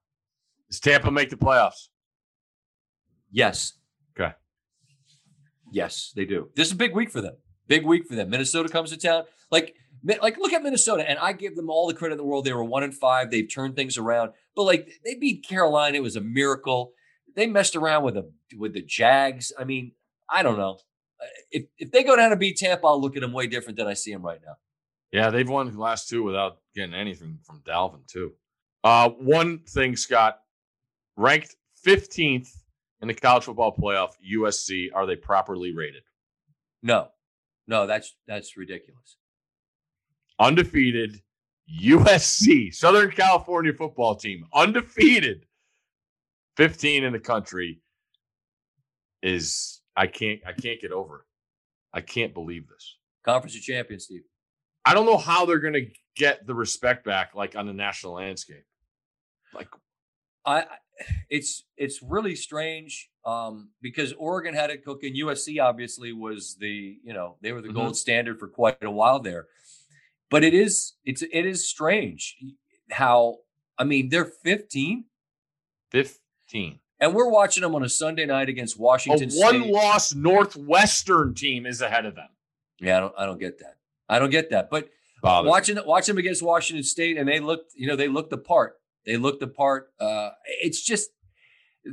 Does 0.69 0.81
Tampa 0.81 1.11
make 1.11 1.31
the 1.31 1.37
playoffs? 1.37 1.88
Yes. 3.31 3.75
Okay. 4.19 4.33
Yes, 5.73 6.12
they 6.14 6.25
do. 6.25 6.51
This 6.55 6.69
is 6.69 6.73
a 6.73 6.77
big 6.77 6.95
week 6.95 7.11
for 7.11 7.21
them. 7.21 7.37
Big 7.67 7.85
week 7.85 8.07
for 8.07 8.14
them. 8.14 8.31
Minnesota 8.31 8.69
comes 8.69 8.91
to 8.91 8.97
town. 8.97 9.25
Like, 9.51 9.75
like 10.03 10.38
look 10.38 10.53
at 10.53 10.62
Minnesota, 10.62 11.09
and 11.09 11.19
I 11.19 11.33
give 11.33 11.57
them 11.57 11.71
all 11.71 11.87
the 11.87 11.95
credit 11.95 12.14
in 12.14 12.19
the 12.19 12.25
world. 12.25 12.45
They 12.45 12.53
were 12.53 12.64
one 12.64 12.83
and 12.83 12.95
five. 12.95 13.31
They've 13.31 13.49
turned 13.49 13.77
things 13.77 13.99
around. 13.99 14.33
But 14.57 14.64
like 14.64 14.88
they 15.05 15.14
beat 15.14 15.47
Carolina, 15.47 15.97
it 15.97 16.03
was 16.03 16.17
a 16.17 16.21
miracle. 16.21 16.93
They 17.38 17.46
messed 17.46 17.77
around 17.77 18.03
with 18.03 18.14
the 18.14 18.29
with 18.57 18.72
the 18.72 18.83
Jags. 18.83 19.53
I 19.57 19.62
mean, 19.62 19.92
I 20.29 20.42
don't 20.42 20.59
know. 20.59 20.81
Uh, 21.22 21.27
If 21.53 21.66
if 21.79 21.92
they 21.92 22.03
go 22.03 22.16
down 22.16 22.33
and 22.33 22.40
beat 22.40 22.57
Tampa, 22.57 22.85
I'll 22.85 23.01
look 23.01 23.14
at 23.14 23.22
them 23.22 23.33
way 23.33 23.46
different 23.46 23.79
than 23.79 23.87
I 23.87 23.94
see 23.94 24.12
them 24.12 24.22
right 24.22 24.40
now. 24.44 24.57
Yeah, 25.12 25.31
they've 25.31 25.48
won 25.48 25.70
the 25.70 25.81
last 25.81 26.09
two 26.09 26.24
without 26.24 26.59
getting 26.74 26.94
anything 26.94 27.38
from 27.44 27.61
Dalvin, 27.61 28.05
too. 28.09 28.33
Uh, 28.83 29.11
one 29.11 29.61
thing, 29.61 29.94
Scott, 29.94 30.40
ranked 31.16 31.55
15th 31.87 32.51
in 33.03 33.07
the 33.07 33.14
college 33.14 33.44
football 33.44 33.72
playoff, 33.74 34.14
USC, 34.29 34.88
are 34.92 35.07
they 35.07 35.14
properly 35.14 35.72
rated? 35.72 36.03
No, 36.83 37.09
no, 37.68 37.87
that's 37.87 38.16
that's 38.27 38.57
ridiculous. 38.57 39.16
Undefeated 40.40 41.22
USC, 41.81 42.74
Southern 42.74 43.12
California 43.12 43.72
football 43.72 44.16
team, 44.16 44.44
undefeated, 44.53 45.46
15 46.62 47.05
in 47.05 47.12
the 47.12 47.21
country 47.21 47.81
is 49.23 49.81
I 49.97 50.09
can't 50.09 50.40
I 50.44 50.53
can't 50.53 50.81
get 50.81 50.90
over 50.90 51.21
it. 51.21 51.25
I 51.94 52.00
can't 52.00 52.35
believe 52.35 52.69
this. 52.69 52.96
Conference 53.25 53.54
of 53.54 53.63
champions, 53.63 54.04
Steve. 54.04 54.23
I 54.85 54.92
don't 54.92 55.06
know 55.06 55.17
how 55.19 55.46
they're 55.46 55.61
going 55.61 55.75
to 55.75 55.87
get 56.17 56.46
the 56.48 56.54
respect 56.54 57.04
back 57.04 57.35
like 57.37 57.54
on 57.54 57.67
the 57.69 57.73
national 57.73 58.15
landscape. 58.15 58.65
Like 59.54 59.69
I, 60.44 60.65
it's 61.31 61.63
it's 61.77 62.02
really 62.02 62.35
strange 62.35 63.09
um, 63.25 63.69
because 63.81 64.13
Oregon 64.15 64.52
had 64.52 64.71
it 64.71 64.85
cooking. 64.85 65.15
USC 65.15 65.63
obviously 65.63 66.13
was 66.13 66.56
the 66.59 66.98
you 67.04 67.13
know 67.13 67.37
they 67.40 67.52
were 67.52 67.63
the 67.63 67.69
Mhm. 67.69 67.75
gold 67.75 67.96
standard 67.96 68.40
for 68.40 68.48
quite 68.48 68.83
a 68.83 68.90
while 68.90 69.21
there, 69.21 69.46
but 70.29 70.42
it 70.42 70.54
is 70.54 70.94
it's 71.04 71.23
it 71.23 71.46
is 71.46 71.69
strange 71.69 72.37
how 72.90 73.37
I 73.79 73.85
mean 73.85 74.09
they're 74.09 74.25
15 74.25 75.04
15. 75.92 76.17
And 77.01 77.15
we're 77.15 77.29
watching 77.29 77.63
them 77.63 77.75
on 77.75 77.83
a 77.83 77.88
Sunday 77.88 78.27
night 78.27 78.49
against 78.49 78.79
Washington. 78.79 79.23
A 79.23 79.27
Washington 79.27 79.40
one 79.40 79.63
State. 79.63 79.73
loss 79.73 80.15
Northwestern 80.15 81.35
team 81.35 81.67
is 81.67 81.81
ahead 81.81 82.07
of 82.07 82.15
them. 82.15 82.29
Yeah, 82.81 82.96
I 82.96 83.01
don't 83.01 83.15
I 83.19 83.27
don't 83.27 83.38
get 83.38 83.59
that. 83.61 83.77
I 84.09 84.19
don't 84.19 84.31
get 84.31 84.51
that. 84.51 84.71
But 84.71 84.88
watching 85.23 85.79
watching 85.85 86.15
them 86.15 86.21
against 86.21 86.42
Washington 86.42 86.85
State, 86.85 87.17
and 87.17 87.29
they 87.29 87.40
looked, 87.40 87.73
you 87.75 87.87
know, 87.87 87.96
they 87.96 88.09
looked 88.09 88.31
the 88.31 88.38
part. 88.38 88.77
They 89.05 89.17
looked 89.17 89.40
the 89.40 89.49
part. 89.49 89.90
Uh, 90.01 90.31
it's 90.63 90.83
just 90.83 91.11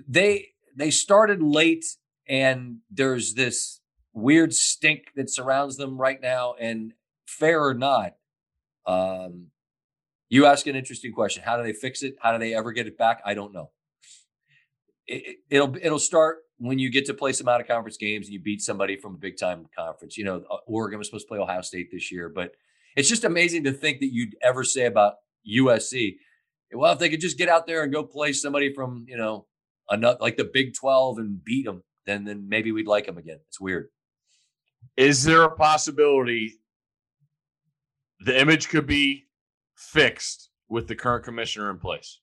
they 0.08 0.50
they 0.76 0.92
started 0.92 1.42
late, 1.42 1.86
and 2.28 2.80
there's 2.90 3.34
this 3.34 3.82
weird 4.14 4.54
stink 4.54 5.12
that 5.16 5.30
surrounds 5.30 5.78
them 5.78 5.98
right 5.98 6.22
now. 6.22 6.56
And 6.60 6.94
fair 7.26 7.64
or 7.64 7.74
not, 7.74 8.16
um, 8.86 9.48
you 10.30 10.46
ask 10.46 10.68
an 10.68 10.76
interesting 10.76 11.12
question. 11.14 11.44
How 11.44 11.58
do 11.58 11.64
they 11.64 11.74
fix 11.74 12.04
it? 12.04 12.16
How 12.22 12.32
do 12.32 12.40
they 12.40 12.54
ever 12.54 12.72
get 12.72 12.88
it 12.88 12.98
back? 12.98 13.22
I 13.26 13.34
don't 13.34 13.54
know. 13.54 13.72
It, 15.08 15.38
it'll 15.50 15.76
it'll 15.82 16.00
start 16.00 16.40
when 16.58 16.80
you 16.80 16.90
get 16.90 17.06
to 17.06 17.14
play 17.14 17.32
some 17.32 17.48
out 17.48 17.62
of 17.62 17.68
conference 17.68 17.98
games 17.98 18.28
and 18.28 18.34
you 18.34 18.40
beat 18.40 18.62
somebody 18.62 18.98
from 18.98 19.16
a 19.16 19.18
big 19.18 19.38
time 19.38 19.68
conference. 19.78 20.18
You 20.18 20.26
know, 20.26 20.44
uh, 20.50 20.58
Oregon 20.68 20.98
was 20.98 21.08
supposed 21.08 21.26
to 21.26 21.30
play 21.30 21.40
Ohio 21.40 21.62
State 21.62 21.90
this 21.92 22.12
year, 22.12 22.30
but 22.30 22.52
it's 22.96 23.10
just 23.10 23.24
amazing 23.24 23.66
to 23.66 23.74
think 23.74 24.00
that 24.00 24.14
you'd 24.14 24.36
ever 24.42 24.64
say 24.64 24.86
about 24.86 25.16
USC. 25.48 26.16
Well, 26.74 26.94
if 26.94 27.00
they 27.00 27.10
could 27.10 27.22
just 27.22 27.38
get 27.38 27.50
out 27.50 27.68
there 27.68 27.84
and 27.84 27.94
go 27.94 28.04
play 28.04 28.34
somebody 28.34 28.74
from 28.74 29.06
you 29.08 29.18
know 29.18 29.46
another 29.90 30.18
like 30.22 30.38
the 30.38 30.50
Big 30.52 30.74
Twelve 30.74 31.18
and 31.18 31.44
beat 31.44 31.66
them, 31.66 31.84
then 32.06 32.24
then 32.24 32.48
maybe 32.48 32.72
we'd 32.72 32.88
like 32.88 33.06
them 33.06 33.18
again. 33.18 33.40
It's 33.48 33.60
weird. 33.60 33.90
Is 34.98 35.24
there 35.24 35.44
a 35.44 35.56
possibility 35.56 36.60
the 38.20 38.40
image 38.40 38.70
could 38.70 38.88
be 38.88 39.26
fixed 39.76 40.50
with 40.70 40.88
the 40.88 40.96
current 40.96 41.26
commissioner 41.26 41.70
in 41.70 41.80
place? 41.80 42.22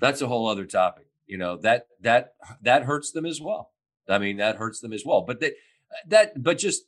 That's 0.00 0.22
a 0.22 0.26
whole 0.26 0.48
other 0.48 0.64
topic. 0.64 1.06
You 1.26 1.38
know 1.38 1.56
that 1.58 1.88
that 2.00 2.34
that 2.62 2.84
hurts 2.84 3.12
them 3.12 3.26
as 3.26 3.40
well. 3.40 3.72
I 4.08 4.18
mean, 4.18 4.36
that 4.36 4.56
hurts 4.56 4.80
them 4.80 4.92
as 4.92 5.04
well. 5.04 5.22
But 5.22 5.40
that 5.40 5.54
that 6.08 6.42
but 6.42 6.58
just 6.58 6.84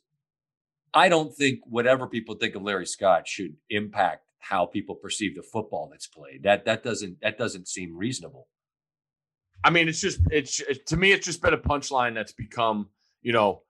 I 0.93 1.09
don't 1.09 1.35
think 1.35 1.59
whatever 1.65 2.07
people 2.07 2.35
think 2.35 2.55
of 2.55 2.63
Larry 2.63 2.85
Scott 2.85 3.27
should 3.27 3.55
impact 3.69 4.25
how 4.39 4.65
people 4.65 4.95
perceive 4.95 5.35
the 5.35 5.43
football 5.43 5.89
that's 5.91 6.07
played. 6.07 6.43
That 6.43 6.65
that 6.65 6.83
doesn't 6.83 7.21
that 7.21 7.37
doesn't 7.37 7.67
seem 7.67 7.97
reasonable. 7.97 8.47
I 9.63 9.69
mean, 9.69 9.87
it's 9.89 9.99
just 9.99 10.21
it's 10.31 10.59
it, 10.61 10.85
to 10.87 10.97
me, 10.97 11.11
it's 11.11 11.25
just 11.25 11.41
been 11.41 11.53
a 11.53 11.57
punchline 11.57 12.15
that's 12.15 12.31
become 12.31 12.89
you 13.21 13.33
know 13.33 13.63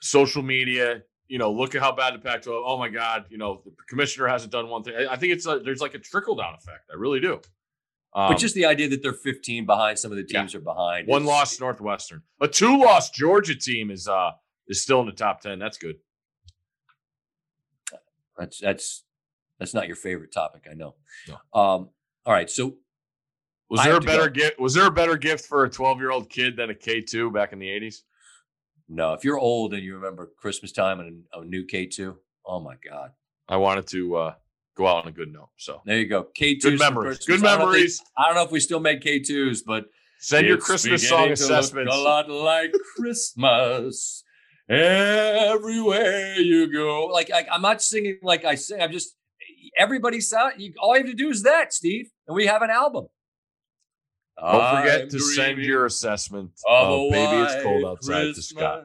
social 0.00 0.42
media. 0.42 1.02
You 1.28 1.38
know, 1.38 1.52
look 1.52 1.74
at 1.74 1.82
how 1.82 1.92
bad 1.92 2.14
the 2.14 2.18
Pac-12. 2.20 2.62
Oh 2.64 2.78
my 2.78 2.88
God, 2.88 3.26
you 3.30 3.38
know 3.38 3.62
the 3.64 3.72
commissioner 3.88 4.26
hasn't 4.26 4.50
done 4.50 4.68
one 4.68 4.82
thing. 4.82 4.94
I, 4.96 5.12
I 5.12 5.16
think 5.16 5.32
it's 5.32 5.46
a, 5.46 5.60
there's 5.60 5.80
like 5.80 5.94
a 5.94 5.98
trickle 5.98 6.34
down 6.34 6.54
effect. 6.54 6.90
I 6.92 6.96
really 6.96 7.20
do. 7.20 7.40
Um, 8.18 8.32
but 8.32 8.38
just 8.38 8.56
the 8.56 8.66
idea 8.66 8.88
that 8.88 9.00
they're 9.00 9.12
15 9.12 9.64
behind, 9.64 9.96
some 9.96 10.10
of 10.10 10.16
the 10.16 10.24
teams 10.24 10.52
yeah. 10.52 10.58
are 10.58 10.62
behind. 10.62 11.06
One 11.06 11.24
loss 11.24 11.60
Northwestern, 11.60 12.22
a 12.40 12.48
two 12.48 12.76
loss 12.76 13.10
Georgia 13.10 13.54
team 13.54 13.92
is 13.92 14.08
uh 14.08 14.32
is 14.66 14.82
still 14.82 15.00
in 15.00 15.06
the 15.06 15.12
top 15.12 15.40
10. 15.40 15.60
That's 15.60 15.78
good. 15.78 15.96
That's 18.36 18.58
that's 18.58 19.04
that's 19.60 19.72
not 19.72 19.86
your 19.86 19.94
favorite 19.94 20.32
topic, 20.32 20.66
I 20.68 20.74
know. 20.74 20.96
No. 21.28 21.34
Um, 21.60 21.90
all 22.26 22.32
right, 22.32 22.50
so 22.50 22.74
was 23.70 23.84
there 23.84 23.96
a 23.96 24.00
better 24.00 24.28
gift? 24.28 24.58
Was 24.58 24.74
there 24.74 24.86
a 24.86 24.90
better 24.90 25.16
gift 25.16 25.44
for 25.46 25.62
a 25.64 25.70
12 25.70 25.98
year 25.98 26.10
old 26.10 26.28
kid 26.28 26.56
than 26.56 26.70
a 26.70 26.74
K2 26.74 27.32
back 27.32 27.52
in 27.52 27.60
the 27.60 27.68
80s? 27.68 28.02
No, 28.88 29.12
if 29.12 29.22
you're 29.22 29.38
old 29.38 29.74
and 29.74 29.84
you 29.84 29.94
remember 29.94 30.32
Christmas 30.38 30.72
time 30.72 30.98
and 30.98 31.22
a, 31.32 31.40
a 31.40 31.44
new 31.44 31.64
K2, 31.64 32.16
oh 32.46 32.58
my 32.58 32.74
God. 32.88 33.12
I 33.48 33.58
wanted 33.58 33.86
to 33.88 34.16
uh, 34.16 34.34
go 34.78 34.86
out 34.86 35.04
on 35.04 35.08
a 35.08 35.12
good 35.12 35.32
note. 35.32 35.50
So 35.56 35.82
there 35.84 35.98
you 35.98 36.06
go. 36.06 36.28
K2 36.38 36.62
good 36.62 36.78
memories. 36.78 37.26
Good 37.26 37.42
memories. 37.42 38.00
I 38.16 38.26
don't, 38.26 38.36
know 38.36 38.44
if 38.44 38.52
we 38.52 38.60
still 38.60 38.80
make 38.80 39.02
K2s, 39.02 39.60
but 39.66 39.86
send 40.20 40.46
your 40.46 40.56
Christmas 40.56 41.06
song 41.06 41.32
assessments. 41.32 41.92
a 41.92 41.98
lot 41.98 42.30
like 42.30 42.72
Christmas 42.96 44.22
everywhere 44.68 46.34
you 46.36 46.72
go. 46.72 47.06
Like 47.06 47.30
I, 47.32 47.46
am 47.50 47.60
not 47.60 47.82
singing 47.82 48.18
like 48.22 48.44
I 48.44 48.54
sing. 48.54 48.80
I'm 48.80 48.92
just 48.92 49.16
everybody 49.76 50.20
sound. 50.20 50.54
You, 50.58 50.72
all 50.78 50.96
you 50.96 51.02
have 51.02 51.10
to 51.10 51.16
do 51.16 51.28
is 51.28 51.42
that, 51.42 51.74
Steve, 51.74 52.10
and 52.28 52.36
we 52.36 52.46
have 52.46 52.62
an 52.62 52.70
album. 52.70 53.06
Don't 54.40 54.76
forget 54.76 55.02
I'm 55.02 55.08
to 55.08 55.18
send 55.18 55.58
your 55.58 55.86
assessment 55.86 56.52
of 56.68 57.10
"Baby 57.10 57.42
It's 57.42 57.62
Cold 57.64 57.84
Outside" 57.84 58.12
Christmas. 58.12 58.36
to 58.36 58.42
Scott 58.54 58.84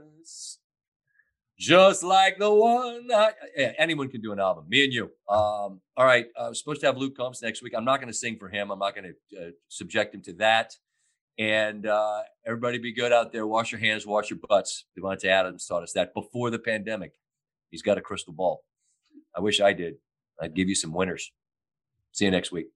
just 1.57 2.03
like 2.03 2.37
the 2.39 2.51
one. 2.51 3.07
That, 3.07 3.35
yeah, 3.55 3.73
anyone 3.77 4.09
can 4.09 4.21
do 4.21 4.31
an 4.31 4.39
album. 4.39 4.65
Me 4.67 4.83
and 4.83 4.93
you. 4.93 5.05
Um, 5.29 5.81
all 5.97 6.05
right. 6.05 6.25
I 6.39 6.49
was 6.49 6.59
supposed 6.59 6.81
to 6.81 6.87
have 6.87 6.97
Luke 6.97 7.15
Combs 7.15 7.41
next 7.41 7.61
week. 7.61 7.73
I'm 7.75 7.85
not 7.85 7.97
going 7.97 8.11
to 8.11 8.17
sing 8.17 8.37
for 8.37 8.49
him. 8.49 8.71
I'm 8.71 8.79
not 8.79 8.95
going 8.95 9.13
to 9.31 9.37
uh, 9.37 9.51
subject 9.69 10.15
him 10.15 10.21
to 10.23 10.33
that. 10.33 10.73
And 11.39 11.87
uh, 11.87 12.21
everybody 12.45 12.77
be 12.77 12.93
good 12.93 13.11
out 13.11 13.31
there. 13.31 13.47
Wash 13.47 13.71
your 13.71 13.79
hands, 13.79 14.05
wash 14.05 14.29
your 14.29 14.39
butts. 14.47 14.85
Davante 14.97 15.25
Adams 15.25 15.65
taught 15.65 15.83
us 15.83 15.93
that 15.93 16.13
before 16.13 16.51
the 16.51 16.59
pandemic. 16.59 17.13
He's 17.71 17.81
got 17.81 17.97
a 17.97 18.01
crystal 18.01 18.33
ball. 18.33 18.63
I 19.35 19.41
wish 19.41 19.59
I 19.59 19.73
did. 19.73 19.95
I'd 20.39 20.53
give 20.53 20.69
you 20.69 20.75
some 20.75 20.93
winners. 20.93 21.31
See 22.11 22.25
you 22.25 22.31
next 22.31 22.51
week. 22.51 22.67